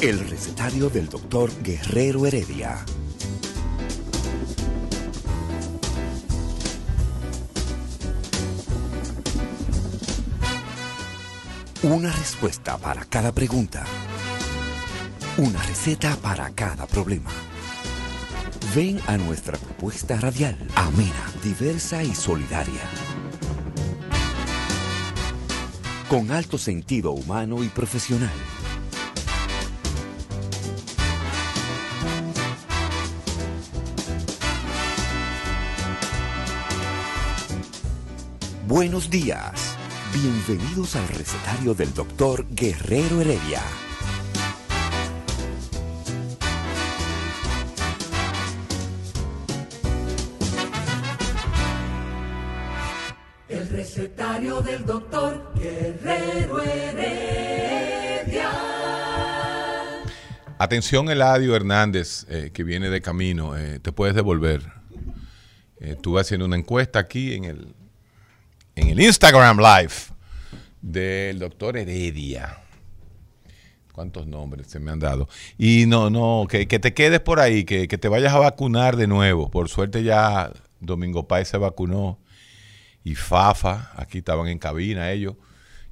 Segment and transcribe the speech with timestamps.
[0.00, 2.84] El recetario del doctor Guerrero Heredia.
[11.82, 13.84] Una respuesta para cada pregunta.
[15.38, 17.30] Una receta para cada problema.
[18.74, 22.82] Ven a nuestra propuesta radial, amena, diversa y solidaria.
[26.10, 28.32] Con alto sentido humano y profesional.
[38.66, 39.76] Buenos días.
[40.12, 43.62] Bienvenidos al recetario del doctor Guerrero Heredia.
[60.70, 64.72] Atención Eladio Hernández, eh, que viene de camino, eh, te puedes devolver.
[65.80, 67.74] Eh, estuve haciendo una encuesta aquí en el,
[68.76, 69.94] en el Instagram Live
[70.80, 72.60] del doctor Heredia.
[73.90, 75.28] ¿Cuántos nombres se me han dado?
[75.58, 78.94] Y no, no, que, que te quedes por ahí, que, que te vayas a vacunar
[78.94, 79.50] de nuevo.
[79.50, 82.20] Por suerte ya Domingo Páez se vacunó
[83.02, 85.34] y Fafa, aquí estaban en cabina ellos,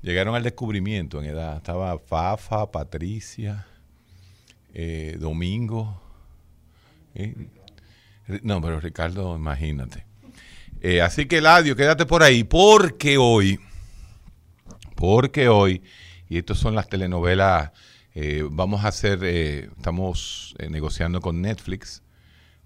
[0.02, 1.56] llegaron al descubrimiento en edad.
[1.56, 3.66] Estaba Fafa, Patricia,
[4.74, 6.02] eh, Domingo.
[7.14, 7.34] eh,
[8.42, 10.04] no, pero Ricardo, imagínate.
[10.80, 13.58] Eh, así que, Ladio, quédate por ahí, porque hoy,
[14.94, 15.82] porque hoy,
[16.28, 17.72] y estas son las telenovelas,
[18.14, 22.02] eh, vamos a hacer, eh, estamos negociando con Netflix,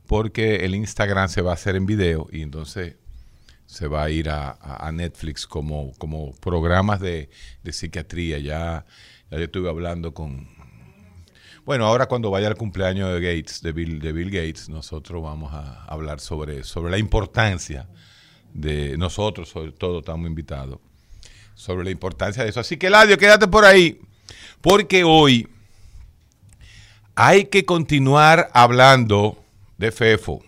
[0.07, 2.97] porque el Instagram se va a hacer en video y entonces
[3.65, 7.31] se va a ir a Netflix como, como programas de,
[7.63, 8.39] de psiquiatría.
[8.39, 8.85] Ya,
[9.31, 10.62] ya yo estuve hablando con...
[11.65, 15.53] Bueno, ahora cuando vaya al cumpleaños de Gates, de Bill, de Bill Gates, nosotros vamos
[15.53, 17.87] a hablar sobre, sobre la importancia
[18.53, 20.81] de nosotros, sobre todo estamos invitados,
[21.55, 22.59] sobre la importancia de eso.
[22.59, 24.01] Así que, Ladio, quédate por ahí,
[24.61, 25.49] porque hoy
[27.15, 29.41] hay que continuar hablando
[29.79, 30.43] de FEFO.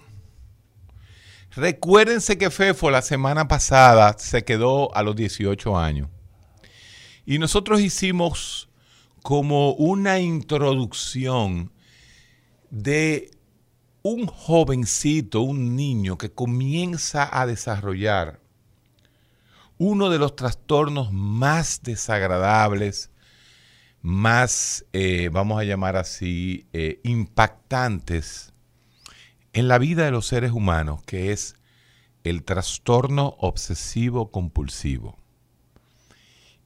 [1.55, 6.09] Recuérdense que Fefo la semana pasada se quedó a los 18 años.
[7.25, 8.69] Y nosotros hicimos
[9.25, 11.73] como una introducción
[12.69, 13.31] de
[14.03, 18.43] un jovencito, un niño que comienza a desarrollar
[19.79, 23.12] uno de los trastornos más desagradables,
[24.03, 28.53] más, eh, vamos a llamar así, eh, impactantes
[29.55, 31.56] en la vida de los seres humanos, que es
[32.25, 35.17] el trastorno obsesivo compulsivo.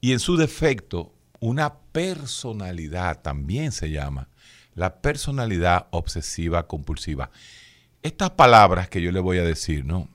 [0.00, 4.28] Y en su defecto, una personalidad también se llama
[4.74, 7.30] la personalidad obsesiva compulsiva.
[8.02, 10.08] Estas palabras que yo le voy a decir, ¿no?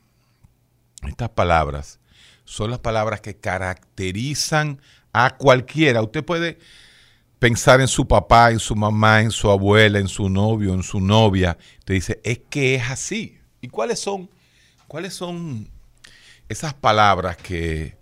[1.08, 2.00] Estas palabras
[2.46, 4.80] son las palabras que caracterizan
[5.12, 6.02] a cualquiera.
[6.02, 6.60] Usted puede
[7.40, 11.02] pensar en su papá, en su mamá, en su abuela, en su novio, en su
[11.02, 11.58] novia.
[11.84, 13.38] Te dice, es que es así.
[13.60, 14.30] ¿Y cuáles son,
[14.88, 15.70] cuáles son
[16.48, 17.98] esas palabras que,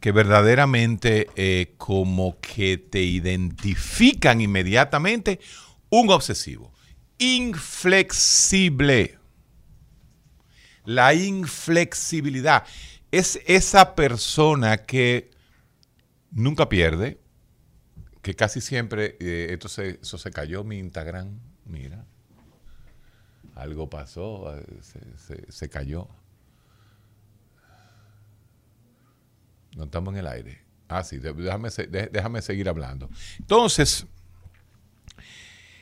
[0.00, 5.40] que verdaderamente eh, como que te identifican inmediatamente?
[5.90, 6.72] Un obsesivo.
[7.18, 9.18] Inflexible.
[10.84, 12.64] La inflexibilidad.
[13.12, 15.30] Es esa persona que
[16.30, 17.20] nunca pierde,
[18.22, 22.06] que casi siempre, eh, esto se, eso se cayó mi Instagram, mira,
[23.54, 26.08] algo pasó, eh, se, se- se cayó.
[29.76, 30.58] No estamos en el aire.
[30.88, 31.68] Ah, sí, déjame,
[32.10, 33.08] déjame seguir hablando.
[33.38, 34.06] Entonces,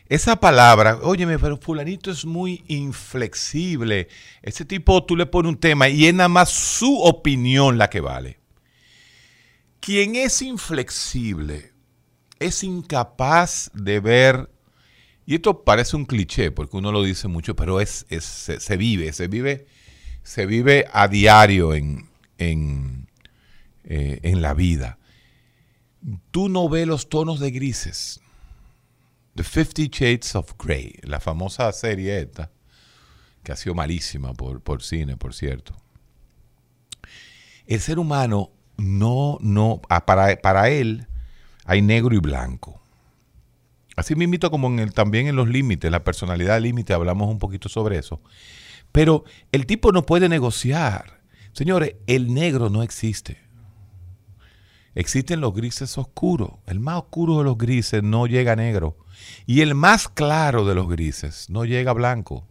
[0.08, 4.08] esa palabra, óyeme, pero fulanito es muy inflexible.
[4.42, 8.00] Ese tipo tú le pones un tema y es nada más su opinión la que
[8.00, 8.38] vale.
[9.80, 11.72] Quien es inflexible
[12.38, 14.50] es incapaz de ver,
[15.26, 18.76] y esto parece un cliché porque uno lo dice mucho, pero es, es- se, se
[18.76, 19.66] vive, se vive,
[20.22, 22.08] se vive a diario en,
[22.38, 22.97] en,
[23.90, 24.98] eh, en la vida.
[26.30, 28.20] Tú no ves los tonos de grises.
[29.34, 32.50] The Fifty Shades of Grey, la famosa serie esta,
[33.42, 35.74] que ha sido malísima por, por cine, por cierto.
[37.66, 41.06] El ser humano no, no, ah, para, para él
[41.64, 42.82] hay negro y blanco.
[43.96, 47.70] Así mismo como en el, también en los límites, la personalidad límite, hablamos un poquito
[47.70, 48.20] sobre eso.
[48.92, 51.22] Pero el tipo no puede negociar.
[51.52, 53.47] Señores, el negro no existe.
[54.98, 56.50] Existen los grises oscuros.
[56.66, 58.96] El más oscuro de los grises no llega a negro.
[59.46, 62.44] Y el más claro de los grises no llega a blanco.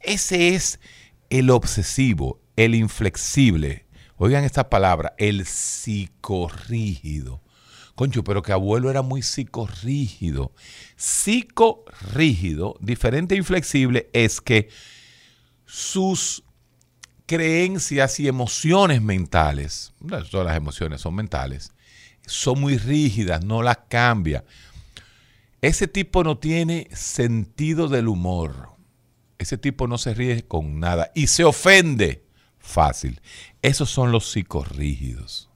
[0.00, 0.80] Ese es
[1.30, 3.86] el obsesivo, el inflexible.
[4.16, 7.40] Oigan esta palabra, el psicorrígido.
[7.94, 10.52] Concho, pero que abuelo era muy psicorrígido.
[10.96, 14.68] Psicorrígido, diferente e inflexible, es que
[15.64, 16.42] sus
[17.30, 19.92] creencias y emociones mentales,
[20.32, 21.72] todas las emociones son mentales,
[22.26, 24.44] son muy rígidas, no las cambia.
[25.60, 28.70] Ese tipo no tiene sentido del humor.
[29.38, 32.24] Ese tipo no se ríe con nada y se ofende
[32.58, 33.20] fácil.
[33.62, 35.48] Esos son los psicorrígidos.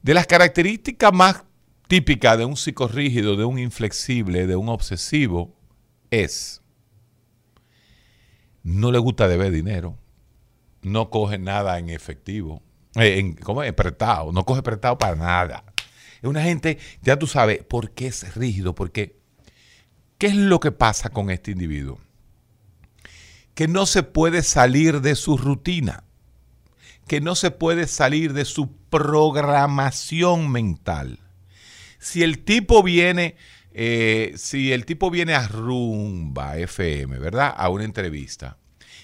[0.00, 1.44] De las características más
[1.86, 5.54] típicas de un psicorrígido, de un inflexible, de un obsesivo,
[6.10, 6.62] es
[8.62, 9.98] no le gusta deber dinero,
[10.82, 12.62] no coge nada en efectivo,
[12.96, 13.72] eh, en, ¿cómo es?
[13.72, 15.64] Prestado, no coge prestado para nada.
[16.22, 18.74] Es una gente, ya tú sabes, ¿por qué es rígido?
[18.74, 19.16] Porque,
[20.18, 21.98] ¿qué es lo que pasa con este individuo?
[23.54, 26.04] Que no se puede salir de su rutina,
[27.06, 31.18] que no se puede salir de su programación mental.
[31.98, 33.36] Si el tipo viene,
[33.72, 37.54] eh, si el tipo viene a Rumba FM, ¿verdad?
[37.56, 38.59] A una entrevista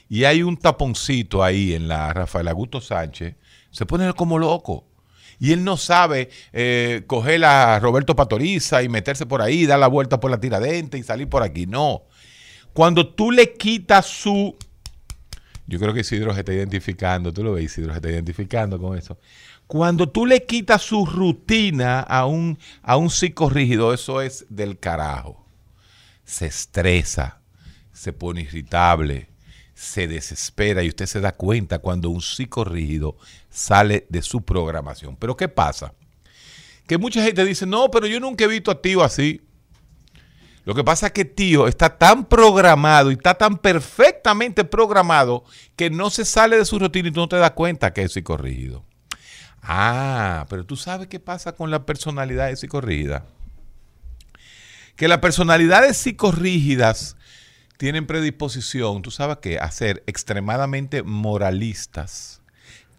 [0.08, 3.34] y hay un taponcito ahí en la Rafael Augusto Sánchez,
[3.70, 4.86] se pone como loco.
[5.38, 9.88] Y él no sabe eh, coger a Roberto Patoriza y meterse por ahí, dar la
[9.88, 11.66] vuelta por la tiradente y salir por aquí.
[11.66, 12.04] No.
[12.72, 14.56] Cuando tú le quitas su...
[15.66, 18.96] Yo creo que Isidro se está identificando, tú lo ves, Isidro se está identificando con
[18.96, 19.18] eso.
[19.66, 25.44] Cuando tú le quitas su rutina a un, a un psicorrígido, eso es del carajo.
[26.24, 27.40] Se estresa,
[27.92, 29.28] se pone irritable,
[29.76, 33.18] se desespera y usted se da cuenta cuando un psicorrígido
[33.50, 35.16] sale de su programación.
[35.16, 35.92] Pero ¿qué pasa?
[36.86, 39.42] Que mucha gente dice, no, pero yo nunca he visto a tío así.
[40.64, 45.44] Lo que pasa es que tío está tan programado y está tan perfectamente programado
[45.76, 48.14] que no se sale de su rutina y tú no te das cuenta que es
[48.14, 48.82] psicorrígido.
[49.60, 53.26] Ah, pero tú sabes qué pasa con la personalidad de psicorrígida.
[54.96, 57.15] Que las personalidades psicorrígidas
[57.76, 62.40] tienen predisposición, tú sabes qué, a ser extremadamente moralistas,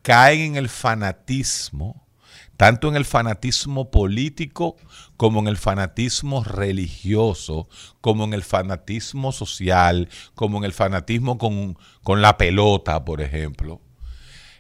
[0.02, 2.06] caen en el fanatismo,
[2.58, 4.78] tanto en el fanatismo político
[5.16, 7.68] como en el fanatismo religioso,
[8.02, 13.82] como en el fanatismo social, como en el fanatismo con, la pelota, por ejemplo.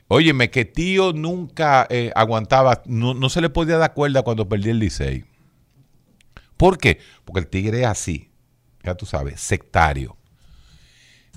[0.09, 4.69] Óyeme, que tío nunca eh, aguantaba, no, no, se le podía dar cuerda cuando perdí
[4.69, 5.25] el Licey.
[6.55, 6.99] ¿Por qué?
[7.25, 8.26] Porque el tigre es así
[8.95, 10.17] tú sabes, sectario.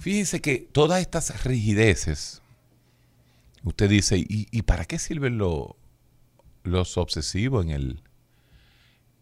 [0.00, 2.42] Fíjense que todas estas rigideces,
[3.64, 8.02] usted dice, ¿y, para qué sirven los obsesivos en el,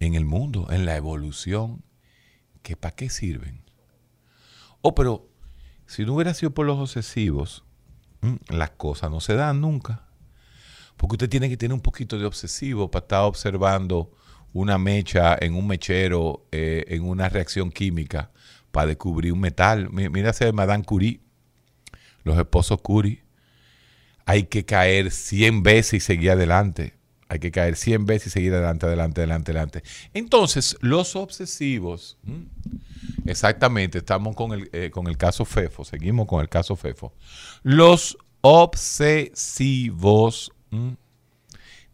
[0.01, 1.83] en el mundo, en la evolución?
[2.63, 3.63] ¿Que para qué sirven?
[4.83, 5.29] Oh, pero
[5.87, 7.65] si no hubiera sido por los obsesivos,
[8.49, 10.07] las cosas no se dan nunca.
[10.97, 14.13] Porque usted tiene que tener un poquito de obsesivo para estar observando
[14.53, 18.31] una mecha en un mechero, eh, en una reacción química
[18.71, 19.91] para descubrir un metal.
[19.91, 21.21] Mira ese Madame Curie,
[22.25, 23.23] los esposos Curie.
[24.25, 26.95] Hay que caer 100 veces y seguir adelante.
[27.31, 29.83] Hay que caer 100 veces y seguir adelante, adelante, adelante, adelante.
[30.15, 32.17] Entonces, los obsesivos,
[33.27, 37.13] exactamente, estamos con el, eh, con el caso FEFO, seguimos con el caso FEFO.
[37.63, 39.33] Los obsesivos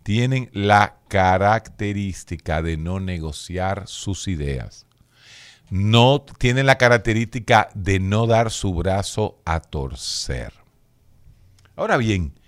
[0.04, 4.86] tienen la característica de no negociar sus ideas.
[5.70, 10.52] No tienen la característica de no dar su brazo a torcer.
[11.74, 12.38] Ahora bien,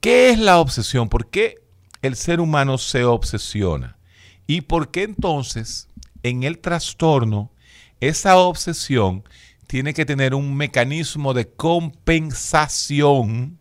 [0.00, 1.08] ¿qué es la obsesión?
[1.08, 1.64] ¿Por qué
[2.02, 3.98] el ser humano se obsesiona?
[4.46, 5.88] ¿Y por qué entonces
[6.22, 7.50] en el trastorno
[7.98, 9.24] esa obsesión
[9.66, 13.58] tiene que tener un mecanismo de compensación?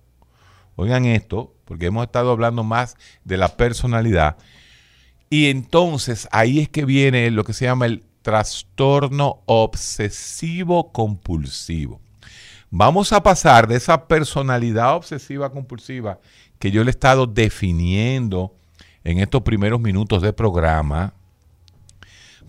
[0.81, 4.37] Oigan esto, porque hemos estado hablando más de la personalidad.
[5.29, 12.01] Y entonces ahí es que viene lo que se llama el trastorno obsesivo compulsivo.
[12.71, 16.19] Vamos a pasar de esa personalidad obsesiva compulsiva
[16.57, 18.55] que yo le he estado definiendo
[19.03, 21.13] en estos primeros minutos de programa,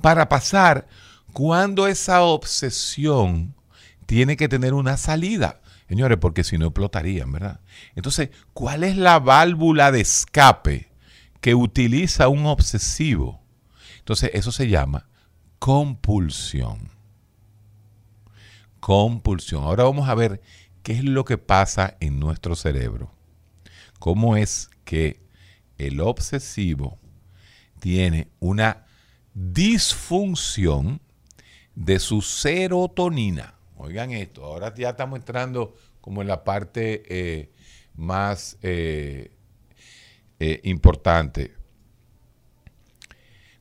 [0.00, 0.86] para pasar
[1.32, 3.54] cuando esa obsesión
[4.06, 5.61] tiene que tener una salida.
[5.92, 7.60] Señores, porque si no explotarían, ¿verdad?
[7.94, 10.88] Entonces, ¿cuál es la válvula de escape
[11.42, 13.42] que utiliza un obsesivo?
[13.98, 15.06] Entonces, eso se llama
[15.58, 16.88] compulsión.
[18.80, 19.64] Compulsión.
[19.64, 20.40] Ahora vamos a ver
[20.82, 23.12] qué es lo que pasa en nuestro cerebro.
[23.98, 25.20] Cómo es que
[25.76, 26.98] el obsesivo
[27.80, 28.86] tiene una
[29.34, 31.02] disfunción
[31.74, 33.56] de su serotonina.
[33.84, 37.50] Oigan esto, ahora ya estamos entrando como en la parte eh,
[37.96, 39.32] más eh,
[40.38, 41.52] eh, importante.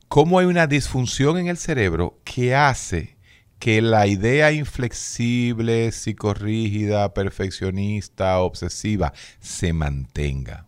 [0.08, 3.18] ¿Cómo hay una disfunción en el cerebro que hace
[3.58, 10.68] que la idea inflexible, psicorrígida, perfeccionista, obsesiva, se mantenga?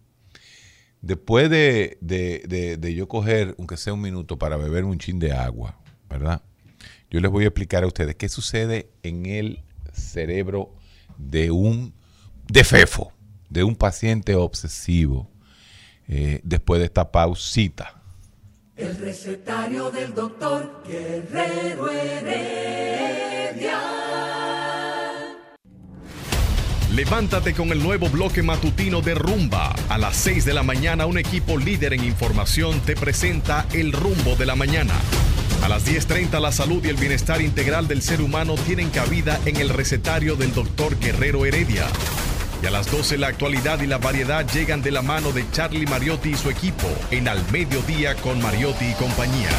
[0.99, 5.77] Después de, de, yo coger, aunque sea un minuto, para beber un chin de agua,
[6.09, 6.41] ¿verdad?
[7.13, 9.61] Yo les voy a explicar a ustedes qué sucede en el
[9.93, 10.73] cerebro
[11.19, 11.93] de un
[12.47, 13.13] defefo,
[13.49, 15.29] de un paciente obsesivo,
[16.07, 18.01] eh, después de esta pausita.
[18.75, 23.79] El recetario del doctor Guerrero Heredia.
[26.95, 29.75] Levántate con el nuevo bloque matutino de Rumba.
[29.87, 34.35] A las 6 de la mañana un equipo líder en información te presenta El Rumbo
[34.35, 34.95] de la Mañana.
[35.63, 39.55] A las 10.30 la salud y el bienestar integral del ser humano tienen cabida en
[39.55, 41.87] el recetario del doctor Guerrero Heredia.
[42.61, 45.87] Y a las 12 la actualidad y la variedad llegan de la mano de Charlie
[45.87, 49.51] Mariotti y su equipo en Al Mediodía con Mariotti y compañía.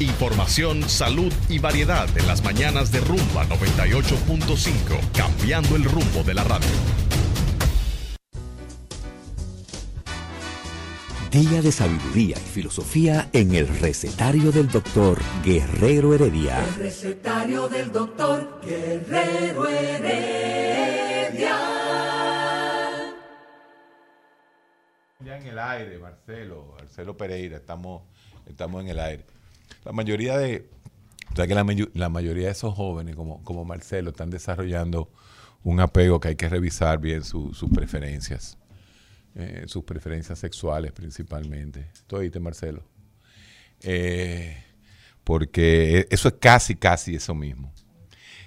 [0.00, 4.72] Información, salud y variedad en las mañanas de Rumba 98.5,
[5.16, 7.05] cambiando el rumbo de la radio.
[11.36, 16.64] Día de sabiduría y filosofía en el recetario del doctor Guerrero Heredia.
[16.64, 21.58] El recetario del doctor Guerrero Heredia.
[25.22, 28.04] Ya en el aire, Marcelo, Marcelo Pereira, estamos,
[28.46, 29.26] estamos en el aire.
[29.84, 30.70] La mayoría de,
[31.34, 31.64] o sea que la,
[32.08, 35.10] mayoría de esos jóvenes, como, como Marcelo, están desarrollando
[35.64, 38.56] un apego que hay que revisar bien sus preferencias,
[39.36, 41.90] eh, sus preferencias sexuales principalmente.
[42.06, 42.82] ¿Tú oíste, Marcelo?
[43.82, 44.62] Eh,
[45.22, 47.72] porque eso es casi, casi eso mismo.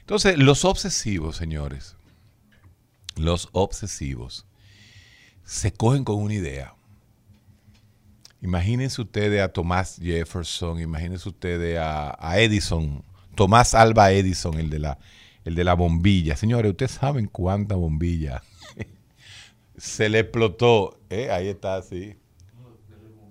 [0.02, 1.96] Entonces, los obsesivos, señores,
[3.16, 4.46] los obsesivos
[5.44, 6.76] se cogen con una idea
[8.42, 13.04] Imagínense ustedes a Tomás Jefferson, imagínense ustedes a, Edison,
[13.36, 14.98] Tomás Alba Edison, el de la,
[15.44, 16.38] el de la bombilla.
[16.38, 18.42] Señores, ustedes saben cuánta bombilla
[19.80, 21.00] se le explotó.
[21.10, 21.30] ¿eh?
[21.32, 22.16] Ahí está, sí.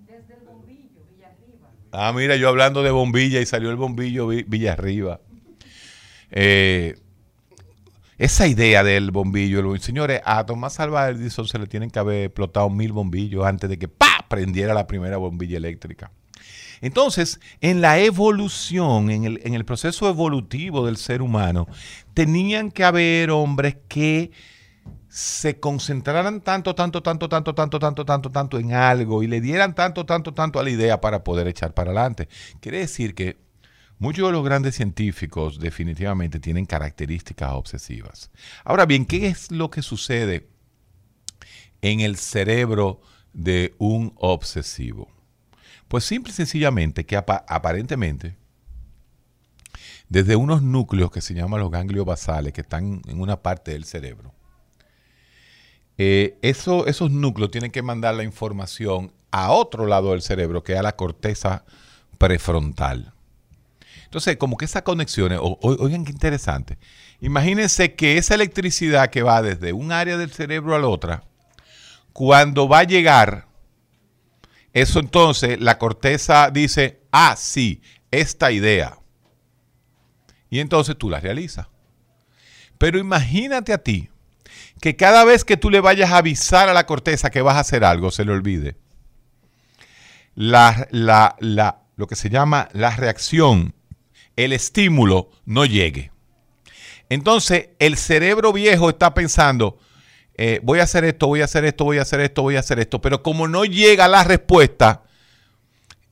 [0.06, 1.70] Desde el bombillo, Villarriba.
[1.92, 5.20] Ah, mira, yo hablando de bombilla y salió el bombillo Villarriba.
[6.30, 6.96] Eh,
[8.18, 12.92] esa idea del bombillo, señores, a Tomás Alba se le tienen que haber explotado mil
[12.92, 14.26] bombillos antes de que ¡pa!
[14.28, 16.10] prendiera la primera bombilla eléctrica.
[16.80, 21.66] Entonces, en la evolución, en el, en el, proceso evolutivo del ser humano,
[22.14, 24.30] tenían que haber hombres que
[25.08, 29.74] se concentraran tanto, tanto, tanto, tanto, tanto, tanto, tanto, tanto en algo y le dieran
[29.74, 32.28] tanto, tanto, tanto a la idea para poder echar para adelante.
[32.60, 33.38] Quiere decir que
[33.98, 38.30] muchos de los grandes científicos definitivamente tienen características obsesivas.
[38.64, 40.48] Ahora bien, ¿qué es lo que sucede
[41.80, 43.00] en el cerebro
[43.32, 45.08] de un obsesivo?
[45.88, 48.36] Pues simple y sencillamente que aparentemente
[50.08, 53.84] desde unos núcleos que se llaman los ganglios basales, que están en una parte del
[53.84, 54.34] cerebro,
[55.98, 60.78] eh, esos núcleos tienen que mandar la información a otro lado del cerebro, que es
[60.78, 61.64] a la corteza
[62.18, 63.12] prefrontal.
[64.04, 66.78] Entonces, como que esas conexiones, oigan qué interesante.
[67.20, 71.24] Imagínense que esa electricidad que va desde un área del cerebro a la otra,
[72.12, 73.48] cuando va a llegar,
[74.72, 78.98] eso entonces la corteza dice, ah, sí, esta idea.
[80.48, 81.66] Y entonces tú la realizas.
[82.78, 84.08] Pero imagínate a ti
[84.80, 87.60] que cada vez que tú le vayas a avisar a la corteza que vas a
[87.60, 88.76] hacer algo, se le olvide.
[90.34, 90.86] La,
[91.96, 93.74] lo que se llama la reacción,
[94.36, 96.12] el estímulo, no llegue.
[97.08, 99.78] Entonces el cerebro viejo está pensando,
[100.36, 102.60] eh, voy a hacer esto, voy a hacer esto, voy a hacer esto, voy a
[102.60, 105.02] hacer esto, pero como no llega la respuesta,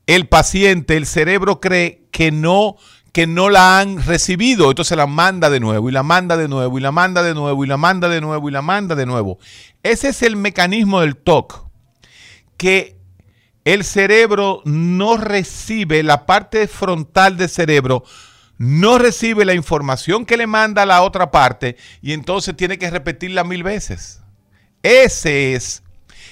[0.06, 2.76] el paciente, el cerebro cree que no,
[3.16, 6.76] que no la han recibido, entonces la manda de nuevo y la manda de nuevo
[6.76, 9.38] y la manda de nuevo y la manda de nuevo y la manda de nuevo.
[9.82, 11.66] Ese es el mecanismo del TOC,
[12.58, 12.98] que
[13.64, 18.04] el cerebro no recibe, la parte frontal del cerebro
[18.58, 23.44] no recibe la información que le manda la otra parte y entonces tiene que repetirla
[23.44, 24.20] mil veces.
[24.82, 25.82] Ese es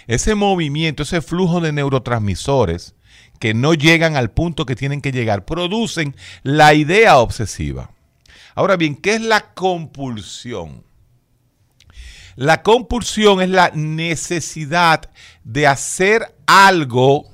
[0.06, 2.94] ese movimiento, ese flujo de neurotransmisores
[3.38, 7.90] que no llegan al punto que tienen que llegar, producen la idea obsesiva.
[8.54, 10.84] Ahora bien, ¿qué es la compulsión?
[12.36, 15.10] La compulsión es la necesidad
[15.44, 17.28] de hacer algo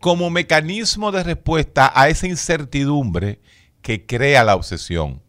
[0.00, 3.40] como mecanismo de respuesta a esa incertidumbre
[3.82, 5.22] que crea la obsesión.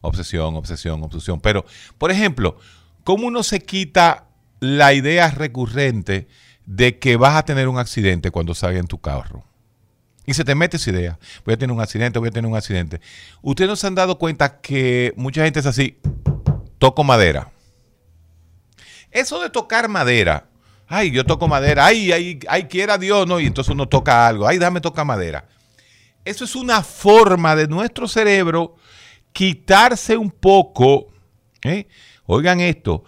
[0.00, 1.40] Obsesión, obsesión, obsesión.
[1.40, 1.64] Pero,
[1.98, 2.58] por ejemplo,
[3.04, 4.26] ¿cómo uno se quita
[4.60, 6.28] la idea recurrente
[6.66, 9.44] de que vas a tener un accidente cuando salga en tu carro?
[10.26, 11.18] Y se te mete esa idea.
[11.44, 13.00] Voy a tener un accidente, voy a tener un accidente.
[13.42, 15.98] Ustedes no se han dado cuenta que mucha gente es así,
[16.78, 17.52] toco madera.
[19.12, 20.48] Eso de tocar madera,
[20.88, 24.46] ay, yo toco madera, ay, ay, ay, quiera Dios, no, y entonces uno toca algo,
[24.46, 25.48] ay, dame tocar madera.
[26.24, 28.74] Eso es una forma de nuestro cerebro
[29.32, 31.12] quitarse un poco,
[31.62, 31.86] ¿eh?
[32.26, 33.04] oigan esto,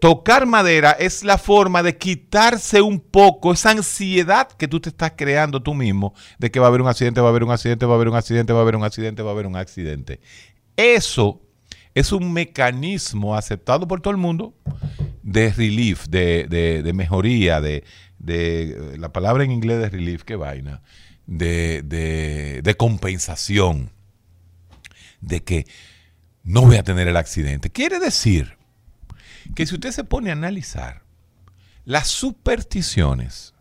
[0.00, 5.14] tocar madera es la forma de quitarse un poco esa ansiedad que tú te estás
[5.16, 7.84] creando tú mismo de que va a haber un accidente, va a haber un accidente,
[7.84, 10.20] va a haber un accidente, va a haber un accidente, va a haber un accidente.
[10.76, 11.42] Eso
[11.94, 14.54] es un mecanismo aceptado por todo el mundo
[15.22, 17.82] de relief, de, mejoría, de,
[18.98, 20.82] la palabra en inglés de relief, qué vaina,
[21.26, 23.90] de, de compensación,
[25.20, 25.66] de que
[26.44, 27.70] no voy a tener el accidente.
[27.70, 28.55] Quiere decir
[29.54, 31.02] que si usted se pone a analizar
[31.84, 33.54] las supersticiones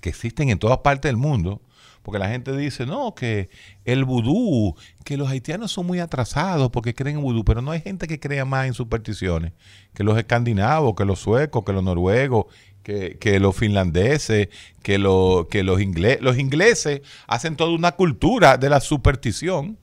[0.00, 1.62] que existen en todas partes del mundo,
[2.02, 3.48] porque la gente dice, no, que
[3.84, 7.80] el vudú, que los haitianos son muy atrasados porque creen en vudú, pero no hay
[7.80, 9.52] gente que crea más en supersticiones
[9.92, 12.46] que los escandinavos, que los suecos, que los noruegos,
[12.84, 14.48] que, los finlandeses,
[14.82, 16.22] que, que los ingleses.
[16.22, 19.76] Los ingleses hacen toda una cultura de la superstición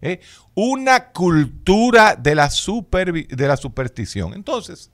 [0.00, 0.20] ¿eh?
[0.54, 4.34] una cultura de la, de la superstición.
[4.34, 4.90] Entonces,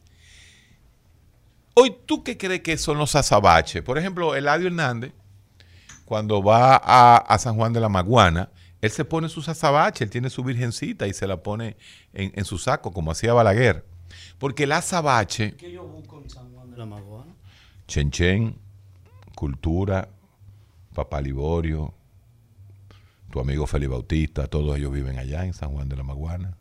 [1.74, 3.82] hoy tú qué crees que son los azabaches?
[3.82, 5.12] Por ejemplo, Eladio Hernández,
[6.04, 10.28] cuando va a, San Juan de la Maguana, él se pone sus azabaches, él tiene
[10.28, 11.76] su virgencita y se la pone
[12.12, 13.86] en, su saco, como hacía Balaguer.
[14.38, 15.54] Porque el azabache...
[15.56, 17.34] ¿Qué yo busco en San Juan de la Maguana?
[17.88, 18.58] Chenchen,
[19.34, 20.08] cultura,
[20.94, 21.94] Papá Liborio,
[23.34, 26.56] tu amigo Felipe Bautista, todos ellos viven allá en San Juan de la Maguana.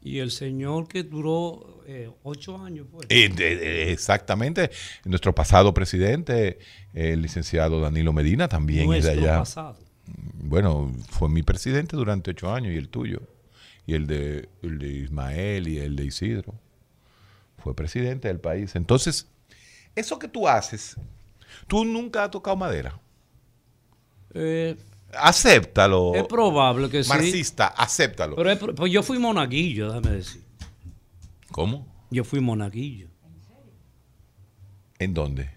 [0.00, 3.06] Y el señor que duró eh, ocho años, pues.
[3.10, 4.70] exactamente.
[5.04, 6.60] Nuestro pasado presidente,
[6.94, 9.40] el licenciado Danilo Medina, también es de allá.
[9.40, 9.76] Pasado.
[10.36, 13.20] Bueno, fue mi presidente durante ocho años y el tuyo.
[13.84, 16.54] Y el de, el de Ismael y el de Isidro.
[17.58, 18.76] Fue presidente del país.
[18.76, 19.28] Entonces,
[19.94, 20.96] eso que tú haces,
[21.66, 22.98] tú nunca has tocado madera.
[24.32, 24.74] Eh,
[25.18, 26.14] acéptalo.
[26.14, 27.08] Es probable que sí.
[27.08, 28.36] Marxista, acéptalo.
[28.36, 30.42] Pero pues yo fui monaguillo, déjame decir.
[31.50, 31.86] ¿Cómo?
[32.10, 33.08] Yo fui monaguillo.
[34.98, 35.50] ¿En dónde?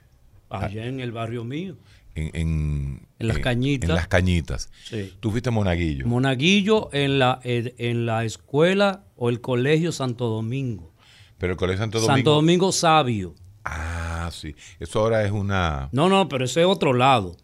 [0.50, 1.76] Allá en el barrio mío.
[2.15, 3.89] En, en, las cañitas.
[3.89, 4.72] En las cañitas.
[4.86, 5.13] Sí.
[5.20, 6.08] Tú fuiste monaguillo.
[6.08, 10.93] Monaguillo en la, en la escuela o el colegio Santo Domingo.
[11.38, 12.15] Pero el colegio Santo Domingo.
[12.15, 13.36] Santo Domingo Sabio.
[13.63, 14.56] Ah, sí.
[14.80, 15.89] Eso ahora es una.
[15.91, 17.38] No, no, pero ese es otro lado.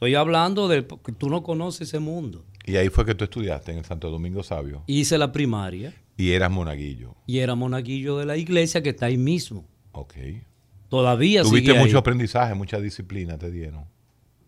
[0.00, 2.46] Estoy hablando de que tú no conoces ese mundo.
[2.64, 4.82] Y ahí fue que tú estudiaste en el Santo Domingo Sabio.
[4.86, 5.92] Hice la primaria.
[6.16, 7.16] Y eras monaguillo.
[7.26, 9.68] Y era monaguillo de la iglesia que está ahí mismo.
[9.92, 10.14] Ok.
[10.88, 13.84] Todavía Tuviste mucho aprendizaje, mucha disciplina te dieron.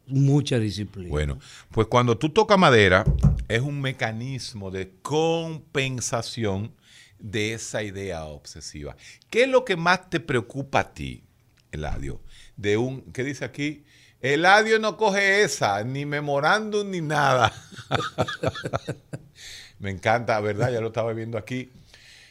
[0.07, 1.11] Mucha disciplina.
[1.11, 1.39] Bueno,
[1.71, 3.05] pues cuando tú tocas madera,
[3.47, 6.73] es un mecanismo de compensación
[7.19, 8.97] de esa idea obsesiva.
[9.29, 11.25] ¿Qué es lo que más te preocupa a ti,
[11.73, 12.23] Eladio?
[12.57, 13.85] De un, ¿qué dice aquí?
[14.23, 17.53] Eladio no coge esa, ni memorándum ni nada.
[19.81, 20.73] Me encanta, ¿verdad?
[20.73, 21.73] Ya lo estaba viendo aquí.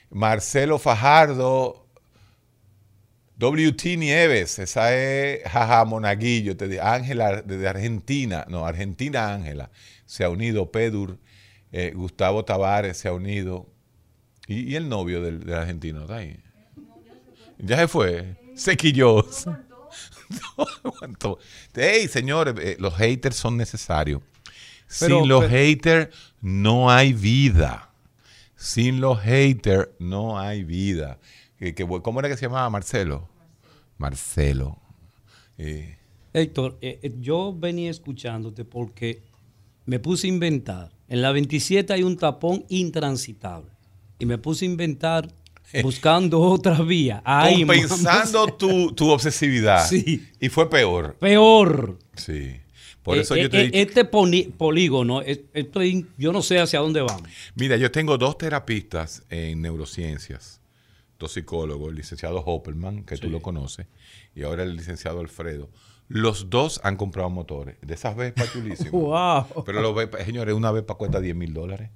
[0.09, 1.85] Marcelo Fajardo,
[3.37, 9.69] WT Nieves, esa es Jaja Monaguillo, te Ángela desde Argentina, no, Argentina Ángela,
[10.05, 11.17] se ha unido, Pedur,
[11.73, 13.67] eh, Gustavo Tavares se ha unido.
[14.47, 16.39] ¿Y, el novio del, argentino está ahí?
[17.57, 18.37] Ya se fue,
[21.73, 24.21] hey, señores, eh, los haters son necesarios.
[24.87, 27.93] Sin los haters no hay vida.
[28.55, 31.19] Sin los haters no hay vida.
[32.03, 33.29] ¿Cómo era que se llamaba Marcelo?
[33.97, 34.79] Marcelo.
[35.57, 35.97] Eh.
[36.33, 39.23] Héctor, eh, yo venía escuchándote porque
[39.85, 40.91] me puse a inventar.
[41.07, 43.71] En la 27 hay un tapón intransitable.
[44.19, 45.27] Y me puse a inventar
[45.83, 47.23] buscando otra vía.
[47.25, 49.87] Compensando tu, tu, obsesividad.
[49.87, 50.27] Sí.
[50.39, 51.15] Y fue peor.
[51.19, 51.97] Peor.
[52.15, 52.61] Sí.
[53.03, 55.21] Por eso eh, yo te eh, Este polígono,
[56.17, 57.29] yo no sé hacia dónde vamos.
[57.55, 60.61] Mira, yo tengo dos terapistas en neurociencias,
[61.17, 63.87] dos psicólogos, el licenciado Hopperman, que tú lo conoces,
[64.35, 65.69] y ahora el licenciado Alfredo.
[66.07, 67.77] Los dos han comprado motores.
[67.81, 68.91] De esas Vespa chulísimas.
[69.55, 69.63] wow.
[69.65, 71.89] Pero los Vespa, señores, una Vespa cuesta 10 mil dólares.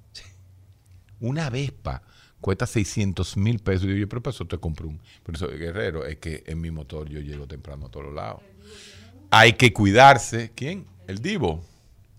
[1.20, 2.02] Una Vespa
[2.46, 3.88] cuesta 600 mil pesos.
[3.88, 5.00] Y yo, pero para eso te compro un.
[5.24, 8.44] Pero eso, guerrero, es que en mi motor yo llego temprano a todos lados.
[9.32, 10.52] Hay que cuidarse.
[10.54, 10.86] ¿Quién?
[11.08, 11.64] El Divo.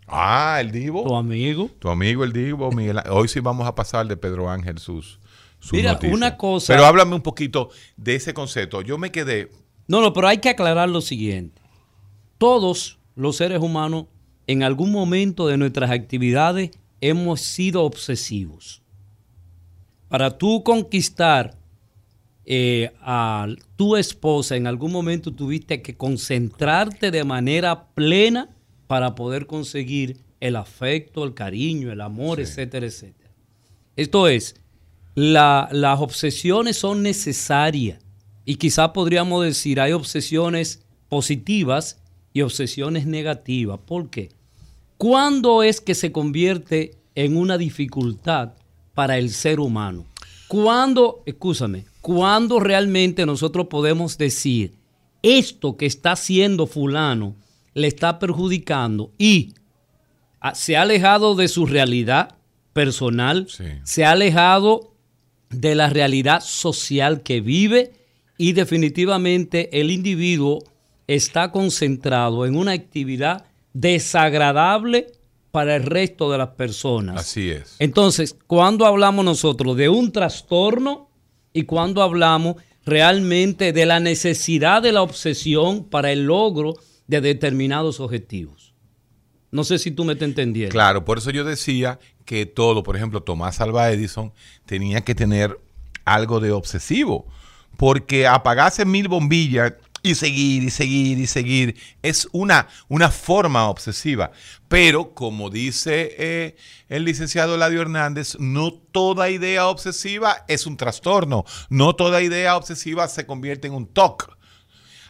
[0.09, 1.05] Ah, el Divo.
[1.05, 1.71] Tu amigo.
[1.79, 2.99] Tu amigo el Divo, Miguel.
[3.09, 5.21] Hoy sí vamos a pasar de Pedro Ángel sus,
[5.61, 6.17] sus Mira, noticias.
[6.17, 8.83] una cosa- Pero háblame un poquito de ese concepto.
[8.83, 9.49] Yo me quedé.
[9.87, 11.63] No, no, pero hay que aclarar lo siguiente.
[12.39, 14.07] Todos los seres humanos
[14.49, 18.83] en algún momento de nuestras actividades hemos sido obsesivos.
[20.09, 21.57] Para tú conquistar
[22.45, 28.51] eh, a tu esposa, en algún momento tuviste que concentrarte de manera plena
[28.87, 33.31] para poder conseguir el afecto, el cariño, el amor, etcétera, etcétera.
[33.97, 34.55] Esto es,
[35.15, 37.99] la- las obsesiones son necesarias
[38.45, 42.01] y quizá podríamos decir hay obsesiones positivas
[42.33, 43.81] y obsesiones negativas.
[43.85, 44.29] ¿Por qué?
[44.99, 48.53] ¿Cuándo es que se convierte en una dificultad
[48.97, 50.07] para el ser humano?
[50.49, 54.73] ¿Cuándo, escúchame, cuándo realmente nosotros podemos decir
[55.23, 57.37] esto que está haciendo fulano
[57.75, 59.53] le está perjudicando y
[60.41, 62.37] ah, se ha alejado de su realidad
[62.73, 63.65] personal, Sí.
[63.85, 64.95] se ha alejado
[65.51, 67.93] de la realidad social que vive
[68.39, 70.63] y definitivamente el individuo
[71.07, 75.09] está concentrado en una actividad desagradable
[75.57, 77.17] para el resto de las personas.
[77.19, 77.77] Así es.
[77.79, 81.09] Entonces, cuando hablamos nosotros de un trastorno
[81.55, 86.75] y cuando hablamos realmente de la necesidad de la obsesión para el logro
[87.07, 88.75] de determinados objetivos.
[89.51, 90.75] No sé si tú me estás entendiendo.
[90.75, 94.35] Claro, por eso yo decía que todo, por ejemplo, Tomás Alva Edison
[94.67, 95.59] tenía que tener
[96.05, 97.25] algo de obsesivo,
[97.79, 104.31] porque apagarse mil bombillas y seguir y seguir y seguir es una, una forma obsesiva.
[104.69, 106.57] Pero, como dice eh,
[106.89, 113.09] el licenciado Eladio Hernández, no toda idea obsesiva es un trastorno, no toda idea obsesiva
[113.09, 114.37] se convierte en un TOC.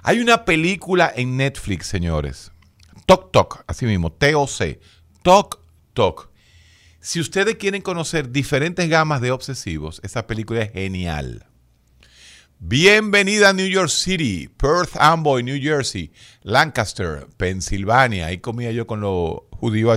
[0.03, 2.53] Hay una película en Netflix, señores.
[3.07, 4.81] Toc Toc, así mismo, T-O-C.
[5.23, 5.61] Toc
[5.95, 6.31] Toc.
[7.01, 11.47] Si ustedes quieren conocer diferentes gamas de obsesivos, esa película es genial.
[12.59, 16.11] Bienvenida a New York City, Perth Amboy, New Jersey,
[16.43, 18.27] Lancaster, Pensilvania.
[18.27, 19.93] Ahí comía yo con los judíos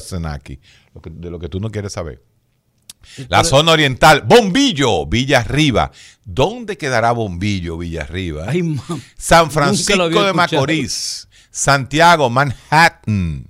[1.02, 2.22] que- de lo que tú no quieres saber.
[3.30, 5.92] La zona oriental, Bombillo, Villa Arriba.
[6.26, 8.46] ¿Dónde quedará Bombillo, Villa Arriba?
[8.50, 8.78] Ay.
[9.18, 10.34] San Francisco de.
[10.34, 13.48] Macorís, Santiago, Manhattan,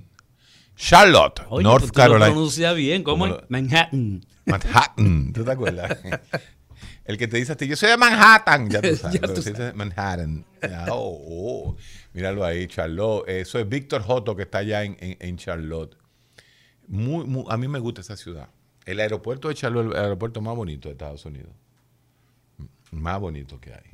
[0.77, 2.25] Charlotte, Oye, North pues tú lo Carolina.
[2.27, 3.41] pronuncias bien, ¿cómo ¿Cómo es?
[3.41, 4.25] lo- Manhattan.
[4.45, 5.97] Manhattan, ¿tú te acuerdas?
[7.09, 9.15] El que te dice a ti, yo soy de Manhattan, ya tú sabes.
[9.15, 10.45] Ya pero tú dice Manhattan.
[10.91, 11.75] Oh, oh.
[12.13, 13.27] Míralo ahí, Charlotte.
[13.27, 15.97] Eso es Víctor Joto que está allá en, en- en Charlotte.
[16.87, 18.49] Muy, muy- a mí me gusta esa ciudad.
[18.85, 21.51] El aeropuerto de Charlotte, el aeropuerto más bonito de Estados Unidos.
[22.91, 23.89] Más bonito que hay.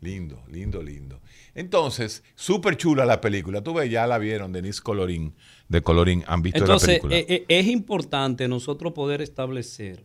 [0.00, 1.20] Lindo, lindo, lindo.
[1.54, 3.62] Entonces, súper chula la película.
[3.62, 5.34] Tú ves, ya la vieron, Denise Colorín,
[5.68, 6.24] de Colorín.
[6.26, 7.16] ¿Han visto la Entonces, película?
[7.16, 10.04] eh, eh, es importante nosotros poder establecer,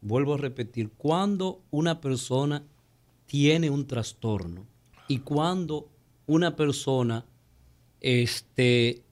[0.00, 2.62] vuelvo a repetir, cuando una persona
[3.26, 4.66] tiene un trastorno
[5.08, 5.88] y cuando
[6.26, 7.24] una persona
[8.00, 9.02] este,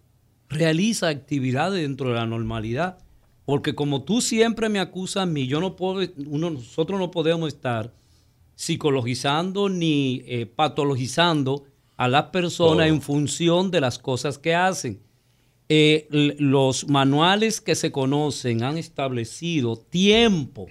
[0.48, 2.98] realiza actividades dentro de la normalidad.
[3.44, 7.48] Porque como tú siempre me acusas a mí, yo no puedo, uno, nosotros no podemos
[7.48, 7.92] estar
[8.54, 11.64] psicologizando ni eh, patologizando
[11.96, 15.00] a las personas en función de las cosas que hacen.
[15.68, 20.66] Eh, los manuales que se conocen han establecido tiempo,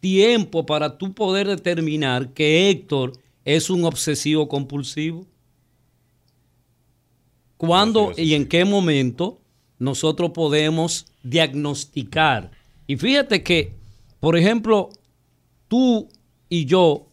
[0.00, 3.12] tiempo para tú poder determinar que Héctor
[3.44, 5.26] es un obsesivo compulsivo.
[7.56, 9.40] ¿Cuándo y en qué momento
[9.78, 12.50] nosotros podemos diagnosticar?
[12.88, 13.74] Y fíjate que,
[14.18, 14.90] por ejemplo,
[15.68, 16.08] tú
[16.48, 17.06] y yo,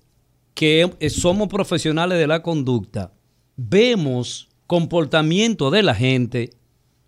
[0.55, 3.13] que eh, somos profesionales de la conducta,
[3.55, 6.56] vemos comportamiento de la gente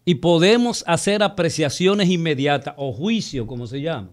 [0.09, 4.09] y podemos hacer apreciaciones inmediatas o juicio, como se llama,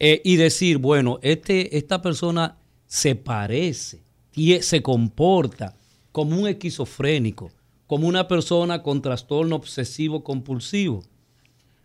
[0.00, 4.02] eh, y decir, bueno, este, esta persona se parece,
[4.34, 5.76] tie- se comporta
[6.10, 7.52] como un esquizofrénico,
[7.86, 11.04] como una persona con trastorno obsesivo compulsivo.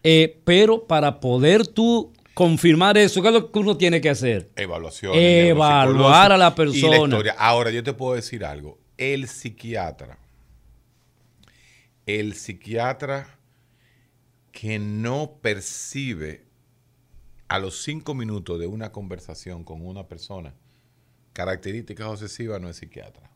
[0.04, 4.50] Eh, pero para poder tú confirmar eso, ¿qué es lo que uno tiene que hacer?
[4.56, 5.14] Evaluación.
[5.16, 7.36] Evaluar a la Y la persona.
[7.38, 8.80] Ahora, yo te puedo decir algo.
[8.98, 10.18] El psiquiatra,
[12.06, 13.38] el psiquiatra
[14.52, 16.44] que no percibe
[17.48, 20.54] a los cinco minutos de una conversación con una persona
[21.34, 23.30] características obsesivas no es psiquiatra.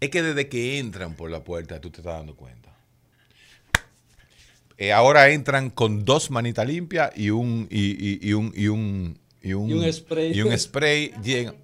[0.00, 2.72] Es que desde que entran por la puerta tú te estás dando cuenta.
[4.76, 9.18] Eh, ahora entran con dos manitas limpias y un, y, y- y un, y un,
[9.40, 10.32] y un, Y un spray.
[10.36, 11.54] y un spray llega.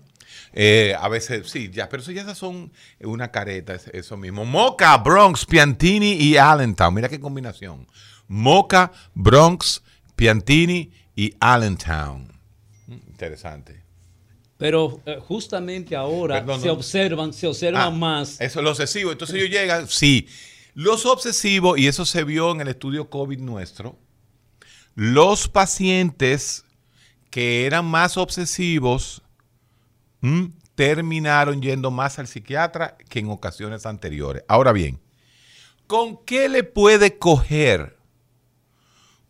[0.53, 4.45] Eh, a veces, sí, ya, pero eso ya son una careta, es- eso mismo.
[4.45, 6.93] Moca, Bronx, Piantini y Allentown.
[6.95, 7.87] Mira qué combinación.
[8.27, 9.83] Moca, Bronx,
[10.17, 12.33] Piantini y Allentown.
[12.87, 13.81] Mm, Interesante.
[14.57, 16.73] Pero eh, justamente ahora Perdón, se no.
[16.75, 18.41] observan, se observan Ah, más.
[18.41, 19.13] Eso, los obsesivos.
[19.13, 20.29] Entonces ellos llegan, sí.
[20.75, 23.97] Los obsesivos, y eso se vio en el estudio COVID nuestro,
[24.95, 26.65] los pacientes
[27.31, 29.23] que eran más obsesivos
[30.23, 30.53] ¿m?
[30.75, 34.45] terminaron yendo más al psiquiatra que en ocasiones anteriores.
[34.49, 34.99] Ahora bien,
[35.87, 37.97] ¿con qué le puede coger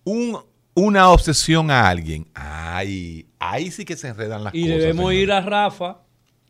[0.04, 0.38] un-
[0.74, 2.28] una obsesión a alguien?
[2.34, 4.78] Ay, ahí sí que se enredan las Y cosas.
[4.78, 5.22] debemos señor.
[5.22, 6.02] ir a Rafa,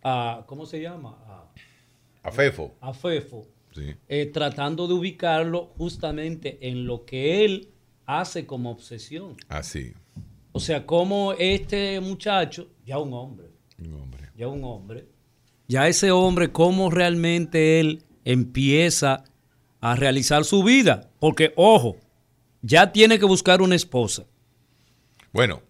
[0.02, 1.16] a, ¿cómo se llama?
[1.26, 2.74] A, a Fefo.
[2.80, 3.94] a Fefo, Sí.
[4.08, 7.70] eh, tratando de ubicarlo justamente en lo que él
[8.06, 9.36] hace como obsesión.
[9.48, 9.92] Así.
[10.52, 13.46] O sea, como este muchacho, ya un hombre,
[13.78, 14.09] Un hombre.
[14.40, 15.06] Ya un hombre,
[15.68, 19.24] ya ese hombre, cómo realmente él empieza
[19.82, 21.10] a realizar su vida.
[21.18, 21.98] Porque, ojo,
[22.62, 24.24] ya tiene que buscar una esposa.
[25.30, 25.60] Bueno,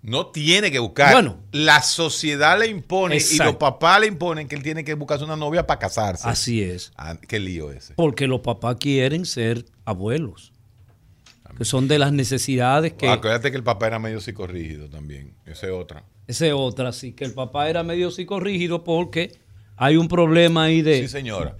[0.00, 1.12] no tiene que buscar.
[1.12, 1.38] Bueno.
[1.52, 5.36] la sociedad le impone y los papás le imponen que él tiene que buscarse una
[5.36, 6.26] novia para casarse.
[6.26, 6.92] Así es.
[6.96, 7.92] Ah, qué lío ese.
[7.92, 10.50] Porque los papás quieren ser abuelos.
[11.58, 13.06] Que son de las necesidades que...
[13.06, 15.34] Acuérdate que el papá era medio psicorrígido también.
[15.44, 16.02] Esa es otra.
[16.26, 19.32] Esa es otra, sí, que el papá era medio psicorrígido porque
[19.76, 21.02] hay un problema ahí de...
[21.02, 21.56] Sí, señora.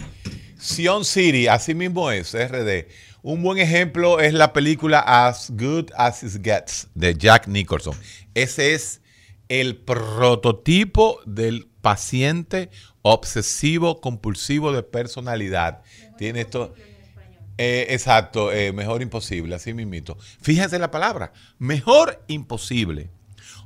[0.59, 2.87] Sion City, así mismo es, RD.
[3.23, 7.97] Un buen ejemplo es la película As Good As It Gets de Jack Nicholson.
[8.35, 9.01] Ese es
[9.49, 12.71] el prototipo del paciente
[13.03, 15.83] obsesivo compulsivo de personalidad.
[16.17, 16.75] Tiene esto.
[17.59, 20.17] Eh, exacto, eh, mejor imposible, así mismito.
[20.41, 23.11] Fíjense la palabra, mejor imposible.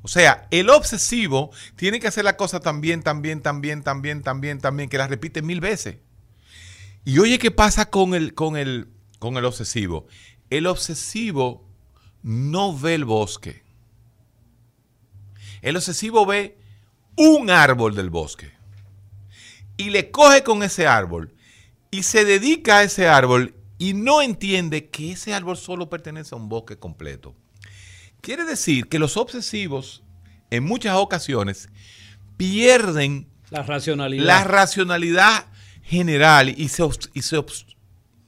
[0.07, 4.89] O sea, el obsesivo tiene que hacer la cosa también, también, también, también, también, también,
[4.89, 5.97] que la repite mil veces.
[7.05, 8.89] Y oye, ¿qué pasa con el, con el,
[9.19, 10.07] con el obsesivo?
[10.49, 11.69] El obsesivo
[12.23, 13.65] no ve el bosque.
[15.61, 16.57] El obsesivo ve
[17.17, 18.53] un árbol del bosque.
[19.77, 21.35] Y le coge con ese árbol.
[21.91, 26.39] Y se dedica a ese árbol y no entiende que ese árbol solo pertenece a
[26.39, 27.35] un bosque completo.
[28.27, 30.03] Quiere decir que los obsesivos
[30.51, 31.69] en muchas ocasiones
[32.37, 34.25] pierden La racionalidad.
[34.25, 35.47] la racionalidad
[35.85, 36.83] general y se,
[37.15, 37.41] y se,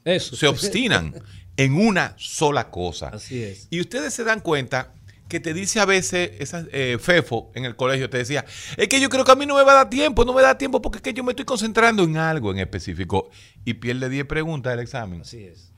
[0.04, 0.36] Eso.
[0.36, 1.16] se obstinan
[1.56, 3.08] en una sola cosa.
[3.08, 3.66] Así es.
[3.70, 4.94] Y ustedes se dan cuenta
[5.28, 8.44] que te dice a veces, esa, eh, Fefo en el colegio te decía,
[8.76, 10.42] es que yo creo que a mí no me va a dar tiempo, no me
[10.42, 13.30] da tiempo porque es que yo me estoy concentrando en algo en específico
[13.64, 15.22] y pierde 10 preguntas del examen.
[15.22, 15.72] Así es.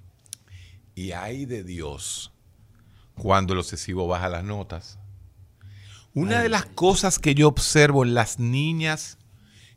[0.95, 2.30] Y ay de Dios,
[3.21, 4.99] cuando el obsesivo baja las notas.
[6.15, 9.19] Una de las cosas que yo observo en las niñas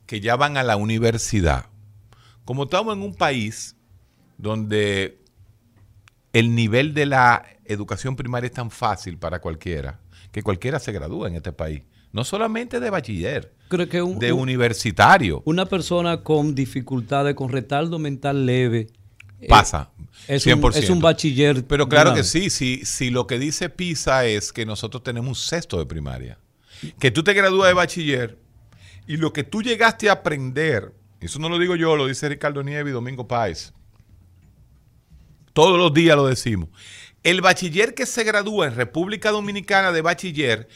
[0.06, 1.66] que ya van a la universidad,
[2.46, 3.76] como estamos en un país
[4.38, 5.22] donde
[6.32, 10.00] el nivel de la educación primaria es tan fácil para cualquiera,
[10.32, 11.84] que cualquiera se gradúa en este país.
[12.14, 15.42] No solamente de bachiller, Creo que un- de un- universitario.
[15.46, 18.88] una persona con dificultades, con retardo mental leve,
[19.40, 19.92] eh, Pasa.
[20.28, 20.76] Es, un, 100%.
[20.76, 21.66] es un bachiller.
[21.66, 25.36] Pero claro que sí, si, si lo que dice PISA es que nosotros tenemos un
[25.36, 26.38] sexto de primaria,
[27.00, 28.38] que tú te gradúas de bachiller
[29.08, 32.64] y lo que tú llegaste a aprender, eso no lo digo yo, lo dice Ricardo
[32.64, 33.74] Nieves y Domingo Páez,
[35.54, 36.70] todos los días lo decimos,
[37.24, 40.68] el bachiller que se gradúa en República Dominicana de bachiller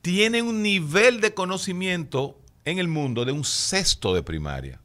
[0.00, 4.80] tiene un nivel de conocimiento en el mundo de un sexto de primaria.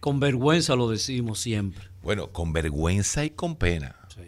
[0.00, 1.93] Con vergüenza lo decimos siempre.
[2.04, 3.96] Bueno, con vergüenza y con pena.
[4.14, 4.20] Sí.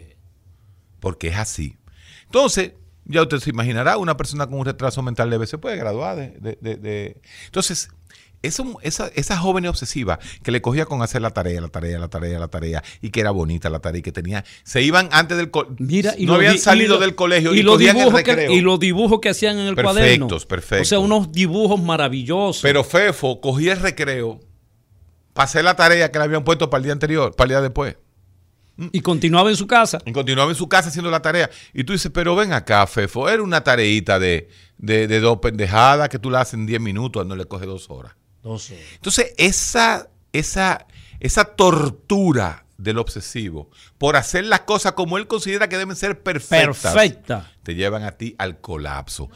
[0.99, 1.77] porque es así.
[2.25, 2.73] Entonces,
[3.05, 6.29] ya usted se imaginará, una persona con un retraso mental leve se puede graduar de...
[6.39, 7.89] de- de- de- Entonces,
[8.41, 12.07] eso- esa, esa joven obsesiva que le cogía con hacer la tarea, la tarea, la
[12.09, 14.43] tarea, la tarea, y que era bonita la tarea y que tenía...
[14.63, 15.51] Se iban antes del...
[15.51, 18.21] co- Mira, y no habían di- salido y lo- del colegio y, y los dibujos
[18.23, 20.27] que, y los dibujos que hacían en el Perfectos, cuaderno.
[20.47, 20.81] perfectos.
[20.81, 22.61] O sea, unos dibujos maravillosos.
[22.63, 24.39] Pero Fefo cogía el recreo
[25.45, 27.95] hacer la tarea que le habían puesto para el día anterior, para el día después.
[28.91, 29.99] y continuaba en su casa.
[30.05, 31.49] Y continuaba en su casa haciendo la tarea.
[31.73, 36.09] Y tú dices, pero ven acá, Fefo, era una tareita de, de, de dos pendejadas
[36.09, 38.13] que tú la haces en 10 minutos, no le coge dos horas.
[38.43, 38.83] Dos horas.
[38.93, 40.85] Entonces, esa, esa,
[41.19, 46.93] esa tortura del obsesivo por hacer las cosas como él considera que deben ser perfectas,
[46.93, 47.51] Perfecta.
[47.63, 49.31] te llevan a ti al colapso.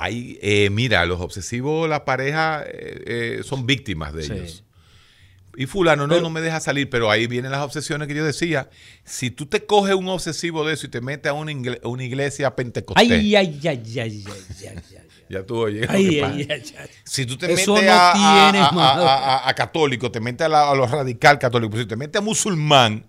[0.00, 4.32] Hay, eh, mira, los obsesivos, la pareja eh, eh, son víctimas de Sí.
[4.32, 4.64] ellos.
[5.56, 8.70] y fulano no, no me deja salir, pero ahí vienen las obsesiones que yo decía.
[9.04, 12.04] Si tú te coges un obsesivo de eso y te metes a una, ingle- una
[12.04, 14.76] iglesia pentecostés, Ay, ay, ay, ay, ay, ay, ay,
[15.28, 15.90] ya tú oyes.
[15.90, 16.88] Ay, ay, ay, ay.
[17.02, 18.12] Si tú te metes Eso no a, a-
[18.52, 19.04] tiene a- madre.
[19.04, 22.22] a- a- a católico, te metes la- a los radical católicos, si te metes a
[22.24, 23.04] musulmán,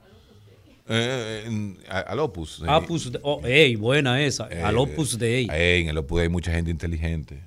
[0.90, 2.62] eh, al opus.
[2.66, 3.22] eh, Opus Dei.
[3.24, 4.48] Oh, ey, buena esa.
[4.52, 5.48] eh, Al Opus Dei.
[5.52, 7.42] eh, en el opus Dei hay mucha gente inteligente.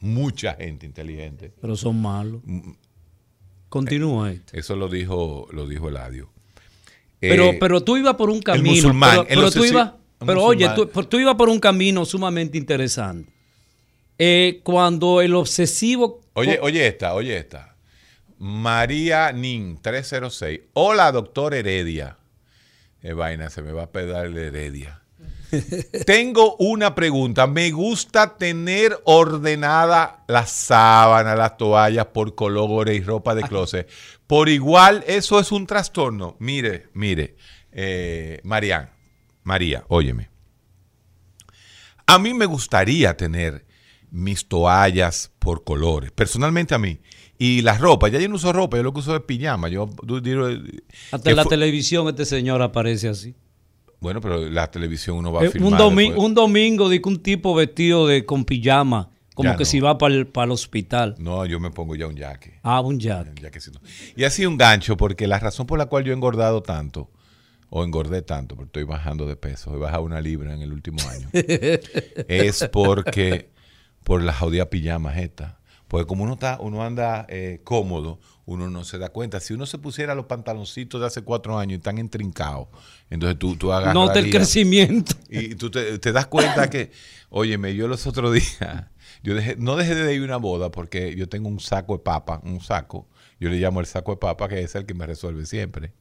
[0.00, 1.52] Mucha gente inteligente.
[1.60, 2.42] Pero son malos.
[3.68, 4.56] Continúa esto.
[4.56, 6.30] Eso lo dijo, lo dijo Eladio.
[7.20, 8.70] Pero, Eh, pero tú ibas por un camino.
[8.70, 9.92] musulmán, pero, tú ibas.
[10.24, 10.68] Pero oye,
[11.08, 13.32] tú ibas por un camino sumamente interesante.
[14.18, 16.20] Eh, cuando el obsesivo.
[16.34, 17.76] Oye, oye esta, oye esta.
[18.38, 20.60] María Nin, 306.
[20.74, 22.18] Hola, doctor Heredia.
[23.04, 25.02] Qué vaina, se me va a pedar el Heredia.
[26.06, 27.46] Tengo una pregunta.
[27.46, 33.90] Me gusta tener ordenada las sábanas, las toallas por colores y ropa de closet.
[34.26, 36.38] Por igual, eso es un trastorno.
[36.40, 37.36] Mire, mire,
[37.72, 38.88] eh, Marian,
[39.42, 40.30] María, óyeme.
[42.06, 43.66] A mí me gustaría tener
[44.10, 47.02] mis toallas por colores, personalmente a mí.
[47.44, 49.68] Y la ropa, ya yo no uso ropa, yo lo que uso es pijama.
[49.68, 49.90] Yo,
[50.22, 50.60] digo, eh,
[51.12, 53.34] Hasta en la televisión este señor aparece así.
[54.00, 55.72] Bueno, pero la televisión uno va a Eh, filmar.
[55.72, 56.26] un, domi- después.
[56.26, 59.66] un domingo que un tipo vestido de con pijama, como Ya que no.
[59.66, 61.16] si va para el, para el hospital.
[61.18, 62.60] No, yo me pongo ya un jaque.
[62.62, 63.28] Ah, un jack.
[63.36, 63.80] Un jaquecito.
[64.16, 67.10] Y así un gancho, porque la razón por la cual yo he engordado tanto,
[67.68, 70.98] o engordé tanto, porque estoy bajando de peso, he bajado una libra en el último
[71.10, 71.28] año,
[72.28, 73.50] es porque,
[74.02, 75.54] por las jodidas pijamas estas.
[75.94, 79.38] Porque como uno está, uno anda eh, cómodo, uno no se da cuenta.
[79.38, 82.66] Si uno se pusiera los pantaloncitos de hace cuatro años y están entrincados,
[83.10, 83.94] entonces tú, tú agarrarías...
[83.94, 85.14] Nota el crecimiento.
[85.30, 86.90] Y tú te, te das cuenta que,
[87.30, 88.86] óyeme, yo los otros días,
[89.22, 92.02] yo dejé, no dejé de ir a una boda porque yo tengo un saco de
[92.02, 93.06] papa, un saco,
[93.38, 95.92] yo le llamo el saco de papa, que es el que me resuelve siempre.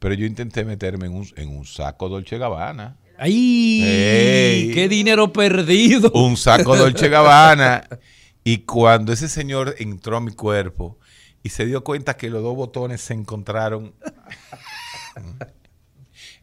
[0.00, 2.96] Pero yo intenté meterme en un, en un saco Dolce Gabbana.
[3.16, 4.72] ¡Ay!
[4.74, 6.10] ¡Qué dinero perdido!
[6.14, 7.86] Un saco Dolce Gabbana.
[8.50, 10.98] Y cuando ese señor entró a mi cuerpo
[11.42, 13.94] y se dio cuenta que los dos botones se encontraron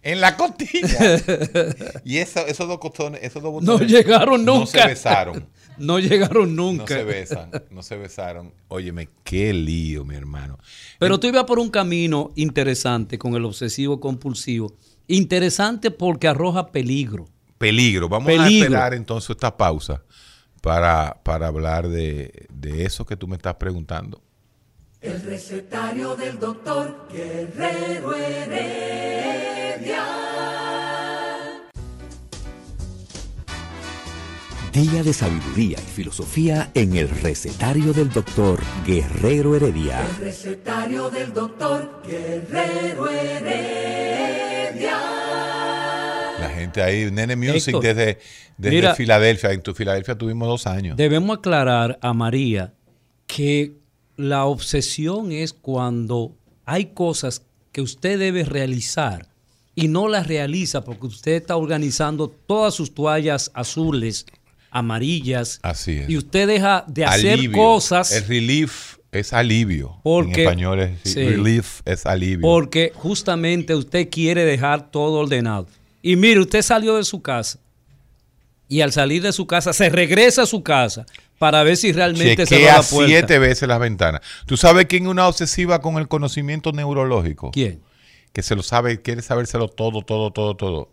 [0.03, 1.17] en la costilla.
[2.05, 4.59] Y eso- esos dos botones, esos dos No botones llegaron nunca.
[4.59, 5.47] No se besaron.
[5.77, 6.87] No llegaron No nunca.
[6.95, 8.51] se besan, no se besaron.
[8.69, 10.57] Óyeme, qué lío, mi hermano.
[10.97, 14.73] Pero tú ibas por un camino interesante con el obsesivo compulsivo.
[15.07, 17.27] Interesante porque arroja peligro.
[17.57, 18.07] Peligro.
[18.09, 20.03] Vamos a esperar entonces esta pausa
[20.67, 24.21] para, para hablar de, de eso que tú me estás preguntando.
[24.99, 30.03] El recetario del doctor Guerrero Heredia.
[34.73, 40.05] Día de sabiduría y filosofía en el recetario del doctor Guerrero Heredia.
[40.05, 44.17] El recetario del doctor Guerrero Heredia.
[46.77, 48.19] Gente ahí, Nene Music Héctor, desde,
[48.57, 48.95] desde mira.
[48.95, 49.51] Filadelfia.
[49.51, 50.95] En tu Filadelfia tuvimos dos años.
[50.97, 52.73] Debemos aclarar a María
[53.25, 53.73] que
[54.15, 56.35] la obsesión es cuando
[56.65, 59.27] hay cosas que usted debe realizar
[59.75, 64.25] y no las realiza porque usted está organizando todas sus toallas azules,
[64.71, 66.09] amarillas, Así es.
[66.09, 67.57] y usted deja de hacer Alivio.
[67.57, 69.99] cosas El relief es alivio.
[70.03, 71.23] Porque- en español es sí.
[71.23, 72.41] relief es alivio.
[72.41, 75.67] porque justamente usted quiere dejar todo ordenado.
[76.07, 77.59] Y mire, usted salió de su casa
[78.69, 81.05] y al salir de su casa se regresa a su casa
[81.37, 83.07] para ver si realmente se la puerta.
[83.07, 84.21] siete veces las ventanas.
[84.45, 87.51] ¿Tú sabes quién es una obsesiva con el conocimiento neurológico?
[87.51, 87.81] ¿Quién?
[88.31, 90.91] Que se lo sabe, quiere sabérselo todo, todo, todo, todo.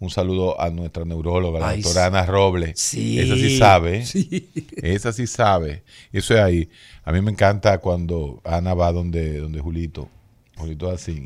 [0.00, 2.72] Un saludo a nuestra neuróloga, la Ay, doctora Ana Robles.
[2.80, 3.20] Sí.
[3.20, 4.04] Esa sí sabe.
[4.04, 4.50] Sí.
[4.82, 5.84] Esa sí sabe.
[6.12, 6.68] Eso es ahí.
[7.04, 10.10] A mí me encanta cuando Ana va donde, donde Julito.
[10.56, 11.24] Julito así.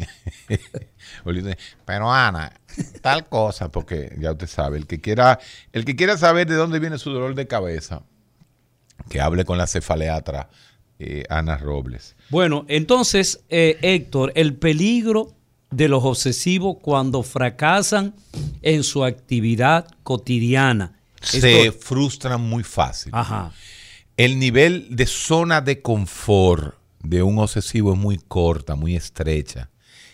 [1.85, 2.53] Pero Ana,
[3.01, 5.39] tal cosa, porque ya usted sabe, el que quiera,
[5.73, 8.03] el que quiera saber de dónde viene su dolor de cabeza,
[9.09, 10.51] que hable con la cefaleatra
[10.99, 12.17] eh, Ana Robles.
[12.29, 15.35] Bueno, entonces, eh, Héctor, el peligro
[15.71, 18.15] de los obsesivos cuando fracasan
[18.63, 20.99] en su actividad cotidiana.
[21.23, 23.13] Se Esto- frustran muy fácil.
[23.15, 23.53] Ajá.
[24.17, 29.71] El nivel de zona de confort de un obsesivo es muy corta, muy estrecha.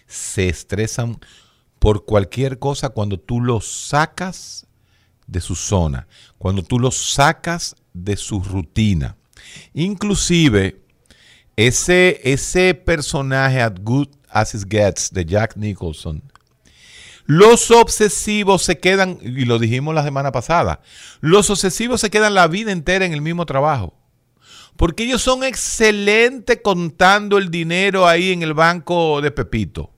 [0.07, 1.19] Se estresan
[1.79, 4.67] por cualquier cosa cuando tú lo sacas
[5.27, 6.07] de su zona,
[6.39, 9.17] cuando tú lo sacas de su rutina.
[9.75, 10.81] Inclusive,
[11.57, 16.23] ese, ese personaje As Good As It Gets de Jack Nicholson,
[17.25, 20.81] los obsesivos se quedan, y lo dijimos la semana pasada,
[21.21, 23.96] los obsesivos se quedan la vida entera en el mismo trabajo.
[24.77, 29.91] Porque ellos son excelentes contando el dinero ahí en el banco de Pepito.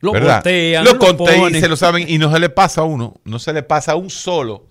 [0.00, 0.36] Lo ¿verdad?
[0.36, 3.20] contean, lo lo conté y se lo saben y no se le pasa a uno,
[3.24, 4.68] no se le pasa a un solo,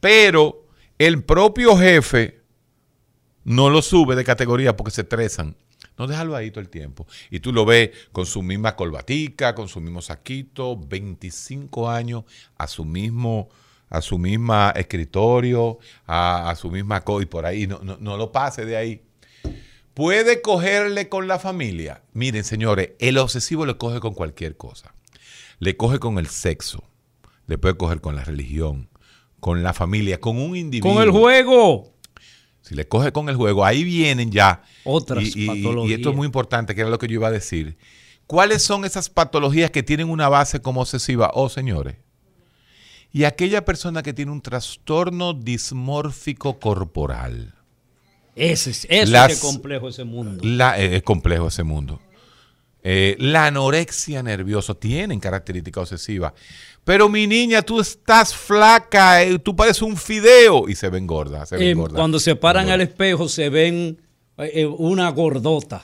[0.00, 0.66] pero
[0.98, 2.42] el propio jefe
[3.44, 5.56] no lo sube de categoría porque se estresan.
[5.98, 7.06] No déjalo ahí todo el tiempo.
[7.30, 12.24] Y tú lo ves con su misma colbatica, con su mismo saquito, 25 años
[12.58, 13.48] a su mismo
[13.88, 18.16] a su misma escritorio, a, a su misma co y por ahí no, no, no
[18.16, 19.02] lo pase de ahí.
[19.94, 22.02] Puede cogerle con la familia.
[22.12, 24.94] Miren, señores, el obsesivo le coge con cualquier cosa.
[25.58, 26.84] Le coge con el sexo,
[27.46, 28.90] le puede coger con la religión,
[29.40, 30.92] con la familia, con un individuo.
[30.94, 31.94] Con el juego.
[32.60, 34.62] Si le coge con el juego, ahí vienen ya.
[34.84, 35.90] Otras y, y- patologías.
[35.90, 37.78] y esto es muy importante, que era lo que yo iba a decir.
[38.26, 41.30] ¿Cuáles son esas patologías que tienen una base como obsesiva?
[41.32, 41.94] Oh, señores.
[43.12, 47.54] Y aquella persona que tiene un trastorno dismórfico corporal.
[48.34, 50.42] Ese es, eso Las- es complejo ese mundo.
[50.44, 52.00] La- eh, es complejo ese mundo.
[52.82, 56.34] Eh, la anorexia nerviosa tienen características obsesivas.
[56.84, 60.68] Pero mi niña, tú estás flaca, eh, tú pareces un fideo.
[60.68, 61.96] Y se ven gorda, se ven Eh, gorda.
[61.96, 64.00] cuando se paran al espejo se ven
[64.38, 65.82] eh, eh, una gordota.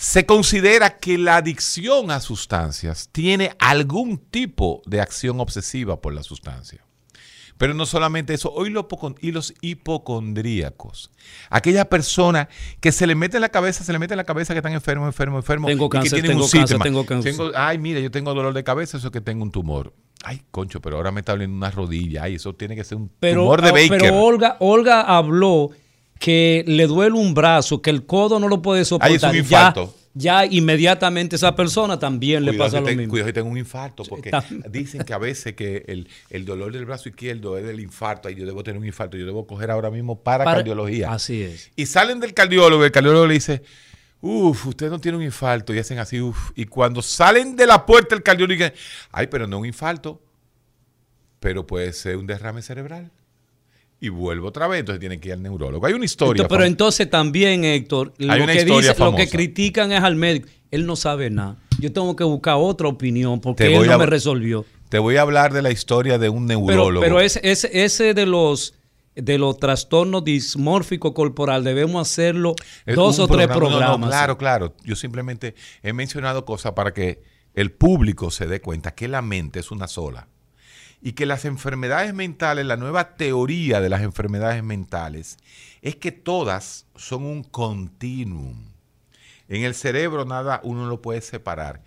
[0.00, 6.22] Se considera que la adicción a sustancias tiene algún tipo de acción obsesiva por la
[6.22, 6.84] sustancia.
[7.56, 11.10] Pero no solamente eso, hoy lo poco- y los hipocondríacos.
[11.50, 12.48] Aquella persona
[12.80, 14.72] que se le mete en la cabeza, se le mete en la cabeza que están
[14.72, 15.68] enfermos, enfermos, enfermos.
[15.68, 16.84] Tengo y que cáncer, tienen tengo un cáncer, síntoma.
[16.84, 17.34] tengo cáncer.
[17.56, 19.92] ay, mira, yo tengo dolor de cabeza, eso es que tengo un tumor.
[20.22, 22.22] Ay, concho, pero ahora me está doliendo una rodilla.
[22.24, 23.98] Ay, eso tiene que ser un Pero, tumor de ah, Baker.
[23.98, 25.70] pero Olga, Olga habló
[26.18, 29.10] que le duele un brazo, que el codo no lo puede soportar.
[29.10, 29.94] Ay, es un Ya- infarto.
[30.14, 33.10] Ya, inmediatamente esa persona también le pasa lo te- mismo.
[33.12, 34.32] Cuidado que tengo un infarto, porque
[34.68, 38.34] dicen que a veces que el, el dolor del brazo izquierdo es del infarto, y
[38.34, 41.12] yo debo tener un infarto, yo debo coger ahora mismo para, Para- cardiología.
[41.12, 41.70] Así es.
[41.76, 43.62] Y salen del cardiólogo, el cardiólogo le dice,
[44.20, 46.50] uff, usted no tiene un infarto, y hacen así, uff.
[46.56, 48.74] Y cuando salen de la puerta el cardiólogo dice,
[49.12, 50.20] ay, pero no un infarto,
[51.38, 53.12] pero puede ser un derrame cerebral.
[54.00, 55.84] Y vuelvo otra vez, entonces tienen que ir al neurólogo.
[55.86, 56.42] Hay una historia.
[56.42, 60.48] Entonces, pero entonces también, Héctor, lo que, dice, lo que critican es al médico.
[60.70, 61.56] Él no sabe nada.
[61.80, 64.64] Yo tengo que buscar otra opinión porque él no a- me resolvió.
[64.88, 67.00] Te voy a hablar de la historia de un neurólogo.
[67.02, 68.74] pero ese, ese, ese de los
[69.16, 72.54] de los trastornos dismórficos corporal debemos hacerlo
[72.86, 73.64] Es dos o tres programa.
[73.64, 74.10] No, no, programas.
[74.10, 74.74] claro, claro.
[74.84, 77.20] Yo simplemente he mencionado cosas para que
[77.54, 80.28] el público se dé cuenta que la mente es una sola.
[81.00, 85.36] Y que las enfermedades mentales, la nueva teoría de las enfermedades mentales,
[85.80, 88.64] es que todas son un continuum.
[89.48, 91.82] En el cerebro nada uno lo puede separar.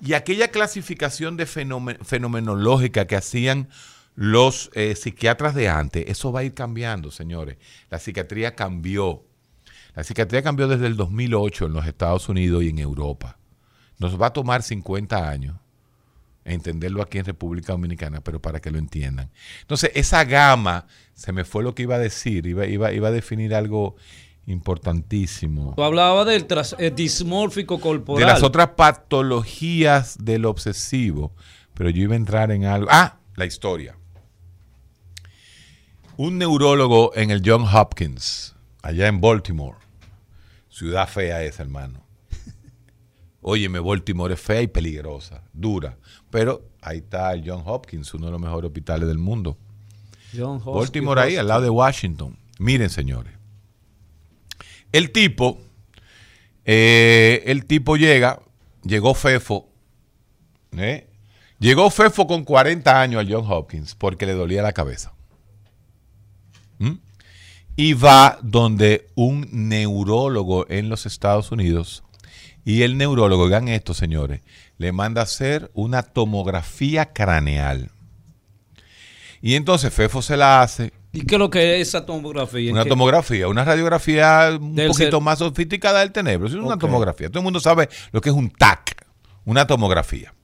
[0.00, 3.68] Y aquella clasificación de fenomen- fenomenológica que hacían
[4.14, 7.56] los eh, psiquiatras de antes, eso va a ir cambiando, señores.
[7.90, 9.24] La psiquiatría cambió.
[9.94, 13.38] La psiquiatría cambió desde el 2008 en los Estados Unidos y en Europa.
[13.98, 15.56] Nos va a tomar 50 años
[16.44, 19.30] entenderlo aquí en República Dominicana, pero para que lo entiendan.
[19.62, 23.12] Entonces, esa gama, se me fue lo que iba a decir, iba, iba, iba a
[23.12, 23.96] definir algo
[24.46, 25.74] importantísimo.
[25.76, 26.46] Tú hablabas del
[26.78, 28.20] eh, dismórfico corporal.
[28.20, 31.34] De las otras patologías del obsesivo,
[31.72, 32.88] pero yo iba a entrar en algo.
[32.90, 33.96] Ah, la historia.
[36.16, 39.78] Un neurólogo en el John Hopkins, allá en Baltimore.
[40.68, 42.03] Ciudad fea esa, hermano.
[43.46, 45.98] Óyeme, Baltimore es fea y peligrosa, dura.
[46.30, 49.58] Pero ahí está el John Hopkins, uno de los mejores hospitales del mundo.
[50.34, 52.38] John Hopkins Baltimore ahí, al lado de Washington.
[52.58, 53.34] Miren, señores.
[54.92, 55.58] El tipo,
[56.64, 58.40] eh, el tipo llega,
[58.82, 59.68] llegó Fefo,
[60.72, 61.10] ¿eh?
[61.58, 65.12] Llegó Fefo con 40 años al John Hopkins porque le dolía la cabeza.
[66.78, 66.94] ¿Mm?
[67.76, 72.03] Y va donde un neurólogo en los Estados Unidos.
[72.64, 74.40] Y el neurólogo, vean esto, señores,
[74.78, 77.90] le manda a hacer una tomografía craneal.
[79.42, 82.72] Y entonces Fefo se la hace, ¿Y qué es lo que es esa tomografía?
[82.72, 86.48] una ¿Qué- tomografía, una radiografía un Del poquito más sofisticada del cerebro.
[86.48, 87.28] Es una tomografía.
[87.28, 88.96] Todo el mundo sabe lo que es un TAC,
[89.44, 90.34] una tomografía.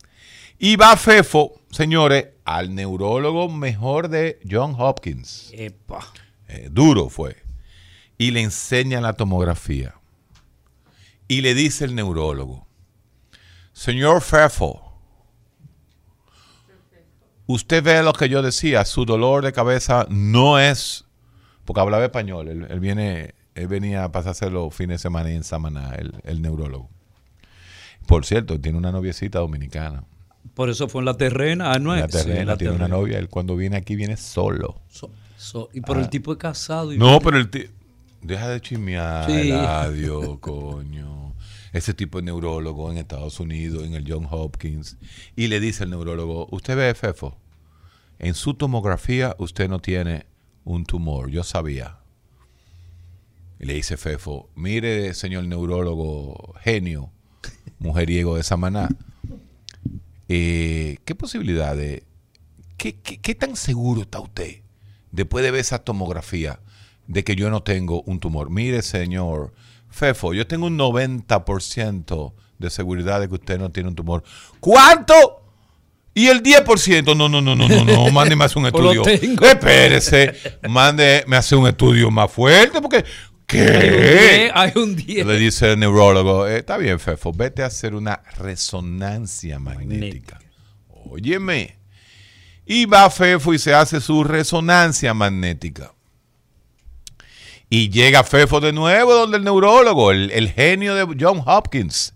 [0.59, 5.51] Y va Fefo, señores, al neurólogo mejor de John Hopkins.
[5.55, 6.07] Epa.
[6.49, 7.37] Eh, duro fue.
[8.18, 9.95] Y le enseña la tomografía.
[11.31, 12.66] Y le dice el neurólogo,
[13.72, 14.99] señor Fefo,
[17.47, 21.05] usted ve lo que yo decía, su dolor de cabeza no es,
[21.64, 25.45] porque hablaba español, él, él viene, él venía a pasarse los fines de semana en
[25.45, 26.91] Samaná, el, el neurólogo.
[28.07, 30.03] Por cierto, tiene una noviecita dominicana.
[30.55, 31.72] Por eso fue en la terrena.
[31.72, 32.12] Ah, no En es.
[32.12, 34.81] la Sí, en terrena, la tiene una novia, él cuando viene aquí viene solo.
[34.89, 36.93] So- so- y pero el tipo es casado.
[36.93, 37.66] Y No, pero el ti-
[38.22, 39.51] Deja de chismear, Sí.
[39.51, 41.20] Eladio, coño.
[41.73, 44.97] Ese tipo de neurólogo en Estados Unidos, en el John Hopkins,
[45.37, 47.39] y le dice al neurólogo, usted ve, Fefo,
[48.18, 50.27] en su tomografía usted no tiene
[50.64, 52.01] un tumor, yo sabía.
[53.59, 57.12] Y le dice Fefo, mire, señor neurólogo, genio,
[57.79, 58.89] mujeriego de Samaná,
[60.29, 62.03] eh, ¿qué posibilidades,
[62.77, 64.62] qué, qué, qué tan seguro está usted
[65.12, 66.61] después de ver esa tomografía
[67.07, 68.51] de que yo no tengo un tumor?
[68.51, 69.53] Mire, señor
[69.91, 74.22] Fefo, yo tengo un 90% de seguridad de que usted no tiene un tumor.
[74.61, 75.43] ¿Cuánto?
[76.14, 79.03] Y el 10%, no, no, no, no, no, no, mándeme a hacer un estudio.
[79.07, 80.34] Espérese,
[80.68, 83.05] mándeme a hacer un estudio más fuerte, porque,
[83.47, 84.51] ¿qué?
[84.55, 85.26] Hay un 10.
[85.26, 90.41] Le dice el neurólogo, "Eh, está bien, Fefo, vete a hacer una resonancia magnética.
[90.88, 91.78] Óyeme.
[92.66, 95.93] Y va Fefo y se hace su resonancia magnética.
[97.73, 102.14] Y llega Fefo de nuevo donde el neurólogo, el, el genio de John Hopkins.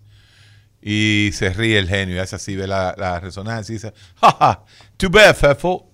[0.81, 4.63] Y se ríe el genio y hace así, ve la, la resonancia y dice, jaja,
[4.97, 5.89] tú ves, Fefo,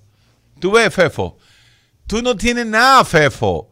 [0.60, 1.38] tú ves, Fefo,
[2.08, 3.72] tú no tienes nada, Fefo.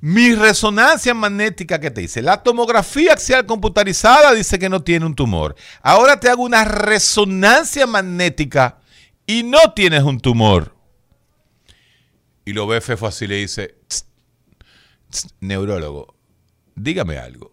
[0.00, 5.14] Mi resonancia magnética que te dice, la tomografía axial computarizada dice que no tiene un
[5.14, 5.54] tumor.
[5.80, 8.80] Ahora te hago una resonancia magnética
[9.26, 10.76] y no tienes un tumor.
[12.44, 14.08] Y lo ve Fefo así le dice, "Tss, tss,
[15.40, 16.14] neurólogo,
[16.74, 17.52] dígame algo.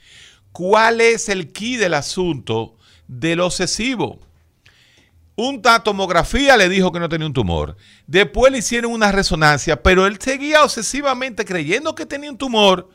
[0.52, 2.76] cuál es el key del asunto
[3.06, 4.20] del obsesivo.
[5.40, 7.76] Una tomografía le dijo que no tenía un tumor.
[8.08, 12.88] Después le hicieron una resonancia, pero él seguía obsesivamente creyendo que tenía un tumor,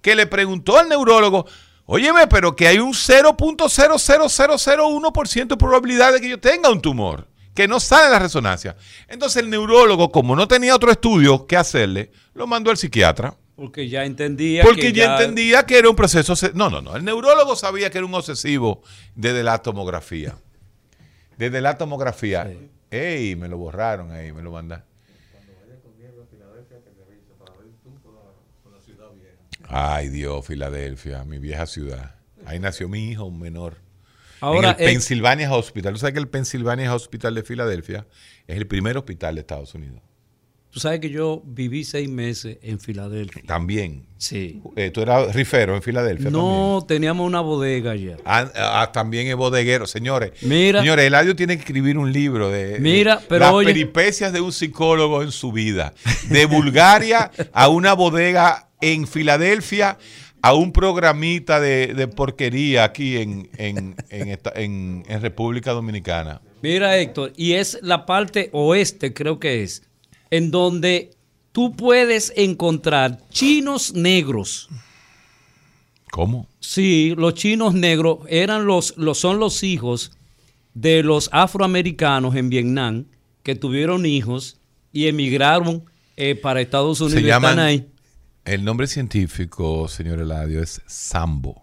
[0.00, 1.44] que le preguntó al neurólogo,
[1.84, 7.68] óyeme, pero que hay un 0.00001% de probabilidad de que yo tenga un tumor, que
[7.68, 8.76] no sale en la resonancia.
[9.06, 13.36] Entonces el neurólogo, como no tenía otro estudio que hacerle, lo mandó al psiquiatra.
[13.56, 14.62] Porque ya entendía.
[14.62, 16.32] Porque que ya entendía que era un proceso.
[16.54, 16.96] No, no, no.
[16.96, 18.80] El neurólogo sabía que era un obsesivo
[19.14, 20.34] desde la tomografía.
[21.40, 22.52] Desde la tomografía.
[22.90, 24.84] Ey, me lo borraron ahí, me lo mandaron.
[29.72, 32.16] Ay, Dios, Filadelfia, mi vieja ciudad.
[32.44, 33.76] Ahí nació mi hijo, un menor.
[34.40, 35.94] Ahora, en el eh, Pennsylvania Hospital.
[35.94, 38.06] ¿Tú sabes que el Pennsylvania Hospital de Filadelfia
[38.46, 40.02] es el primer hospital de Estados Unidos?
[40.70, 43.42] Tú sabes que yo viví seis meses en Filadelfia.
[43.46, 44.06] También.
[44.18, 44.60] Sí.
[44.76, 46.24] Eh, tú eras rifero en Filadelfia.
[46.26, 46.44] también.
[46.44, 48.16] No, teníamos una bodega allá.
[48.24, 50.32] Ah, ah, también es bodeguero, señores.
[50.42, 50.80] Mira.
[50.80, 54.40] Señores, Eladio tiene que escribir un libro de, de Mira, pero las oye- peripecias de
[54.40, 55.94] un psicólogo en su vida.
[56.28, 59.98] De Bulgaria a una bodega en Filadelfia
[60.42, 66.40] a un programita de, de porquería aquí en, en, en esta- en- en República Dominicana.
[66.62, 69.82] Mira, Héctor, y es la parte oeste, creo que es,
[70.30, 71.10] en donde
[71.52, 74.68] tú puedes encontrar chinos negros.
[76.10, 76.48] ¿Cómo?
[76.58, 80.12] Sí, los chinos negros eran los, los son los hijos
[80.74, 83.06] de los afroamericanos en Vietnam
[83.42, 84.58] que tuvieron hijos
[84.92, 85.84] y emigraron
[86.16, 87.20] eh, para Estados Unidos.
[87.20, 87.88] Se y están llaman, ahí.
[88.44, 91.62] el nombre científico, señor Eladio, es sambo.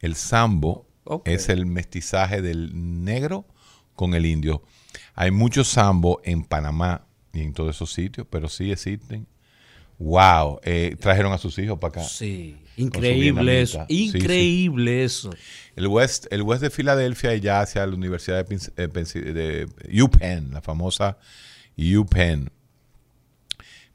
[0.00, 0.86] El sambo
[1.24, 2.70] es el mestizaje del
[3.04, 3.46] negro
[3.94, 4.62] con el indio.
[5.14, 9.26] Hay muchos sambo en Panamá y en todos esos sitios, pero sí existen
[10.00, 12.08] Wow, eh, trajeron a sus hijos para acá.
[12.08, 15.30] Sí, increíble eso, increíble eso.
[15.76, 20.54] El West, el West de Filadelfia y ya hacia la Universidad de, eh, de UPenn,
[20.54, 21.18] la famosa
[21.76, 22.50] UPenn.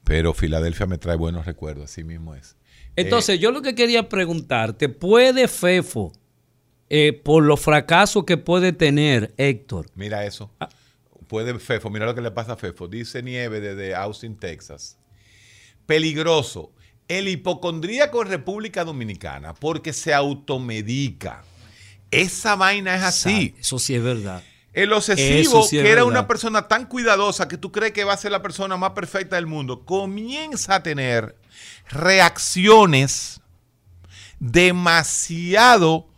[0.04, 2.56] Pero Filadelfia me trae buenos recuerdos, así mismo es.
[2.94, 6.12] Entonces, yo lo que quería preguntarte, ¿puede FEFO,
[6.88, 9.90] eh, por los fracasos que puede tener Héctor?
[9.96, 10.52] Mira eso.
[11.28, 12.88] Puede FEFO, mira lo que le pasa a FEFO.
[12.88, 14.98] Dice Nieve desde Austin, Texas
[15.86, 16.72] peligroso.
[17.08, 21.44] El hipocondríaco en República Dominicana, porque se automedica.
[22.10, 23.54] Esa vaina es así.
[23.58, 24.42] Eso sí es verdad.
[24.72, 28.32] El obsesivo, que era una persona tan cuidadosa que tú crees que va a ser
[28.32, 31.36] la persona más perfecta del mundo, comienza a tener
[31.88, 33.40] reacciones
[34.38, 36.08] demasiado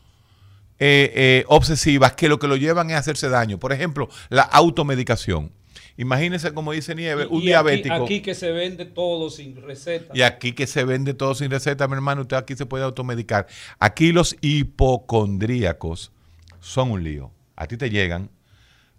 [0.81, 3.59] eh, eh, obsesivas que lo que lo llevan es hacerse daño.
[3.59, 5.53] Por ejemplo, la automedicación.
[5.97, 8.05] Imagínense, como dice Nieve, un diabético.
[8.05, 10.12] Aquí, que se vende todo sin receta.
[10.14, 13.49] Y aquí que se vende todo sin receta, mi hermano, usted aquí se puede automedicar.
[13.81, 16.12] Aquí los hipocondríacos
[16.61, 17.33] son un lío.
[17.57, 18.31] A ti te llegan,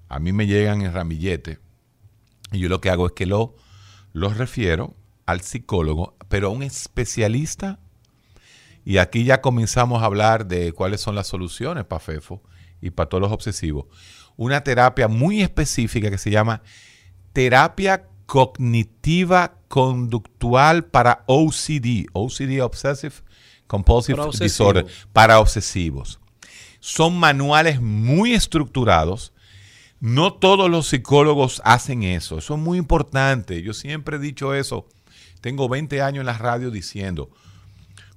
[0.10, 1.60] a mí me llegan en ramillete.
[2.52, 3.56] Y yo lo que hago es que lo,
[4.12, 4.94] los refiero
[5.26, 7.80] al psicólogo, pero a un especialista.
[8.86, 12.42] Y aquí ya comenzamos a hablar de cuáles son las soluciones para FEFO
[12.82, 13.86] y para todos los obsesivos.
[14.36, 16.62] Una terapia muy específica que se llama
[17.34, 23.16] terapia cognitiva conductual para OCD, OCD Obsessive
[23.68, 26.20] Compulsive Disorder, para obsesivos.
[26.80, 29.32] Son manuales muy estructurados.
[30.00, 32.40] No todos los psicólogos hacen eso.
[32.40, 33.62] Eso es muy importante.
[33.62, 34.88] Yo siempre he dicho eso.
[35.42, 37.30] Tengo 20 años en la radio diciendo,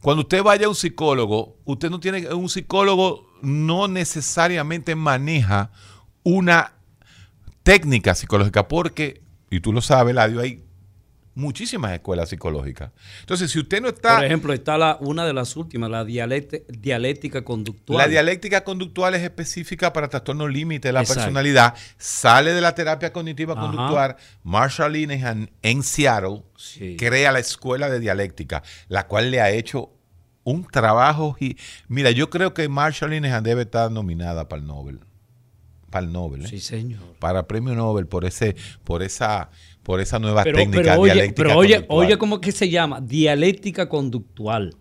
[0.02, 5.70] cuando usted vaya a un psicólogo, usted no tiene, un psicólogo no necesariamente maneja
[6.24, 6.72] una
[7.62, 10.64] técnica psicológica, porque, y tú lo sabes, Ladio, hay
[11.34, 12.90] muchísimas escuelas psicológicas.
[13.20, 14.16] Entonces, si usted no está...
[14.16, 17.98] Por ejemplo, está la, una de las últimas, la dialéctica conductual.
[17.98, 21.74] La dialéctica conductual es específica para trastornos límite de la personalidad.
[21.96, 24.16] Sale de la terapia cognitiva conductual.
[24.42, 26.42] Marshall Linehan en Seattle
[26.98, 29.90] crea la escuela de dialéctica, la cual le ha hecho
[30.44, 31.36] un trabajo...
[31.40, 31.56] Y,
[31.88, 35.00] mira, yo creo que Marshall Linehan debe estar nominada para el Nobel
[35.92, 36.46] para el Nobel.
[36.46, 36.48] ¿eh?
[36.48, 37.02] Sí, señor.
[37.20, 39.50] Para premio Nobel por ese, por esa,
[39.82, 43.00] por esa nueva técnica oye, dialéctica pero oye, oye, ¿cómo que se llama?
[43.00, 44.76] Dialéctica conductual.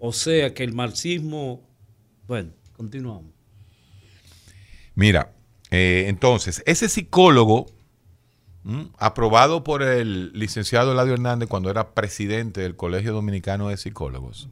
[0.00, 1.62] O sea que el marxismo.
[2.26, 3.32] Bueno, continuamos.
[4.94, 5.32] Mira,
[5.70, 7.66] eh, entonces, ese psicólogo,
[8.98, 14.48] aprobado por el licenciado Eladio Hernández cuando era presidente del Colegio Dominicano de Psicólogos,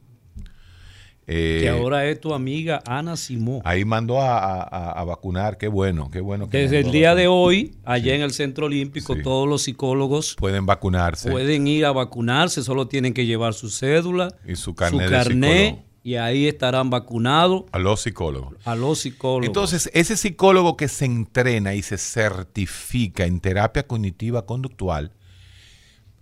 [1.25, 3.61] eh, que ahora es tu amiga Ana Simó.
[3.63, 6.49] Ahí mandó a, vacunar, qué bueno, qué bueno.
[6.49, 10.65] Que Desde el día de hoy, allá en el Centro Olímpico, todos los psicólogos pueden
[10.65, 11.31] vacunarse.
[11.31, 16.47] Pueden ir a vacunarse, solo tienen que llevar su cédula y su carnet, y ahí
[16.47, 17.63] estarán vacunados.
[17.71, 18.55] A los psicólogos.
[18.65, 19.47] A los psicólogos.
[19.47, 25.13] Entonces, ese psicólogo que se entrena y se certifica en terapia cognitiva conductual,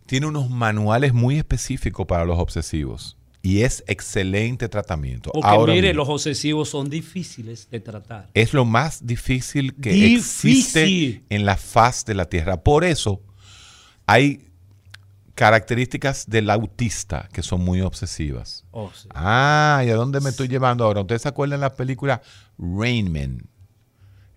[0.06, 5.32] tiene unos manuales muy específicos para los obsesivos y es excelente tratamiento.
[5.32, 8.30] Porque mire, los obsesivos son difíciles de tratar.
[8.34, 12.62] Es lo más difícil que existe en la faz de la Tierra.
[12.62, 13.22] Por eso
[14.06, 14.48] hay
[15.34, 18.66] características del autista que son muy obsesivas.
[18.72, 21.02] Oh, ah, ¿y a dónde me estoy llevando ahora?
[21.02, 22.22] ¿Ustedes se acuerdan de la película
[22.60, 23.48] Rain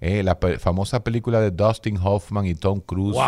[0.00, 3.18] Eh, la famosa película de Dustin Hoffman y Tom Cruise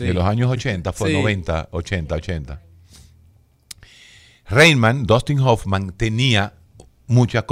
[0.00, 2.62] de los años 80, fue 90, 80, 80.
[4.46, 6.54] Rainman, Dustin Hoffman, tenía
[7.06, 7.44] muchos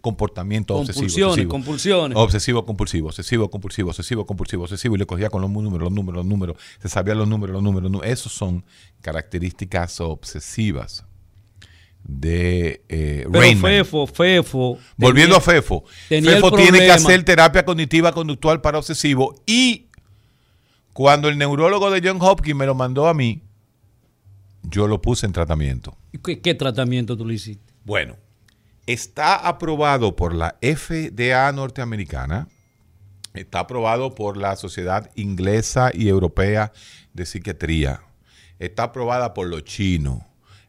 [0.00, 1.38] comportamientos obsesivos.
[1.48, 5.92] Compulsiones, Obsesivo, compulsivo, obsesivo, compulsivo, obsesivo, compulsivo, obsesivo, y le cogía con los números, los
[5.92, 7.90] números, los números, se sabía los números, los números.
[8.04, 8.64] Esos Esos son
[9.00, 11.04] características obsesivas
[12.04, 13.72] de eh, Rainman.
[13.72, 14.78] Fefo, Fefo.
[14.96, 15.84] Volviendo a Fefo.
[16.08, 19.88] Fefo tiene que hacer terapia cognitiva conductual para obsesivo y
[20.92, 23.42] cuando el neurólogo de John Hopkins me lo mandó a mí,
[24.70, 25.96] yo lo puse en tratamiento.
[26.22, 27.72] ¿Qué, tratamiento tú le hiciste?
[27.84, 28.16] Bueno,
[28.86, 32.48] está aprobado por la FDA norteamericana,
[33.34, 36.72] está aprobado por la Sociedad Inglesa y Europea
[37.12, 38.02] de Psiquiatría,
[38.58, 40.22] está aprobada por los chinos,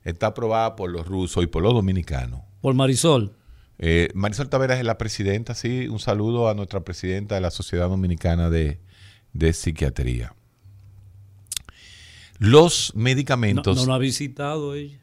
[0.04, 2.42] está aprobada por los rusos y por los dominicanos.
[2.62, 3.36] ¿Por Marisol?
[3.78, 5.88] Eh, Marisol Taveras es la presidenta, sí.
[5.88, 8.80] Un saludo a nuestra presidenta de la Sociedad Dominicana de
[9.54, 10.34] Psiquiatría.
[12.40, 13.78] Los medicamentos.
[13.78, 14.98] ¿No, lo ha visitado ella?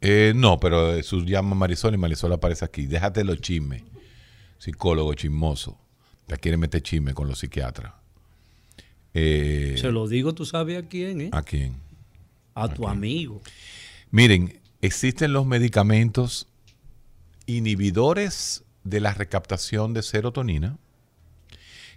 [0.00, 2.86] Eh, no, pero su llama Marisol y Marisol aparece aquí.
[2.86, 3.82] Déjate los chismes.
[4.58, 5.78] Psicólogo chismoso.
[6.28, 7.92] Ya quiere meter chisme con los psiquiatras.
[9.14, 11.30] Eh, Se lo digo, tú sabes a quién, ¿eh?
[11.32, 11.76] ¿A quién?
[12.54, 13.42] A tu amigo.
[14.10, 16.46] Miren, existen los medicamentos
[17.46, 20.78] inhibidores de la recaptación de serotonina,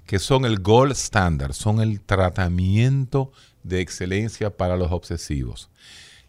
[0.06, 3.32] que son el gold standard, son el tratamiento
[3.70, 5.70] de excelencia para los obsesivos.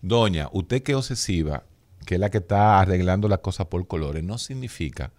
[0.02, 1.64] Doña, usted que es obsesiva,
[2.06, 5.12] que es la que está arreglando las cosas por colores, no significa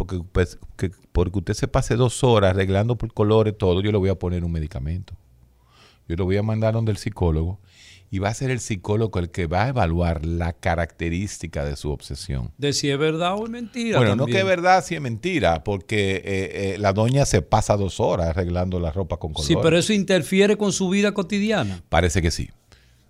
[0.00, 3.98] porque, pues, que, porque usted se pase dos horas arreglando por colores todo, yo le
[3.98, 5.14] voy a poner un medicamento.
[6.08, 7.60] Yo lo voy a mandar donde el psicólogo
[8.10, 11.90] y va a ser el psicólogo el que va a evaluar la característica de su
[11.90, 12.50] obsesión.
[12.58, 13.98] De si es verdad o es mentira.
[13.98, 17.76] Bueno, no que es verdad, si es mentira, porque eh, eh, la doña se pasa
[17.76, 19.46] dos horas arreglando la ropa con colores.
[19.46, 21.82] Sí, pero eso interfiere con su vida cotidiana.
[21.88, 22.50] Parece que sí.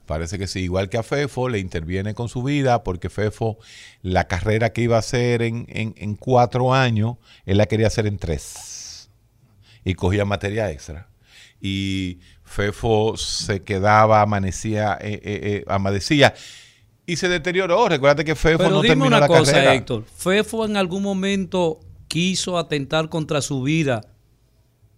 [0.04, 3.58] Parece que sí, igual que a Fefo, le interviene con su vida, porque Fefo,
[4.02, 8.18] la carrera que iba a hacer en, en cuatro años, él la quería hacer en
[8.18, 9.08] tres.
[9.84, 11.08] Y cogía materia extra.
[11.60, 12.18] Y
[12.50, 16.34] Fefo se quedaba, amanecía, eh, eh, eh, amanecía
[17.06, 17.88] y se deterioró.
[17.88, 19.74] Recuerda que Fefo Pero no dime terminó una la cosa, carrera.
[19.74, 20.04] Héctor.
[20.04, 21.78] Fefo en algún momento
[22.08, 24.00] quiso atentar contra su vida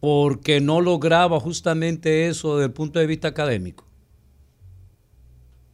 [0.01, 3.87] porque no lograba justamente eso desde el punto de vista académico.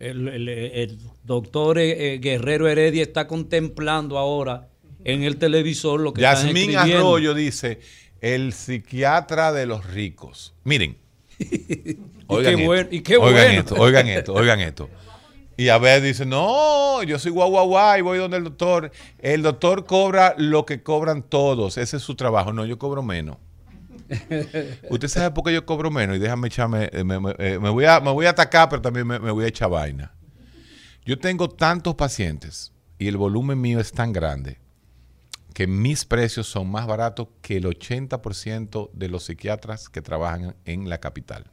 [0.01, 4.69] El, el- el doctor eh, eh, Guerrero Heredia está contemplando ahora
[5.05, 6.77] en el televisor lo que Yasmín.
[6.77, 7.79] Arroyo dice,
[8.21, 10.55] el psiquiatra de los ricos.
[10.65, 10.97] Miren.
[11.39, 13.61] Qué bueno- y qué oigan bueno.
[13.61, 14.89] esto, oigan esto, oigan esto.
[15.57, 18.93] Y a ver, dice, no, yo soy guau, guau, guau, y voy donde el doctor.
[19.19, 21.79] El doctor cobra lo que cobran todos.
[21.79, 22.53] Ese es su trabajo.
[22.53, 23.39] No, yo cobro menos.
[24.91, 26.17] Usted sabe por qué yo cobro menos.
[26.17, 28.81] Y déjame echarme, eh, me, me- eh, me voy, a, me voy a atacar, pero
[28.83, 30.15] también me, me voy a echar vaina.
[31.05, 34.59] Yo tengo tantos pacientes y el volumen mío es tan grande
[35.55, 40.89] que mis precios son más baratos que el 80% de los psiquiatras que trabajan en
[40.89, 41.51] la capital.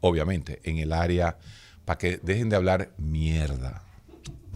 [0.00, 1.38] Obviamente, en el área,
[1.84, 3.82] para que dejen de hablar mierda.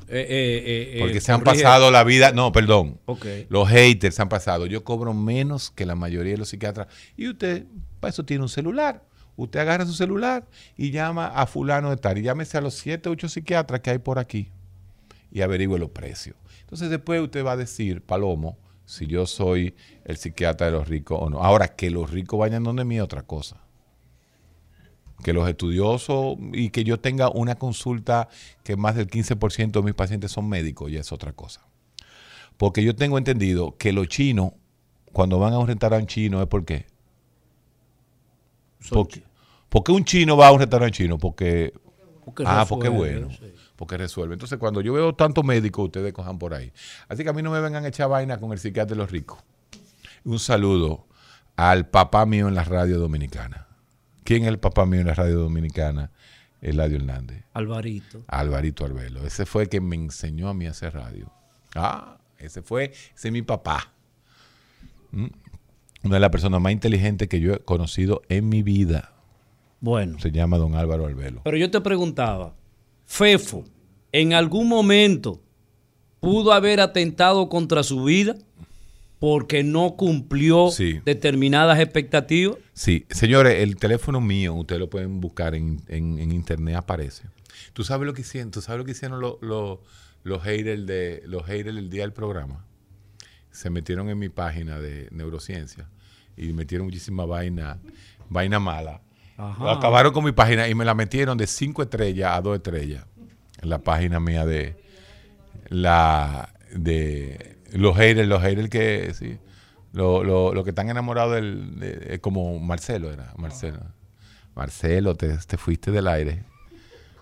[0.08, 3.00] Eh, eh, eh, Porque se han pasado la vida, no, perdón.
[3.48, 4.66] Los haters se han pasado.
[4.66, 6.88] Yo cobro menos que la mayoría de los psiquiatras.
[7.16, 7.64] Y usted,
[7.98, 9.02] para eso tiene un celular.
[9.36, 10.46] Usted agarra su celular
[10.76, 12.18] y llama a fulano de tal.
[12.18, 14.50] Y llámese a los 7, 8 psiquiatras que hay por aquí.
[15.30, 16.36] Y averigüe los precios.
[16.72, 18.56] Entonces después usted va a decir, Palomo,
[18.86, 19.74] si yo soy
[20.06, 21.44] el psiquiatra de los ricos o no.
[21.44, 23.60] Ahora, que los ricos vayan donde mí es otra cosa.
[25.22, 28.30] Que los estudiosos y que yo tenga una consulta
[28.64, 31.60] que más del 15% de mis pacientes son médicos, ya es otra cosa.
[32.56, 34.52] Porque yo tengo entendido que los chinos,
[35.12, 36.86] cuando van a un restaurante chino, es porque.
[38.88, 39.22] Porque,
[39.68, 41.18] ¿Por qué un chino va a un restaurante chino?
[41.18, 41.74] Porque.
[42.24, 43.28] Porque ah, porque es bueno.
[43.28, 43.52] sí.
[43.82, 44.34] Porque resuelve.
[44.34, 46.72] Entonces, cuando yo veo tantos médicos, ustedes cojan por ahí.
[47.08, 49.10] Así que a mí no me vengan a echar vaina con el psiquiatra de los
[49.10, 49.40] ricos.
[50.22, 51.08] Un saludo
[51.56, 53.66] al papá mío en la radio dominicana.
[54.22, 56.12] ¿Quién es el papá mío en la radio dominicana?
[56.60, 57.42] Eladio Hernández.
[57.54, 58.22] Alvarito.
[58.28, 59.26] Alvarito Arbelo.
[59.26, 61.32] Ese fue el que me enseñó a mí a hacer radio.
[61.74, 63.92] Ah, ese fue, ese es mi papá.
[65.10, 65.26] Mm.
[66.04, 69.12] Una de las personas más inteligentes que yo he conocido en mi vida.
[69.80, 70.20] Bueno.
[70.20, 71.40] Se llama don Álvaro Arbelo.
[71.42, 72.54] Pero yo te preguntaba,
[73.16, 73.62] Fefo,
[74.10, 75.42] ¿en algún momento
[76.18, 78.36] pudo haber atentado contra su vida
[79.18, 80.98] porque no cumplió Sí.
[81.04, 82.56] determinadas expectativas?
[82.72, 87.24] Sí, señores, el teléfono mío, ustedes lo pueden buscar en, en- en internet, aparece.
[87.74, 88.50] ¿Tú sabes lo que hicieron?
[88.50, 89.80] ¿Tú sabes lo que hicieron los, los,
[90.22, 92.64] los haters de los haters el día del programa?
[93.50, 95.86] Se metieron en mi página de neurociencia
[96.34, 97.78] y metieron muchísima vaina,
[98.30, 99.02] vaina mala.
[99.36, 99.72] Ajá.
[99.72, 103.04] Acabaron con mi página y me la metieron de 5 estrellas a 2 estrellas
[103.60, 104.76] en la página mía de
[105.68, 109.38] la de los haters, los haters que sí,
[109.92, 113.80] lo, lo, lo que están enamorados del de- como Marcelo era, Marcelo.
[114.54, 116.44] Marcelo, te, te fuiste del aire.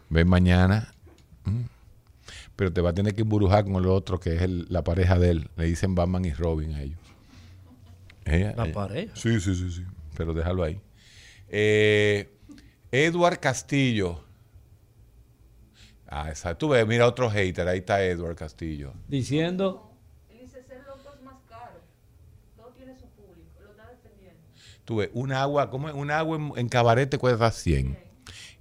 [0.08, 0.92] Ven mañana.
[1.44, 1.60] Mm.
[2.56, 5.18] Pero te va a tener que embrujar con el otro que es el- la pareja
[5.18, 5.48] de él.
[5.56, 6.98] Le dicen Batman y Robin a ellos.
[8.24, 9.14] Ella- La ella- pareja.
[9.16, 9.84] Sí, sí, sí, sí.
[10.16, 10.80] Pero déjalo ahí.
[11.50, 12.30] Eh,
[12.92, 14.24] Edward Castillo.
[16.08, 16.66] Ah, exacto.
[16.66, 17.68] Tú ves, mira otro hater.
[17.68, 18.92] Ahí está Edward Castillo.
[19.08, 19.86] Diciendo,
[24.84, 25.94] Tú ves, un agua, ¿cómo es?
[25.94, 27.96] Un agua en, en cabaret te cuesta 100.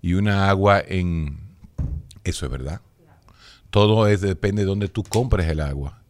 [0.02, 1.40] Y una agua en...
[2.24, 2.82] Eso es verdad.
[3.72, 6.04] Todo es, depende de dónde tú compres el agua.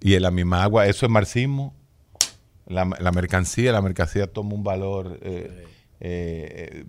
[0.00, 1.74] Y en la misma agua, eso es marxismo.
[2.66, 5.18] La, la mercancía, la mercancía toma un valor...
[5.22, 5.73] eh, eh,
[6.06, 6.84] eh,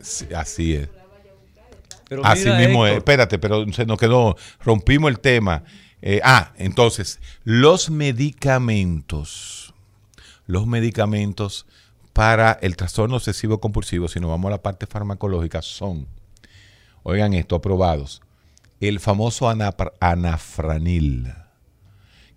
[0.00, 0.88] sí, así es.
[2.08, 2.96] pero Así mira, mismo es.
[2.98, 5.64] Espérate, pero se nos quedó, rompimos el tema.
[6.02, 9.74] Eh, ah, entonces, los medicamentos,
[10.46, 11.66] los medicamentos
[12.12, 16.06] para el trastorno obsesivo compulsivo, si nos vamos a la parte farmacológica, son
[17.08, 18.20] Oigan esto, aprobados.
[18.80, 19.48] El famoso
[20.00, 21.32] anafranil,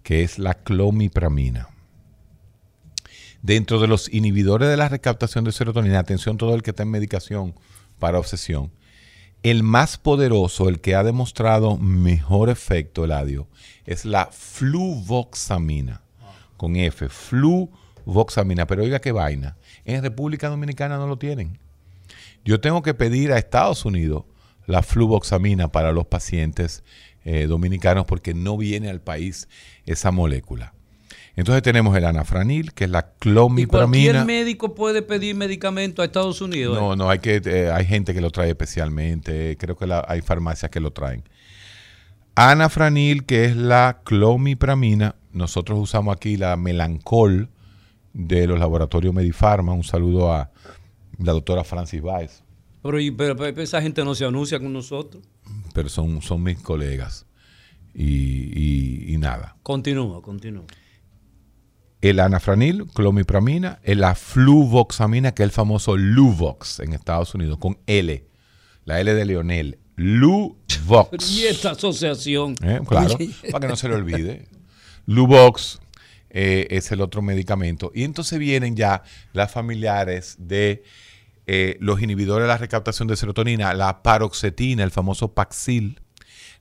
[0.03, 1.69] que es la clomipramina.
[3.41, 6.91] Dentro de los inhibidores de la recaptación de serotonina, atención todo el que está en
[6.91, 7.55] medicación
[7.97, 8.71] para obsesión,
[9.43, 13.47] el más poderoso, el que ha demostrado mejor efecto, Eladio,
[13.85, 16.01] es la fluvoxamina,
[16.57, 18.67] con F, fluvoxamina.
[18.67, 21.57] Pero oiga qué vaina, en República Dominicana no lo tienen.
[22.43, 24.25] Yo tengo que pedir a Estados Unidos
[24.65, 26.83] la fluvoxamina para los pacientes
[27.23, 29.47] eh, dominicanos porque no viene al país
[29.85, 30.73] esa molécula.
[31.39, 33.97] Entonces tenemos el anafranil, que es la clomipramina.
[33.97, 36.77] ¿Y cualquier médico puede pedir medicamento a Estados Unidos?
[36.77, 39.55] No, no, hay, que, eh, hay gente que lo trae especialmente.
[39.57, 41.23] Creo que hay farmacias que lo traen.
[42.35, 45.15] Anafranil, que es la clomipramina.
[45.31, 47.47] Nosotros usamos aquí la melancol
[48.11, 49.71] de los laboratorios Medifarma.
[49.71, 50.51] Un saludo a
[51.19, 52.43] la doctora Francis Weiss.
[52.83, 52.97] Pero,
[53.61, 55.23] esa gente no se anuncia con nosotros.
[55.73, 57.25] Pero son, son mis colegas.
[57.93, 59.55] Y, y nada.
[59.63, 60.65] Continúa, continúa
[62.01, 68.25] el anafranil, clomipramina, la fluvoxamina, que es el famoso Luvox en Estados Unidos, con L,
[68.85, 71.29] la L de Leonel, Luvox.
[71.31, 72.55] Y esta asociación.
[72.63, 73.17] Eh, claro,
[73.51, 74.47] para que no se le olvide.
[75.05, 75.79] Luvox
[76.29, 77.91] eh, es el otro medicamento.
[77.93, 80.83] Y entonces vienen ya las familiares de
[81.47, 85.99] eh, los inhibidores de la recaptación de serotonina, la paroxetina, el famoso Paxil,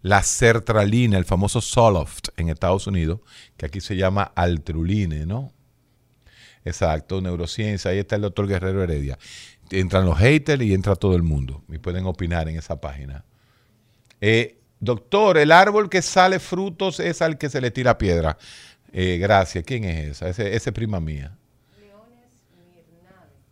[0.03, 3.21] la sertralina, el famoso Zoloft en Estados Unidos,
[3.57, 5.53] que aquí se llama Altruline, ¿no?
[6.65, 9.19] Exacto, neurociencia, ahí está el doctor Guerrero Heredia.
[9.71, 11.63] Entran los haters y entra todo el mundo.
[11.69, 13.25] Y pueden opinar en esa página.
[14.21, 18.39] Eh, doctor, el árbol que sale frutos es al que se le tira piedra.
[18.93, 19.65] Eh, gracias.
[19.65, 20.29] ¿Quién es esa?
[20.29, 21.37] Ese, ese prima mía.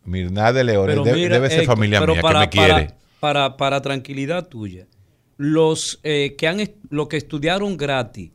[0.05, 1.03] Mirnade Leones.
[1.05, 2.95] Debe, debe ser familia mía que me quiere.
[3.21, 4.87] Para, para tranquilidad tuya
[5.37, 6.59] los eh, que han
[6.91, 8.31] lo que estudiaron gratis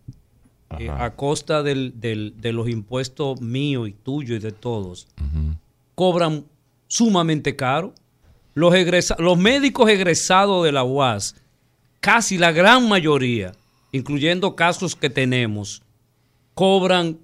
[0.79, 5.07] eh, a costa del, de los impuestos míos y tuyos y de todos
[5.95, 6.45] cobran
[6.87, 7.93] sumamente caro.
[8.53, 8.73] Los,
[9.19, 11.35] los médicos egresados de la UAS,
[11.99, 13.51] casi la gran mayoría,
[13.91, 15.83] incluyendo casos que tenemos,
[16.53, 17.17] cobran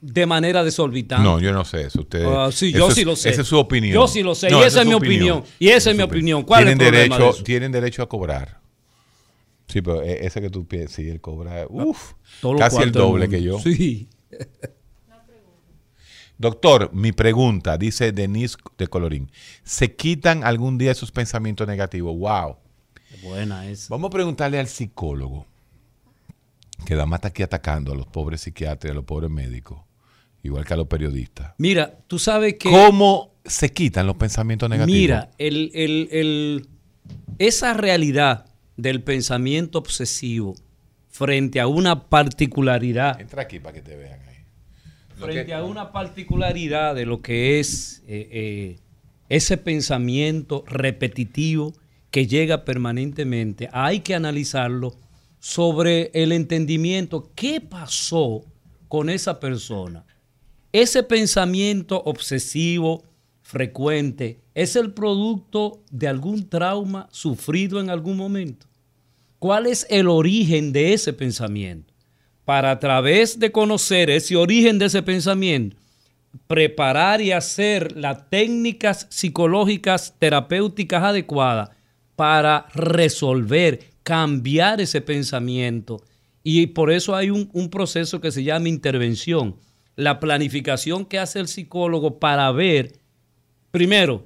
[0.00, 1.22] de manera desorbitante.
[1.22, 2.00] No, yo no sé eso.
[2.00, 3.30] Usted, ah, sí, yo sí lo sé.
[3.30, 3.94] Esa es su opinión.
[3.94, 4.48] Yo sí lo sé.
[4.50, 5.44] y esa, es mi opinión.
[5.58, 6.42] Y esa, es mi opinión.
[6.42, 8.58] ¿Cuál es el derecho, Tienen derecho a cobrar.
[9.68, 11.66] Sí, pero e-, ese que tú piensas, sí, él cobra,
[12.58, 13.58] casi el doble que yo.
[13.58, 14.08] Sí.
[16.38, 19.30] Doctor, mi pregunta, dice Denise de Colorín,
[19.64, 22.16] ¿se quitan algún día esos pensamientos negativos?
[22.16, 22.56] ¡Wow!
[23.22, 23.88] Buena esa.
[23.90, 25.46] Vamos a preguntarle al psicólogo,
[26.86, 29.80] que da más aquí atacando a los pobres psiquiatras, a los pobres médicos,
[30.44, 31.54] igual que a los periodistas.
[31.58, 32.70] Mira, tú sabes que...
[32.70, 34.96] ¿Cómo se quitan los pensamientos negativos?
[34.96, 36.68] Mira, el, el, el,
[37.38, 38.47] esa realidad
[38.78, 40.54] del pensamiento obsesivo
[41.08, 43.20] frente a una particularidad.
[43.20, 44.36] Entra aquí para que te vean ahí.
[45.16, 48.78] frente a una particularidad de lo que es eh, eh,
[49.28, 51.74] ese pensamiento repetitivo
[52.12, 54.94] que llega permanentemente, hay que analizarlo
[55.40, 58.44] sobre el entendimiento, qué pasó
[58.86, 60.06] con esa persona.
[60.72, 63.02] Ese pensamiento obsesivo,
[63.42, 68.66] frecuente, es el producto de algún trauma sufrido en algún momento.
[69.38, 71.94] ¿Cuál es el origen de ese pensamiento?
[72.44, 75.76] Para a través de conocer ese origen de ese pensamiento,
[76.48, 81.70] preparar y hacer las técnicas psicológicas terapéuticas adecuadas
[82.16, 86.02] para resolver, cambiar ese pensamiento.
[86.42, 89.54] Y por eso hay un, un, proceso que se llama intervención.
[89.94, 92.94] La planificación que hace el psicólogo para ver,
[93.70, 94.24] primero,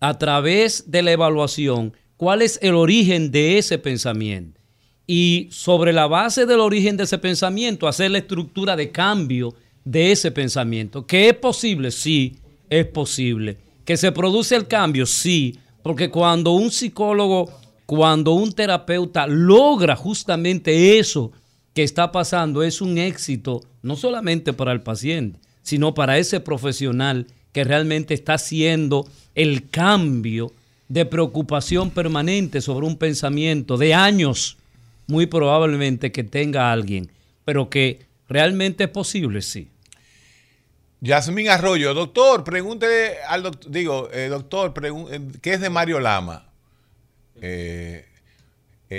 [0.00, 4.60] a través de la evaluación, cuál es el origen de ese pensamiento.
[5.06, 10.12] Y sobre la base del origen de ese pensamiento, hacer la estructura de cambio de
[10.12, 11.06] ese pensamiento.
[11.06, 11.90] ¿Que es posible?
[11.90, 12.36] Sí,
[12.68, 13.56] es posible.
[13.86, 15.06] ¿Que se produce el cambio?
[15.06, 17.50] Sí, porque cuando un psicólogo,
[17.86, 21.32] cuando un terapeuta logra justamente eso
[21.72, 27.26] que está pasando, es un éxito no solamente para el paciente, sino para ese profesional
[27.52, 29.06] que realmente está haciendo
[29.38, 30.52] el cambio
[30.88, 34.58] de preocupación permanente sobre un pensamiento de años,
[35.06, 37.08] muy probablemente que tenga alguien,
[37.44, 39.70] pero que realmente es posible, sí.
[41.00, 46.50] Yasmín Arroyo, doctor, pregúntele al doctor, digo, eh, doctor, eh, ¿qué es de Mario Lama?
[47.40, 48.04] Eh,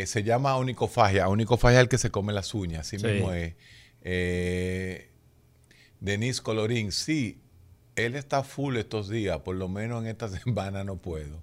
[0.05, 1.27] se llama onicofagia.
[1.27, 3.55] Onicofagia es el que se come las uñas, así mismo es.
[5.99, 7.41] Denise Colorín, sí,
[8.05, 11.41] él está full estos días, por lo menos en esta semana no puedo.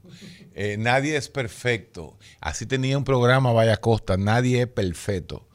[0.54, 2.18] Eh, nadie es perfecto.
[2.40, 5.46] Así tenía un programa Vaya Costa, nadie es perfecto.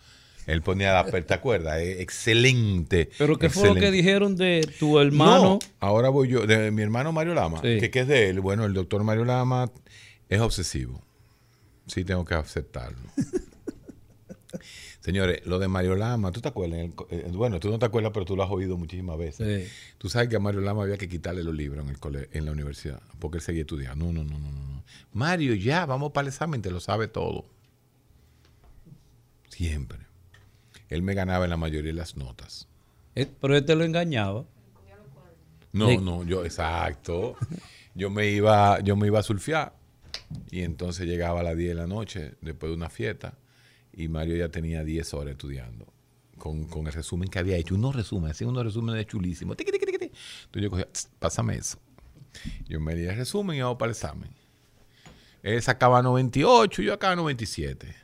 [0.47, 1.77] Él ponía la ¿te acuerdas?
[1.79, 3.09] Eh, excelente.
[3.17, 5.59] Pero ¿qué fue lo que dijeron de tu hermano?
[5.79, 8.41] ahora voy yo, de mi hermano Mario Lama, que, que es de él.
[8.41, 9.71] Bueno, el doctor Mario Lama
[10.29, 11.01] es obsesivo.
[11.85, 13.09] Sí, tengo que aceptarlo.
[15.01, 16.79] Señores, lo de Mario Lama, ¿tú te acuerdas?
[17.09, 19.71] Eh, bueno, tú no te acuerdas, pero tú lo has oído muchísimas veces.
[19.97, 22.51] Tú sabes que a Mario Lama había que quitarle los libros en, el en la
[22.51, 24.05] universidad, porque él seguía estudiando.
[24.05, 24.83] No, no, no, no, no.
[25.13, 27.45] Mario, ya, vamos para el examen, te lo sabe todo.
[29.49, 29.97] Siempre.
[30.87, 32.67] Él me ganaba en la mayoría de las notas.
[33.15, 34.45] Eh, pero él te lo engañaba.
[35.73, 37.37] No, no, yo, exacto.
[37.95, 39.73] Yo me iba, yo me iba a surfear
[40.49, 43.33] y entonces llegaba a las 10 de la noche, después de una fiesta,
[43.93, 45.87] y Mario ya tenía 10 horas estudiando.
[46.37, 49.55] Con, con el resumen que había hecho, unos resúmenes, hacía unos resúmenes chulísimos.
[49.59, 50.19] Entonces
[50.53, 50.87] yo cogía,
[51.19, 51.77] pásame eso.
[52.67, 54.31] Yo me di el resumen y iba para el examen.
[55.43, 57.95] Él sacaba 98 y yo acá 97.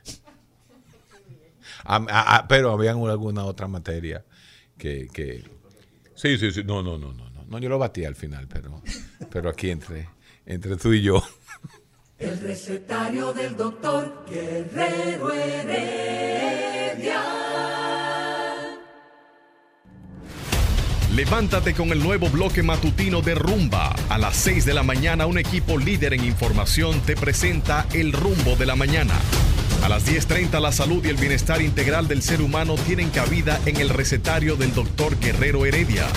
[2.48, 4.24] pero había alguna otra materia
[4.76, 5.44] que, que,
[6.14, 6.64] Sí, sí, sí.
[6.64, 7.28] No, no, no, no.
[7.48, 8.82] No, yo lo batí al final, pero,
[9.30, 10.08] pero aquí entre,
[10.44, 11.22] entre tú y yo.
[12.18, 17.22] El recetario del doctor Guerrero Heredia.
[21.14, 23.94] Levántate con el nuevo bloque matutino de Rumba.
[24.08, 28.56] A las 6 de la mañana un equipo líder en información te presenta el rumbo
[28.56, 29.14] de la mañana.
[29.84, 33.76] A las 10.30 la salud y el bienestar integral del ser humano tienen cabida en
[33.76, 36.08] el recetario del doctor Guerrero Heredia.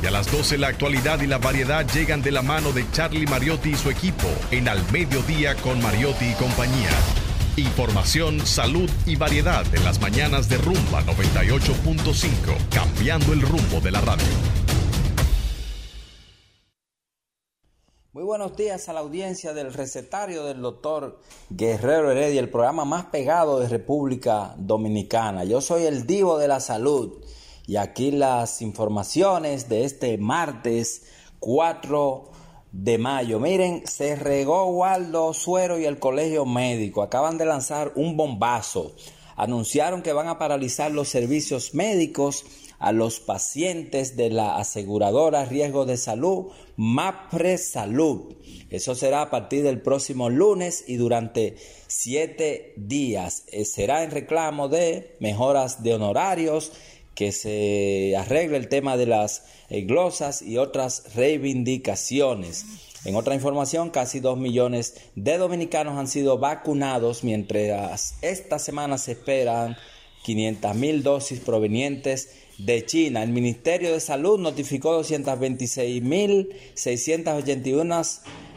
[0.00, 3.26] Y a las 12 la actualidad y la variedad llegan de la mano de Charlie
[3.26, 6.90] Mariotti y su equipo en Al Mediodía con Mariotti y compañía.
[7.56, 14.00] Información, salud y variedad en las mañanas de Rumba 98.5, cambiando el rumbo de la
[14.00, 14.26] radio.
[18.12, 21.18] Muy buenos días a la audiencia del recetario del doctor
[21.50, 25.42] Guerrero Heredia, el programa más pegado de República Dominicana.
[25.42, 27.20] Yo soy el divo de la salud
[27.68, 31.02] y aquí las informaciones de este martes
[31.38, 32.30] 4
[32.72, 33.38] de mayo.
[33.40, 37.02] Miren, se regó Waldo Suero y el Colegio Médico.
[37.02, 38.92] Acaban de lanzar un bombazo.
[39.36, 42.46] Anunciaron que van a paralizar los servicios médicos
[42.78, 46.46] a los pacientes de la aseguradora Riesgo de Salud,
[46.76, 48.34] MAPRE Salud.
[48.70, 51.56] Eso será a partir del próximo lunes y durante
[51.86, 53.44] siete días.
[53.48, 56.72] Eh, será en reclamo de mejoras de honorarios
[57.18, 62.64] que se arregle el tema de las eh, glosas y otras reivindicaciones.
[63.04, 69.12] En otra información, casi dos millones de dominicanos han sido vacunados, mientras esta semana se
[69.12, 69.76] esperan
[70.22, 73.24] 500 mil dosis provenientes de China.
[73.24, 78.02] El Ministerio de Salud notificó 226 mil 681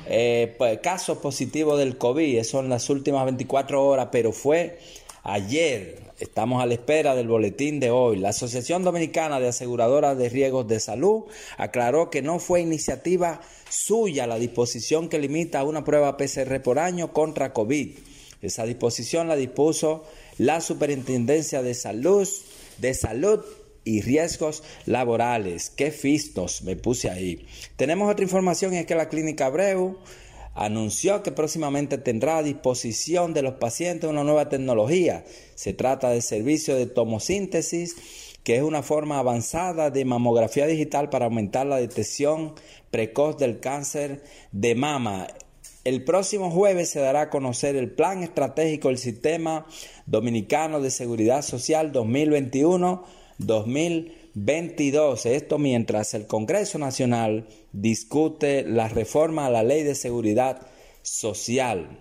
[0.06, 2.38] eh, casos positivos del COVID.
[2.38, 4.78] Eso en las últimas 24 horas, pero fue
[5.24, 6.11] ayer.
[6.22, 8.20] Estamos a la espera del boletín de hoy.
[8.20, 11.24] La Asociación Dominicana de Aseguradoras de Riesgos de Salud
[11.58, 17.12] aclaró que no fue iniciativa suya la disposición que limita una prueba PCR por año
[17.12, 17.98] contra COVID.
[18.44, 20.04] Esa disposición la dispuso
[20.38, 22.30] la Superintendencia de Salud,
[22.78, 23.44] de Salud
[23.84, 25.72] y Riesgos Laborales.
[25.72, 27.48] Qué fistos me puse ahí.
[27.78, 29.98] Tenemos otra información y es que la Clínica Abreu
[30.54, 35.24] anunció que próximamente tendrá a disposición de los pacientes una nueva tecnología.
[35.56, 37.96] Se trata del servicio de tomosíntesis,
[38.44, 42.56] que es una forma avanzada de mamografía digital para aumentar la detección
[42.90, 45.28] precoz del cáncer de mama.
[45.84, 49.66] El próximo jueves se dará a conocer el Plan Estratégico del Sistema
[50.06, 54.22] Dominicano de Seguridad Social 2021-2022.
[54.34, 55.26] 22.
[55.26, 60.68] Esto mientras el Congreso Nacional discute la reforma a la Ley de Seguridad
[61.02, 62.00] Social.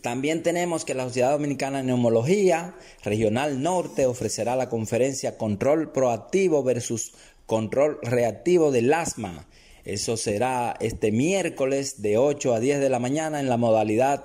[0.00, 2.74] También tenemos que la Sociedad Dominicana de Neumología
[3.04, 7.12] Regional Norte ofrecerá la conferencia Control Proactivo versus
[7.46, 9.46] Control Reactivo del Asma.
[9.84, 14.24] Eso será este miércoles de 8 a 10 de la mañana en la modalidad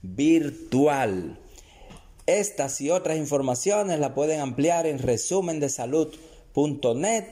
[0.00, 1.38] virtual.
[2.26, 6.14] Estas y otras informaciones la pueden ampliar en resumen de salud
[6.54, 7.26] .net.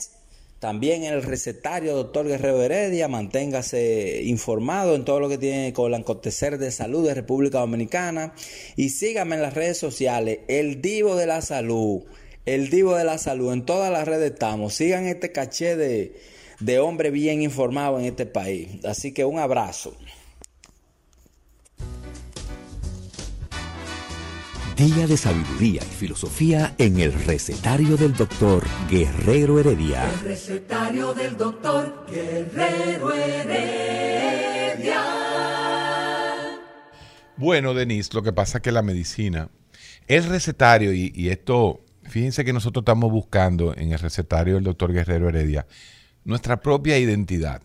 [0.60, 5.98] También el recetario Doctor Guerrero Heredia, manténgase informado en todo lo que tiene con el
[5.98, 8.34] acontecer de salud de República Dominicana
[8.76, 12.02] y sígame en las redes sociales, el Divo de la Salud,
[12.44, 16.20] el Divo de la Salud, en todas las redes estamos, sigan este caché de,
[16.60, 18.84] de hombre bien informado en este país.
[18.84, 19.96] Así que un abrazo.
[24.80, 30.10] Día de sabiduría y filosofía en el recetario del doctor Guerrero Heredia.
[30.10, 35.02] El recetario del doctor Guerrero Heredia.
[37.36, 39.50] Bueno, Denise, lo que pasa es que la medicina,
[40.06, 44.94] el recetario, y, y esto, fíjense que nosotros estamos buscando en el recetario del doctor
[44.94, 45.66] Guerrero Heredia
[46.24, 47.60] nuestra propia identidad.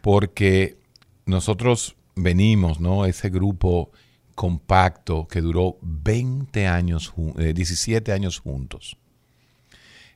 [0.00, 0.78] Porque
[1.26, 3.06] nosotros venimos, ¿no?
[3.06, 3.92] Ese grupo
[4.40, 8.96] compacto que duró 20 años, 17 eh, años juntos.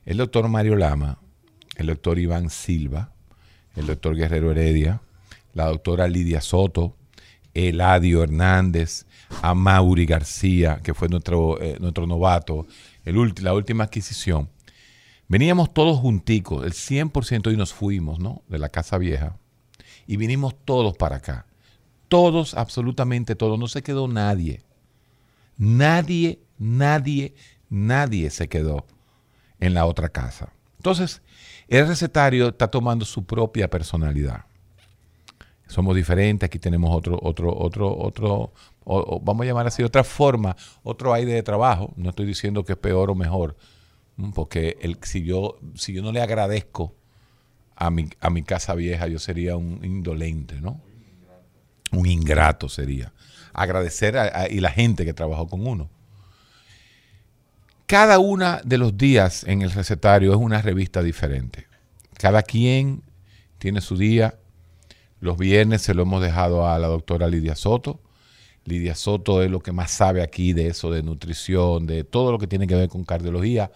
[0.03, 1.19] El doctor Mario Lama,
[1.75, 3.13] el doctor Iván Silva,
[3.75, 5.03] el doctor Guerrero Heredia,
[5.53, 6.97] la doctora Lidia Soto,
[7.53, 9.05] Eladio Hernández,
[9.43, 12.65] a Mauri García, que fue nuestro, eh, nuestro novato,
[13.03, 14.49] la última adquisición.
[15.27, 18.41] Veníamos todos junticos, el 100% y nos fuimos, ¿no?
[18.47, 19.37] De la Casa Vieja.
[20.07, 21.45] Y vinimos todos para acá.
[22.07, 23.59] Todos, absolutamente todos.
[23.59, 24.61] No se quedó nadie.
[25.57, 27.33] Nadie, nadie,
[27.69, 28.85] nadie se quedó
[29.59, 30.51] en la otra casa.
[30.77, 31.21] Entonces,
[31.67, 34.45] el recetario está tomando su propia personalidad.
[35.67, 38.53] Somos diferentes, aquí tenemos otro, otro, otro, otro,
[39.23, 41.91] vamos a llamar así, otra forma, otro aire de trabajo.
[41.95, 43.55] No estoy diciendo que es peor o mejor,
[44.35, 46.93] porque el, si, yo, si yo no le agradezco
[47.75, 50.81] a mi, a mi casa vieja, yo sería un indolente, ¿no?
[51.97, 53.13] Un ingrato sería.
[53.53, 55.89] Agradecer a, y la gente que trabajó con uno.
[57.87, 61.67] Cada una de los días en el recetario es una revista diferente.
[62.17, 63.03] Cada quien
[63.59, 64.35] tiene su día.
[65.19, 67.99] Los viernes se lo hemos dejado a la doctora Lidia Soto.
[68.65, 72.39] Lidia Soto es lo que más sabe aquí de eso, de nutrición, de todo lo
[72.39, 73.71] que tiene que ver con cardiología.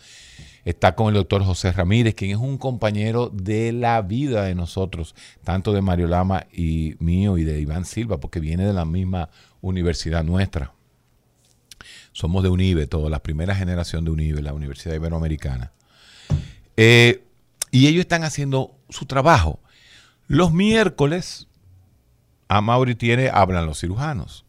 [0.65, 5.15] Está con el doctor José Ramírez, quien es un compañero de la vida de nosotros,
[5.43, 9.29] tanto de Mario Lama y mío y de Iván Silva, porque viene de la misma
[9.61, 10.73] universidad nuestra.
[12.11, 15.71] Somos de UNIBE, toda la primera generación de UNIBE, la Universidad Iberoamericana.
[16.75, 17.23] Eh,
[17.71, 19.59] y ellos están haciendo su trabajo.
[20.27, 21.47] Los miércoles,
[22.47, 24.45] a Mauri tiene, hablan los cirujanos.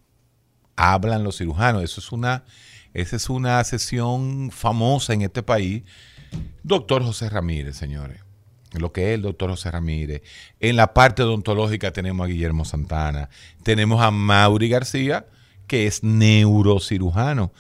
[0.77, 1.83] Hablan los cirujanos.
[1.83, 2.45] Eso es una
[2.95, 5.83] esa es una sesión famosa en este país.
[6.63, 8.21] Doctor José Ramírez, señores.
[8.73, 10.23] Lo que es el doctor José Ramírez.
[10.61, 13.29] En la parte odontológica tenemos a Guillermo Santana.
[13.63, 15.27] Tenemos a Mauri García,
[15.67, 17.53] que es neurocirujano.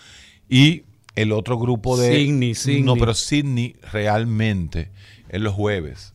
[0.48, 0.84] Y
[1.16, 2.16] el otro grupo de...
[2.16, 2.82] Sidney, Sidney.
[2.82, 4.90] No, pero Sidney realmente
[5.28, 6.14] en los jueves.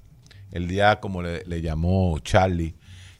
[0.51, 2.76] El día, como le llamó Charlie,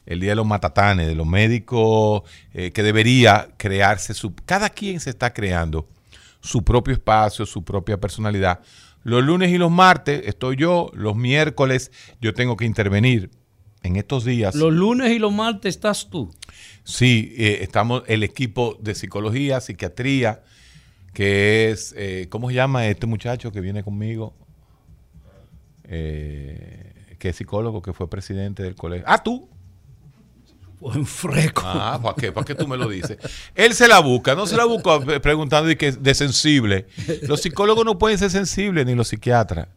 [0.06, 2.22] el Día de los Matatanes, de los médicos,
[2.54, 4.34] eh, que debería crearse su...
[4.46, 5.88] Cada quien se está creando
[6.40, 8.60] su propio espacio, su propia personalidad.
[9.02, 11.90] Los lunes y los martes estoy yo, los miércoles
[12.20, 13.30] yo tengo que intervenir
[13.82, 14.54] en estos días.
[14.54, 16.32] Los lunes y los martes estás tú.
[16.84, 20.42] Sí, eh, estamos el equipo de psicología, psiquiatría,
[21.12, 24.34] que es, eh, ¿cómo se llama este muchacho que viene conmigo?
[25.88, 29.04] que es psicólogo, que fue presidente del colegio.
[29.06, 29.48] Ah, tú,
[30.94, 31.62] en fresco.
[31.64, 32.32] Ah, ¿para qué?
[32.32, 33.18] ¿Para qué tú me lo dices?
[33.54, 36.86] Él se la busca, no se la busca preguntando de, que, de sensible.
[37.22, 39.68] Los psicólogos no pueden ser sensibles, ni los psiquiatras.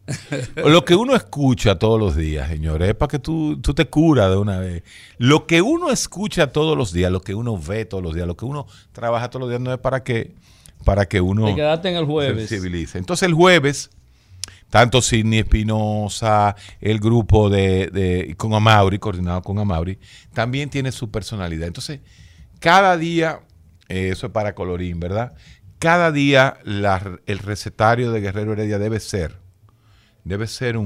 [0.56, 4.30] Lo que uno escucha todos los días, señores, es para que tú, tú te curas
[4.30, 4.84] de una vez.
[5.18, 8.36] Lo que uno escucha todos los días, lo que uno ve todos los días, lo
[8.36, 10.36] que uno trabaja todos los días, no es para que,
[10.84, 12.50] para que uno te quedaste en el jueves.
[12.50, 12.98] sensibilice.
[12.98, 13.90] Entonces el jueves
[14.70, 20.00] tanto Sidney Espinosa, el grupo de, con Amauri, coordinado con Amauri,
[20.34, 21.68] también tiene su personalidad.
[21.68, 22.02] Entonces,
[22.60, 23.42] cada día,
[23.88, 25.34] eh, eso es para colorín, ¿verdad?
[25.80, 26.58] Cada día
[27.26, 29.38] el recetario de Guerrero Heredia debe ser,
[30.24, 30.78] debe ser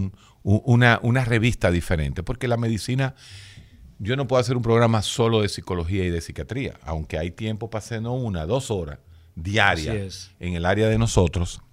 [0.44, 3.16] una, una revista diferente, porque la medicina,
[3.98, 7.70] yo no puedo hacer un programa solo de psicología y de psiquiatría, aunque hay tiempo
[7.70, 9.00] para hacer una, dos horas
[9.36, 11.64] diarias en el área de nosotros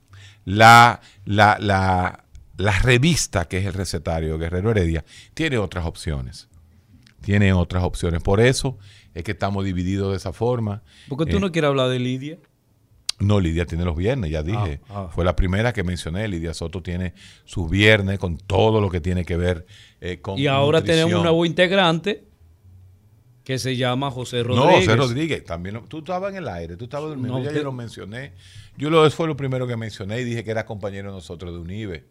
[0.44, 2.24] la, la, la,
[2.56, 5.04] la revista que es el recetario Guerrero Heredia
[5.34, 6.48] tiene otras opciones.
[7.20, 8.22] Tiene otras opciones.
[8.22, 8.78] Por eso
[9.14, 10.82] es que estamos divididos de esa forma.
[11.08, 12.38] ¿Por qué tú Eh, no quieres hablar de Lidia?
[13.18, 14.80] No, Lidia tiene los viernes, ya dije.
[14.88, 15.08] Ah, ah.
[15.14, 16.26] Fue la primera que mencioné.
[16.28, 17.12] Lidia Soto tiene
[17.44, 19.66] sus viernes con todo lo que tiene que ver
[20.00, 21.04] eh, con Y ahora nutrición.
[21.04, 22.24] tenemos un nuevo integrante
[23.50, 24.70] que se llama José Rodríguez.
[24.70, 25.80] No, José Rodríguez, también.
[25.88, 28.32] tú estabas en el aire, tú estabas durmiendo, No, ya te- yo lo mencioné.
[28.76, 31.52] Yo lo, eso fue lo primero que mencioné y dije que era compañero de nosotros
[31.52, 32.04] de UNIBE.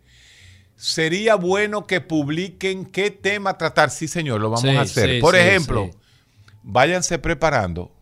[0.75, 3.89] Sería bueno que publiquen qué tema tratar.
[3.89, 5.09] Sí, señor, lo vamos Sí, a hacer.
[5.09, 5.89] sí, Por sí, ejemplo,
[6.63, 7.95] váyanse preparando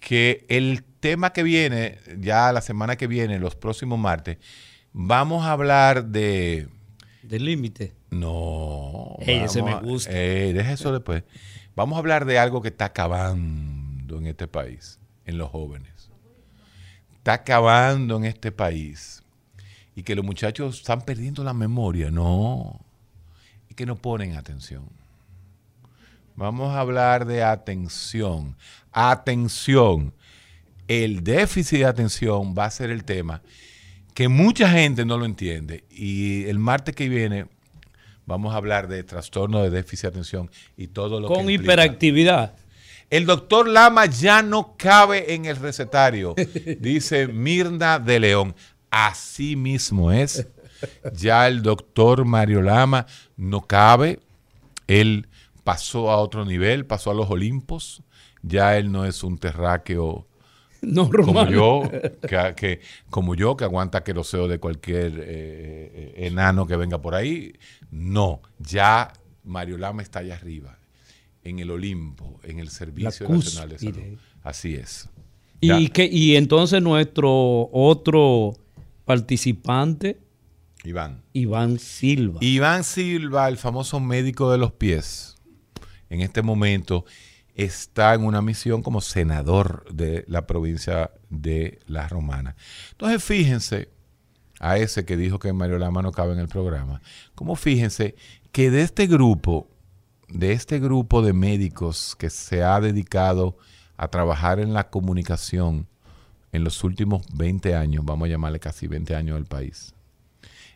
[0.00, 4.38] que el tema que viene, ya la semana que viene, los próximos martes,
[4.92, 6.68] vamos a hablar de...
[7.22, 7.94] Del límite.
[8.10, 9.16] No.
[9.20, 10.10] Ey, ese me a- gusta.
[10.12, 11.22] Ey, deja eso después.
[11.76, 16.10] Vamos a hablar de algo que está acabando en este país, en los jóvenes.
[17.14, 19.22] está acabando en este país
[19.96, 22.10] y que los muchachos están perdiendo la memoria.
[22.10, 22.80] No,
[23.68, 24.88] y que no ponen atención.
[26.36, 28.56] Vamos a hablar de atención.
[28.92, 30.12] Atención.
[30.86, 33.42] El déficit de atención va a ser el tema
[34.14, 35.84] que mucha gente no lo entiende.
[35.90, 37.46] Y el martes que viene
[38.26, 42.54] vamos a hablar de trastorno de déficit de atención y todo lo que Con hiperactividad.
[43.10, 46.34] El doctor Lama ya no cabe en el recetario,
[46.80, 48.54] dice Mirna de León.
[48.90, 50.46] Así mismo es.
[51.14, 53.06] Ya el doctor Mario Lama
[53.36, 54.20] no cabe.
[54.86, 55.28] Él
[55.64, 58.02] pasó a otro nivel, pasó a los Olimpos.
[58.42, 60.26] Ya él no es un terráqueo
[60.86, 61.82] no, como yo,
[62.56, 62.80] que,
[63.10, 67.54] como yo, que aguanta queroseo de cualquier eh, eh, enano que venga por ahí.
[67.90, 69.12] No, ya
[69.44, 70.78] Mario Lama está allá arriba,
[71.42, 74.18] en el Olimpo, en el Servicio Nacional de Salud.
[74.42, 75.08] Así es.
[75.60, 78.54] Y, que, y entonces nuestro otro
[79.04, 80.18] participante,
[80.84, 81.22] Iván.
[81.32, 82.38] Iván Silva.
[82.42, 85.36] Iván Silva, el famoso médico de los pies,
[86.10, 87.06] en este momento
[87.54, 92.56] está en una misión como senador de la provincia de La Romana.
[92.92, 93.88] Entonces, fíjense,
[94.60, 97.00] a ese que dijo que Mario Lama no cabe en el programa,
[97.34, 98.16] como fíjense
[98.52, 99.68] que de este grupo,
[100.28, 103.56] de este grupo de médicos que se ha dedicado
[103.96, 105.86] a trabajar en la comunicación
[106.52, 109.94] en los últimos 20 años, vamos a llamarle casi 20 años del país.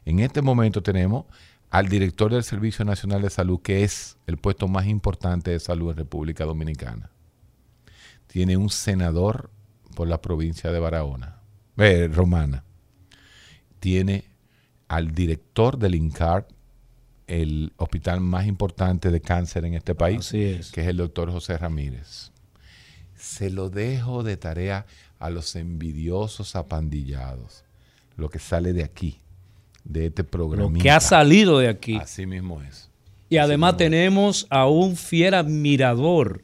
[0.05, 1.26] En este momento tenemos
[1.70, 5.90] al director del Servicio Nacional de Salud, que es el puesto más importante de salud
[5.90, 7.11] en República Dominicana.
[8.27, 9.51] Tiene un senador
[9.95, 11.40] por la provincia de Barahona,
[11.77, 12.65] eh, Romana.
[13.81, 14.24] Tiene
[14.86, 16.49] al director del INCAR,
[17.27, 22.32] el hospital más importante de cáncer en este país, que es el doctor José Ramírez.
[23.15, 24.86] Se lo dejo de tarea
[25.19, 27.65] a los envidiosos apandillados,
[28.16, 29.20] lo que sale de aquí
[29.89, 30.70] de este programa.
[30.70, 31.97] Lo que ha salido de aquí.
[31.97, 32.90] Así mismo es.
[33.28, 36.43] Y además tenemos a un fiel admirador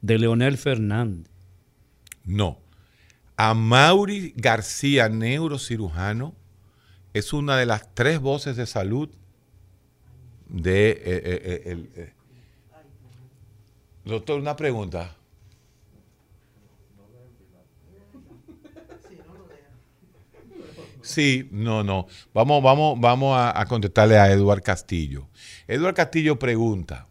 [0.00, 1.30] de Leonel Fernández.
[2.24, 2.58] No.
[3.36, 6.34] A Mauri García, neurocirujano,
[7.14, 9.08] es una de las tres voces de salud
[10.48, 10.90] de...
[10.90, 12.12] Eh, eh, eh,
[14.04, 15.16] doctor, una pregunta.
[21.10, 22.06] Sí, no, no.
[22.32, 25.28] Vamos, vamos, vamos a, contestarle a Eduard Castillo.
[25.66, 27.08] Eduard Castillo pregunta,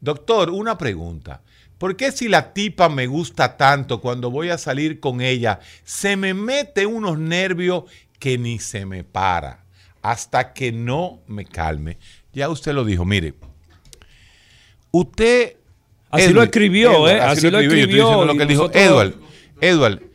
[0.00, 1.42] doctor, una pregunta.
[1.78, 6.16] ¿Por qué si la tipa me gusta tanto cuando voy a salir con ella, se
[6.16, 7.84] me mete unos nervios
[8.18, 9.64] que ni se me para
[10.02, 11.98] hasta que no me calme?
[12.32, 13.34] Ya usted lo dijo, mire,
[14.90, 15.54] usted...
[16.10, 17.20] Así lo escribió, ¿eh?
[17.20, 18.24] Así, lo escribió.
[18.24, 18.68] lo que dijo.
[18.72, 19.14] Edward,
[19.60, 20.07] Edward,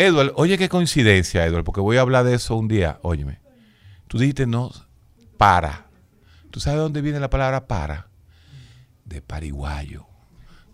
[0.00, 2.98] Edward, oye qué coincidencia, Edward, porque voy a hablar de eso un día.
[3.02, 3.38] Óyeme,
[4.08, 4.72] tú dijiste no,
[5.36, 5.88] para.
[6.50, 8.08] ¿Tú sabes de dónde viene la palabra para?
[9.04, 10.06] De pariguayo.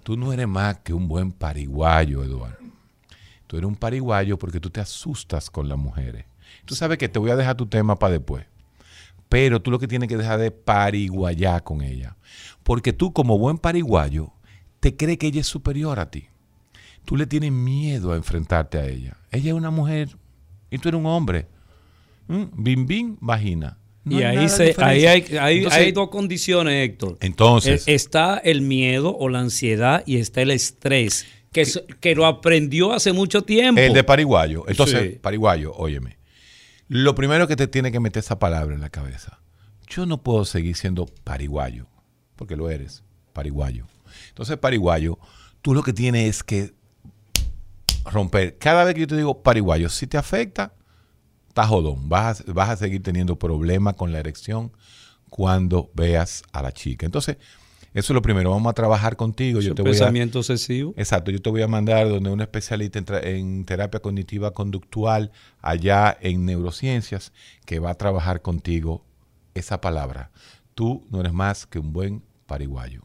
[0.04, 2.58] Tú no eres más que un buen pariguayo, Eduardo.
[3.48, 6.26] Tú eres un pariguayo porque tú te asustas con las mujeres.
[6.64, 8.46] Tú sabes que te voy a dejar tu tema para después.
[9.28, 12.16] Pero tú lo que tienes que dejar de pariguayar con ella.
[12.62, 14.32] Porque tú como buen pariguayo
[14.78, 16.28] te crees que ella es superior a ti
[17.06, 19.16] tú le tienes miedo a enfrentarte a ella.
[19.30, 20.10] Ella es una mujer
[20.70, 21.46] y tú eres un hombre.
[22.26, 22.44] ¿Mm?
[22.52, 23.78] Bim, bim, vagina.
[24.04, 27.16] y ahí, se, ahí, hay, dos condiciones, Héctor.
[27.20, 27.88] Entonces.
[27.88, 31.64] E, está el miedo o la ansiedad y está el estrés, que,
[32.00, 33.80] que lo aprendió hace mucho tiempo.
[33.80, 34.64] El de pariguayo.
[34.68, 36.18] Entonces, pariguayo, óyeme.
[36.88, 39.40] Lo primero que te tiene que meter esa palabra en la cabeza.
[39.88, 41.86] Yo no puedo seguir siendo pariguayo,
[42.34, 43.86] porque lo eres, pariguayo.
[44.28, 45.18] Entonces, pariguayo,
[45.62, 46.74] tú lo que tienes es que
[48.10, 48.58] romper.
[48.58, 50.72] Cada vez que yo te digo pariguayo, si te afecta,
[51.48, 52.08] está jodón.
[52.08, 54.72] Vas a, vas a seguir teniendo problemas con la erección
[55.30, 57.06] cuando veas a la chica.
[57.06, 57.36] Entonces,
[57.96, 58.50] eso es lo primero.
[58.50, 59.60] Vamos a trabajar contigo.
[59.62, 60.92] Yo te pensamiento excesivo.
[60.98, 61.30] Exacto.
[61.30, 67.32] Yo te voy a mandar donde un especialista en, terapia cognitiva conductual allá en neurociencias
[67.64, 69.02] que va a trabajar contigo
[69.54, 70.30] esa palabra.
[70.74, 73.00] Tú no eres más que un buen pariguayo.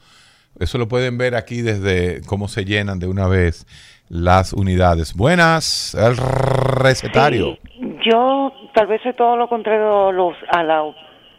[0.57, 3.67] Eso lo pueden ver aquí desde cómo se llenan de una vez
[4.07, 5.15] las unidades.
[5.15, 7.57] Buenas, el recetario.
[8.05, 10.83] Yo tal vez soy todo lo contrario a, los, a, la,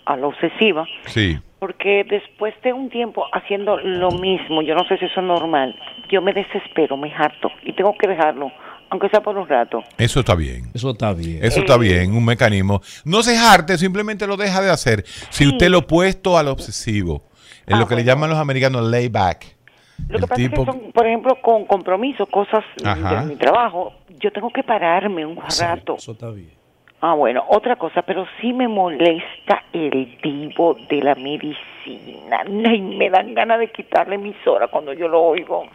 [0.05, 0.85] a la obsesiva.
[1.07, 1.39] Sí.
[1.59, 5.75] Porque después de un tiempo haciendo lo mismo, yo no sé si eso es normal,
[6.11, 8.53] yo me desespero, me harto y tengo que dejarlo,
[8.91, 9.83] aunque sea por un rato.
[9.97, 10.65] Eso está bien.
[10.75, 11.39] Eso está bien.
[11.43, 12.83] Eso está bien, un mecanismo.
[13.07, 15.05] No se jarte, simplemente lo deja de hacer.
[15.07, 17.23] Si usted lo opuesto al obsesivo,
[17.67, 19.57] en Ah, lo que le llaman los americanos layback.
[20.09, 23.23] Lo El que pasa tipo- es que son, por ejemplo, con compromisos, cosas Ajá.
[23.23, 25.97] de mi trabajo, yo tengo que pararme un rato.
[25.97, 26.51] Eso está bien.
[27.09, 32.43] Ah, bueno, otra cosa, pero sí me molesta el divo de la medicina.
[32.65, 35.69] Ay, me dan ganas de quitarle mi hora cuando yo lo oigo.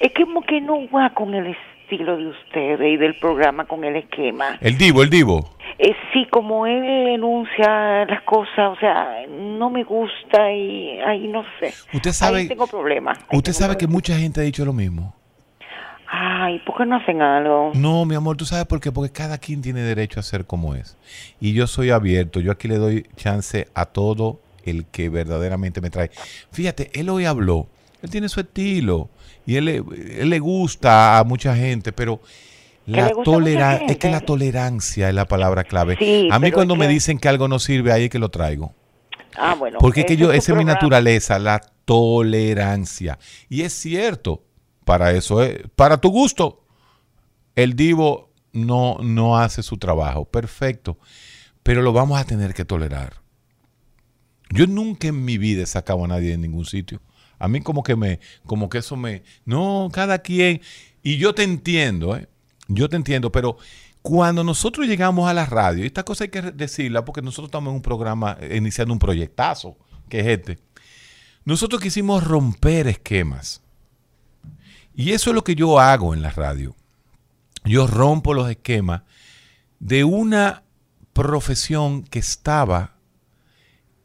[0.00, 3.84] Es que como que no va con el estilo de ustedes y del programa, con
[3.84, 4.58] el esquema.
[4.60, 5.50] El divo, el divo.
[5.78, 11.44] Eh, sí, como él enuncia las cosas, o sea, no me gusta y ahí no
[11.60, 11.72] sé.
[11.92, 13.18] Usted sabe- Ahí tengo problemas.
[13.18, 15.14] ahí Usted tengo sabe que mucha gente ha dicho lo mismo.
[16.16, 17.72] Ay, ¿por qué no hacen algo?
[17.74, 20.74] No, mi amor, tú sabes por qué, porque cada quien tiene derecho a ser como
[20.76, 20.96] es.
[21.40, 25.90] Y yo soy abierto, yo aquí le doy chance a todo el que verdaderamente me
[25.90, 26.10] trae.
[26.52, 27.66] Fíjate, él hoy habló,
[28.00, 29.08] él tiene su estilo
[29.44, 29.82] y él, le-
[30.20, 32.20] él le gusta a mucha gente, pero
[32.86, 35.96] la tolerancia, es que la tolerancia es la palabra clave.
[35.98, 38.28] Sí, a mí cuando me que- dicen que algo no sirve, ahí es que lo
[38.30, 38.72] traigo.
[39.36, 39.78] Ah, bueno.
[39.80, 43.18] Porque es que yo, esa es mi naturaleza, la tolerancia.
[43.48, 44.42] Y es cierto,
[44.84, 46.64] para eso es, para tu gusto,
[47.54, 50.98] el divo no, no hace su trabajo, perfecto,
[51.62, 53.22] pero lo vamos a tener que tolerar.
[54.50, 57.00] Yo nunca en mi vida he sacado a nadie de ningún sitio.
[57.38, 60.60] A mí como que me, como que eso me, no, cada quien,
[61.02, 62.28] y yo te entiendo, ¿eh?
[62.68, 63.56] yo te entiendo, pero
[64.02, 67.70] cuando nosotros llegamos a la radio, y esta cosa hay que decirla porque nosotros estamos
[67.70, 69.76] en un programa, eh, iniciando un proyectazo,
[70.08, 70.58] que es este,
[71.44, 73.63] nosotros quisimos romper esquemas.
[74.94, 76.74] Y eso es lo que yo hago en la radio.
[77.64, 79.02] Yo rompo los esquemas
[79.80, 80.62] de una
[81.12, 82.94] profesión que estaba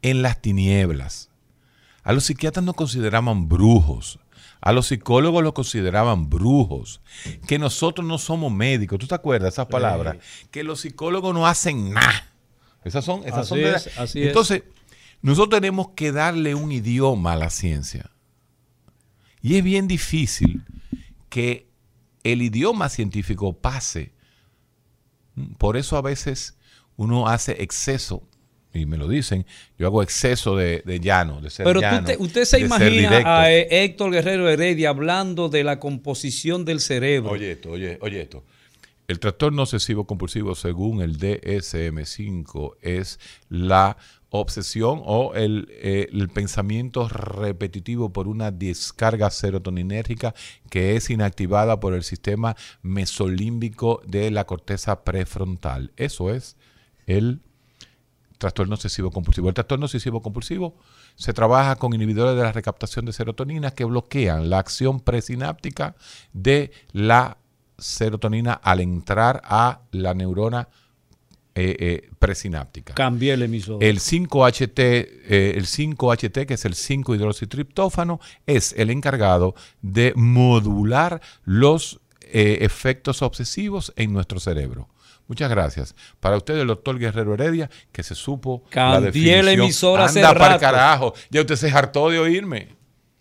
[0.02, 1.30] en las tinieblas.
[2.02, 4.18] A los psiquiatras nos consideraban brujos.
[4.62, 7.00] A los psicólogos los consideraban brujos.
[7.46, 8.98] Que nosotros no somos médicos.
[8.98, 10.16] ¿Tú te acuerdas de esas palabras?
[10.50, 12.26] Que los psicólogos no hacen nada.
[12.84, 14.28] Esas son, esas Así son de la- es, así es.
[14.28, 14.62] Entonces,
[15.22, 18.10] nosotros tenemos que darle un idioma a la ciencia.
[19.42, 20.62] Y es bien difícil
[21.28, 21.68] que
[22.24, 24.12] el idioma científico pase.
[25.58, 26.56] Por eso a veces
[26.96, 28.22] uno hace exceso,
[28.74, 29.46] y me lo dicen,
[29.78, 33.50] yo hago exceso de, de llano, de ser Pero llano, te- usted se imagina a
[33.52, 37.30] eh, Héctor Guerrero Heredia hablando de la composición del cerebro.
[37.30, 38.44] Oye esto, oye, oye esto.
[39.08, 43.18] El trastorno obsesivo compulsivo, según el DSM-5, es
[43.48, 43.96] la
[44.30, 50.34] obsesión o el, eh, el pensamiento repetitivo por una descarga serotoninérgica
[50.70, 55.92] que es inactivada por el sistema mesolímbico de la corteza prefrontal.
[55.96, 56.56] Eso es
[57.06, 57.40] el
[58.38, 59.48] trastorno obsesivo compulsivo.
[59.48, 60.76] El trastorno obsesivo compulsivo
[61.14, 65.94] se trabaja con inhibidores de la recaptación de serotonina que bloquean la acción presináptica
[66.32, 67.36] de la
[67.78, 70.68] serotonina al entrar a la neurona
[71.60, 72.94] eh, eh, presináptica.
[72.94, 73.82] Cambié el emisor.
[73.82, 82.00] El 5-HT, eh, el 5-HT, que es el 5-hidroxitriptófano, es el encargado de modular los
[82.32, 84.88] efectos obsesivos en nuestro cerebro.
[85.26, 85.94] Muchas gracias.
[86.20, 89.44] Para usted, el doctor Guerrero Heredia, que se supo Cambié la definición.
[89.44, 90.60] la emisora hace Anda para rato.
[90.60, 91.14] carajo.
[91.30, 92.76] Ya usted se hartó de oírme.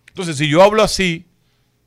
[0.08, 1.29] Entonces, si yo hablo así,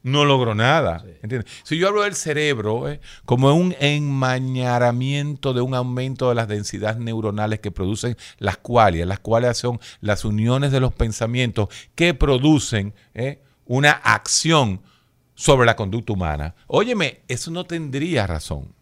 [0.03, 1.05] no logro nada.
[1.23, 1.47] ¿entiende?
[1.63, 6.99] Si yo hablo del cerebro eh, como un enmañaramiento de un aumento de las densidades
[6.99, 12.95] neuronales que producen las cualias, las cuales son las uniones de los pensamientos que producen
[13.15, 14.83] eh, una acción
[15.35, 16.55] sobre la conducta humana.
[16.67, 18.75] Óyeme, eso no tendría razón.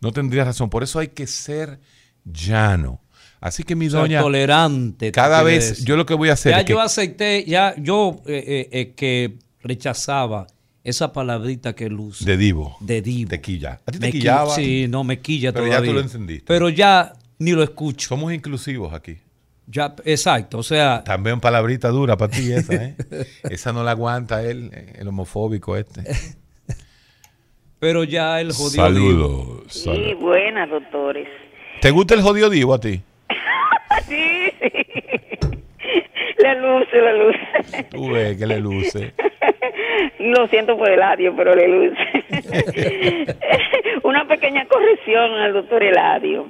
[0.00, 0.70] No tendría razón.
[0.70, 1.80] Por eso hay que ser
[2.24, 3.00] llano.
[3.40, 5.12] Así que mi O sea, doña, tolerante.
[5.12, 8.20] cada vez, yo lo que voy a hacer Ya es que yo acepté, ya yo
[8.26, 10.46] eh, que rechazaba
[10.84, 12.24] esa palabrita que luz.
[12.24, 12.76] de divo.
[12.80, 13.28] de divo.
[13.30, 13.80] Te quilla.
[13.84, 14.54] ¿A ti te Me qui- quillaba?
[14.54, 15.92] Sí, no, me quilla Pero ya tú todavía.
[15.94, 16.44] lo encendiste.
[16.46, 18.08] Pero ya ni lo escucho.
[18.08, 19.18] Somos inclusivos aquí.
[19.66, 22.96] Ya, exacto, o sea, También palabrita dura para ti esa, ¿eh?
[23.50, 26.04] esa no la aguanta él, eh, el homofóbico este.
[27.78, 28.82] pero ya el jodido.
[28.84, 29.62] Saludos.
[29.68, 30.20] Sí, saludos.
[30.20, 31.28] buenas, doctores.
[31.82, 33.02] ¿Te gusta el jodido divo a ti?
[34.08, 35.27] sí, sí.
[36.48, 37.84] Le luce, le luce.
[37.90, 39.12] Tú ves que le luce.
[40.18, 43.26] Lo siento por Eladio, pero le luce.
[44.02, 46.46] Una pequeña corrección al doctor Eladio.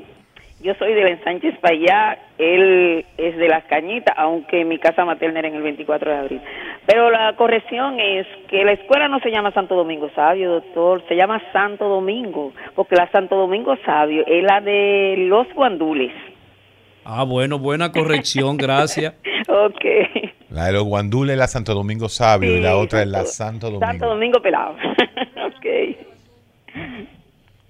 [0.61, 5.49] Yo soy del Sánchez Payá, él es de Las Cañitas, aunque mi casa materna era
[5.49, 6.41] en el 24 de abril.
[6.87, 11.17] Pero la corrección es que la escuela no se llama Santo Domingo Sabio, doctor, se
[11.17, 16.13] llama Santo Domingo, porque la Santo Domingo Sabio es la de los guandules.
[17.05, 19.15] Ah, bueno, buena corrección, gracias.
[19.49, 19.85] ok.
[20.51, 23.67] La de los guandules es la Santo Domingo Sabio y la otra es la Santo
[23.67, 23.87] Domingo.
[23.87, 24.73] Santo Domingo Pelado.
[25.47, 25.67] ok.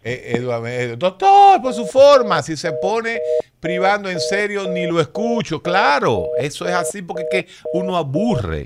[0.04, 3.18] Eh, Eduardo, eh, doctor, por su forma, si se pone
[3.60, 5.60] privando en serio, ni lo escucho.
[5.62, 8.64] Claro, eso es así porque es que uno aburre.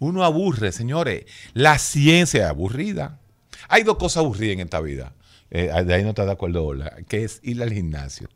[0.00, 1.24] Uno aburre, señores.
[1.54, 3.20] La ciencia es aburrida.
[3.68, 5.12] Hay dos cosas aburridas en esta vida.
[5.50, 8.28] Eh, de ahí no estás de acuerdo, Ola, que es ir al gimnasio.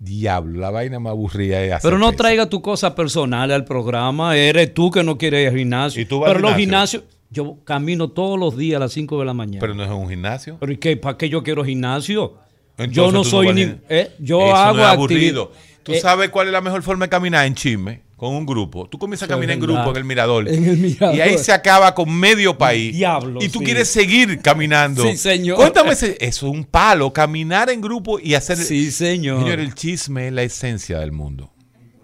[0.00, 4.36] Diablo, la vaina más aburrida es Pero no traiga tu cosa personal al programa.
[4.36, 6.00] Eres tú que no quieres ir al gimnasio.
[6.00, 7.00] ¿Y tú vas Pero al los gimnasio?
[7.00, 9.58] gimnasios, yo camino todos los días a las 5 de la mañana.
[9.60, 10.56] Pero no es un gimnasio.
[10.60, 10.96] Pero ¿y qué?
[10.96, 12.34] ¿Para qué yo quiero gimnasio?
[12.76, 13.62] Entonces yo no soy vas ni.
[13.62, 15.52] al- eh, yo Eso hago no es activi- aburrido.
[15.82, 18.86] Tú eh, sabes cuál es la mejor forma de caminar en chisme, con un grupo.
[18.88, 20.48] Tú comienzas a Eso caminar en grupo en el mirador.
[20.48, 21.14] En el mirador.
[21.16, 22.92] Y ahí se acaba con medio país.
[22.94, 23.64] Diablo, Y tú sí.
[23.64, 25.04] quieres seguir caminando.
[25.04, 25.56] Sí, señor.
[25.56, 28.58] Cuéntame, ese- eso es un palo, caminar en grupo y hacer.
[28.58, 29.40] Sí, señor.
[29.42, 31.52] Señor, el chisme es la esencia del mundo.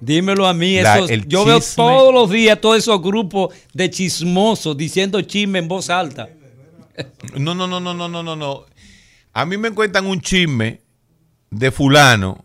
[0.01, 0.81] Dímelo a mí.
[0.81, 5.59] La- esos- el yo veo todos los días todos esos grupos de chismosos diciendo chisme
[5.59, 6.29] en voz alta.
[7.37, 8.67] No, no, no, no, no, no, no, no.
[9.33, 10.81] A mí me cuentan un chisme
[11.51, 12.44] de fulano.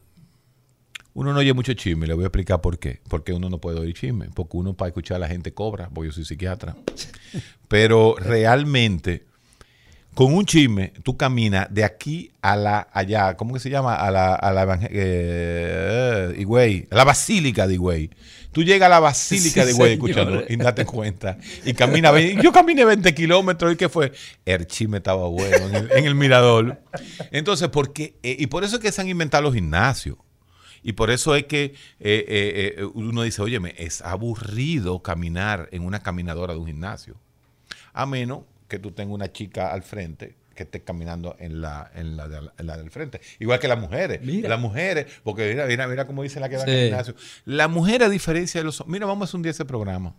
[1.19, 3.01] Uno no oye mucho chisme, le voy a explicar por qué.
[3.09, 4.29] Porque uno no puede oír chisme.
[4.33, 6.77] Porque uno para escuchar a la gente cobra, porque yo soy psiquiatra.
[7.67, 9.25] Pero realmente,
[10.13, 13.95] con un chisme, tú caminas de aquí a la allá, ¿cómo que se llama?
[13.95, 18.11] A la, a la eh, Higüey, a la basílica de Higüey.
[18.53, 20.09] Tú llegas a la basílica Sí, de Higüey señor.
[20.09, 21.37] escuchando y date cuenta.
[21.65, 24.13] Y camina, yo caminé 20 kilómetros y ¿qué fue?
[24.45, 26.81] El chisme estaba bueno en el, en el mirador.
[27.31, 30.15] Entonces, porque, eh, y por eso es que se han inventado los gimnasios.
[30.83, 35.83] Y por eso es que eh, eh, eh, uno dice, óyeme, es aburrido caminar en
[35.83, 37.15] una caminadora de un gimnasio.
[37.93, 42.17] A menos que tú tengas una chica al frente que esté caminando en la, en
[42.17, 43.21] la, de- en la del frente.
[43.39, 44.21] Igual que las mujeres.
[44.21, 44.49] Mira.
[44.49, 46.71] Las mujeres, porque mira, mira, mira cómo dice la que va Sí.
[46.71, 47.15] al gimnasio.
[47.45, 50.15] La mujer, a diferencia de los hombres, mira, vamos a hacer un día ese programa.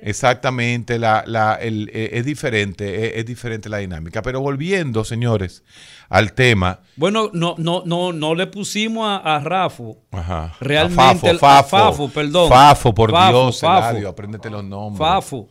[0.00, 4.22] Exactamente, la, la, el- eh, es diferente, es, es diferente la dinámica.
[4.22, 5.64] Pero volviendo, señores,
[6.08, 6.80] al tema.
[6.96, 9.98] Bueno, no, no, no, no le pusimos a, a Rafo.
[10.12, 10.54] Ajá.
[10.60, 12.48] Realmente A Fafo, el- a Fafo, Fafo, perdón.
[12.48, 13.88] Fafo, por Fafo, Dios, Fafo.
[13.90, 14.98] Eladio, apréndete los nombres.
[14.98, 15.48] Fafo.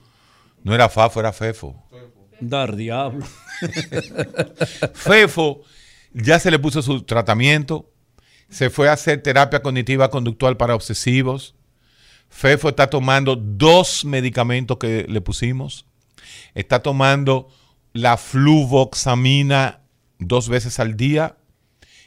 [0.64, 1.76] No era Fafo, era Fefo.
[2.40, 3.26] Dar diablo.
[4.94, 5.62] Fefo
[6.14, 7.92] ya se le puso su tratamiento,
[8.50, 11.56] se fue a hacer terapia cognitiva conductual para obsesivos.
[12.30, 15.86] Fefo está tomando dos medicamentos que le pusimos.
[16.54, 17.48] Está tomando
[17.94, 19.80] la fluvoxamina
[20.20, 21.38] dos veces al día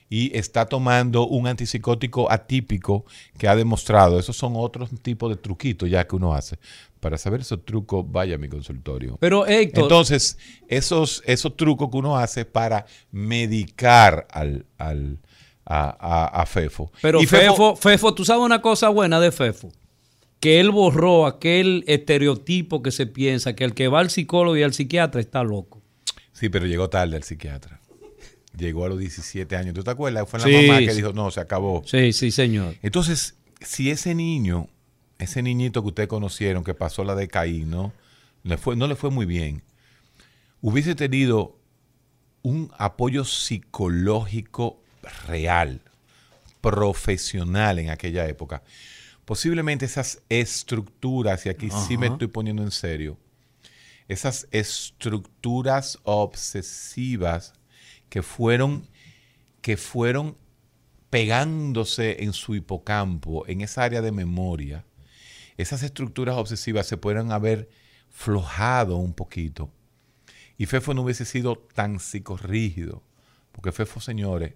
[0.09, 3.05] y está tomando un antipsicótico atípico
[3.39, 4.19] que ha demostrado.
[4.19, 6.59] Esos son otros tipos de truquitos ya que uno hace.
[6.99, 9.17] Para saber esos trucos, vaya a mi consultorio.
[9.21, 10.37] Pero Héctor, Entonces,
[10.69, 15.19] esos, esos trucos que uno hace para medicar al, al-
[15.65, 16.91] a, a- a Fefo.
[17.01, 19.71] pero Y Fefo, Fefo, tú sabes una cosa buena de Fefo.
[20.41, 24.63] Que él borró aquel estereotipo que se piensa que el que va al psicólogo y
[24.63, 25.81] al psiquiatra está loco.
[26.33, 27.81] Sí, pero llegó tarde el psiquiatra.
[28.57, 29.75] Llegó a los 17 años.
[29.75, 30.29] ¿Tú te acuerdas?
[30.29, 30.97] Fue la Sí, mamá que sí.
[30.97, 31.83] dijo, no, se acabó.
[31.87, 32.75] Sí, sí, señor.
[32.83, 34.69] Entonces, si ese niño,
[35.19, 37.93] ese niñito que ustedes conocieron, que pasó la de Caín, ¿no?
[38.43, 39.63] Le fue, no le fue muy bien,
[40.63, 41.59] hubiese tenido
[42.43, 44.81] un apoyo psicológico
[45.29, 45.83] real,
[46.63, 48.63] profesional en aquella época,
[49.31, 53.17] posiblemente esas estructuras, y aquí sí me estoy poniendo en serio,
[54.09, 57.53] esas estructuras obsesivas
[58.09, 58.89] que fueron,
[59.61, 60.37] que fueron
[61.11, 64.85] pegándose en su hipocampo, en esa área de memoria,
[65.57, 67.71] esas estructuras obsesivas se pueden haber
[68.09, 69.71] flojado un poquito.
[70.59, 73.05] Y Fefo no hubiese sido tan psicorrígido,
[73.53, 74.55] porque Fefo, señores,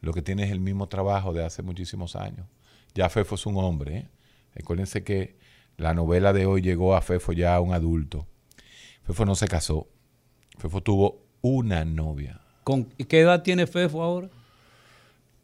[0.00, 2.48] lo que tiene es el mismo trabajo de hace muchísimos años.
[2.94, 3.96] Ya Fefo es un hombre.
[3.96, 4.08] ¿eh?
[4.54, 5.36] Recuérdense que
[5.76, 8.26] la novela de hoy llegó a Fefo ya un adulto.
[9.02, 9.88] Fefo no se casó.
[10.58, 12.40] Fefo tuvo una novia.
[12.62, 14.30] ¿Con qué edad tiene Fefo ahora?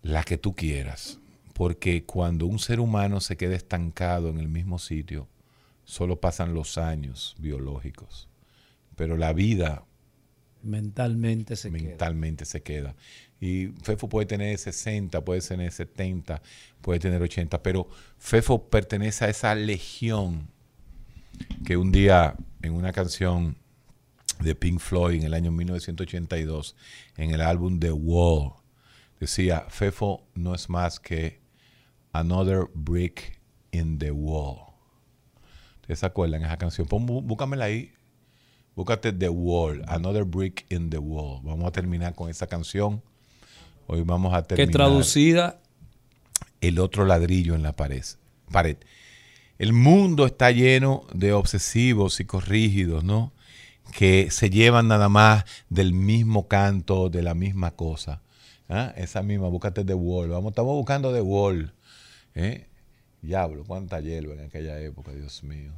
[0.02, 1.18] La que tú quieras.
[1.52, 5.28] Porque cuando un ser humano se queda estancado en el mismo sitio,
[5.84, 8.28] solo pasan los años biológicos.
[8.96, 9.84] Pero la vida
[10.62, 12.94] Mentalmente se mentalmente se queda.
[13.40, 16.42] Y Fefo puede tener 60, puede tener 70,
[16.82, 17.88] puede tener 80, pero
[18.18, 20.48] Fefo pertenece a esa legión
[21.64, 23.56] que un día en una canción
[24.40, 26.76] de Pink Floyd en el año 1982,
[27.16, 28.52] en el álbum The Wall,
[29.18, 31.40] decía, Fefo no es más que
[32.12, 33.38] Another Brick
[33.70, 34.70] in the Wall.
[35.80, 36.86] ¿Ustedes se acuerdan esa canción?
[36.86, 37.92] Pon, búscamela ahí.
[38.80, 41.42] Búscate The Wall, Another Brick in the Wall.
[41.42, 43.02] Vamos a terminar con esa canción.
[43.86, 44.68] Hoy vamos a terminar.
[44.68, 45.60] Que traducida.
[46.62, 48.02] El otro ladrillo en la pared.
[48.50, 48.78] pared.
[49.58, 53.34] El mundo está lleno de obsesivos psicorrígidos, ¿no?
[53.92, 58.22] Que se llevan nada más del mismo canto, de la misma cosa.
[58.70, 58.94] ¿Ah?
[58.96, 60.30] Esa misma, búscate The Wall.
[60.30, 61.74] Vamos, estamos buscando The Wall.
[62.34, 62.66] ¿Eh?
[63.20, 65.70] Diablo, cuánta hierba en aquella época, Dios mío.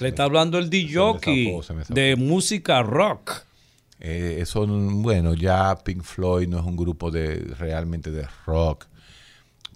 [0.00, 1.18] Le está hablando el DJ
[1.88, 3.32] de música rock.
[4.00, 8.86] Eh, eso, bueno, ya Pink Floyd no es un grupo de realmente de rock.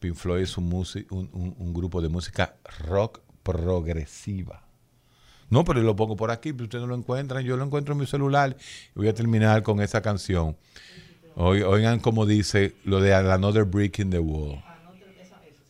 [0.00, 0.72] Pink Floyd es un,
[1.10, 2.54] un, grupo de música
[2.86, 4.62] rock progresiva.
[5.50, 7.44] No, pero lo pongo por aquí, pero ustedes no lo encuentran.
[7.44, 8.56] Yo lo encuentro en mi celular
[8.94, 10.56] y voy a terminar con esa canción.
[11.34, 14.62] Oigan como dice lo de Another Brick in the Wall.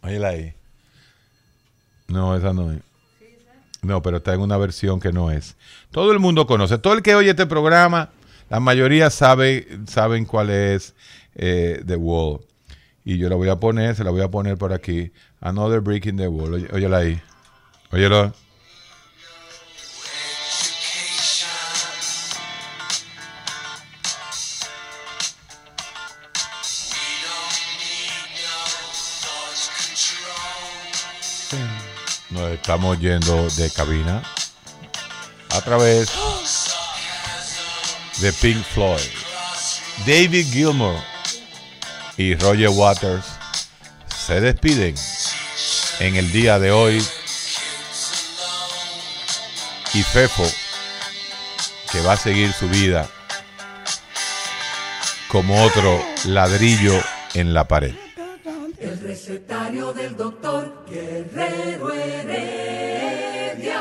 [0.02, 0.54] Óyela ahí.
[2.08, 2.91] No, esa no es.
[3.82, 5.56] No, pero está en una versión que no es.
[5.90, 6.78] Todo el mundo conoce.
[6.78, 8.10] Todo el que oye este programa,
[8.48, 10.94] la mayoría sabe, saben cuál es
[11.34, 12.42] eh, The Wall.
[13.04, 15.10] Y yo la voy a poner, se la voy a poner por aquí.
[15.40, 16.68] Another Brick in the Wall.
[16.72, 17.20] Óyela ahí.
[17.90, 18.32] Óyelo.
[32.32, 34.22] Nos estamos yendo de cabina
[35.50, 36.10] a través
[38.20, 39.02] de Pink Floyd.
[40.06, 40.96] David Gilmour
[42.16, 43.26] y Roger Waters
[44.08, 44.94] se despiden
[46.00, 47.06] en el día de hoy.
[49.92, 50.50] Y Fefo,
[51.90, 53.06] que va a seguir su vida
[55.28, 56.98] como otro ladrillo
[57.34, 57.94] en la pared.
[58.82, 63.80] El recetario del doctor Guerrero Heredia.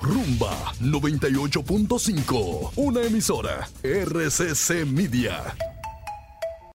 [0.00, 0.50] Rumba
[0.80, 5.71] 98.5, una emisora RCC Media.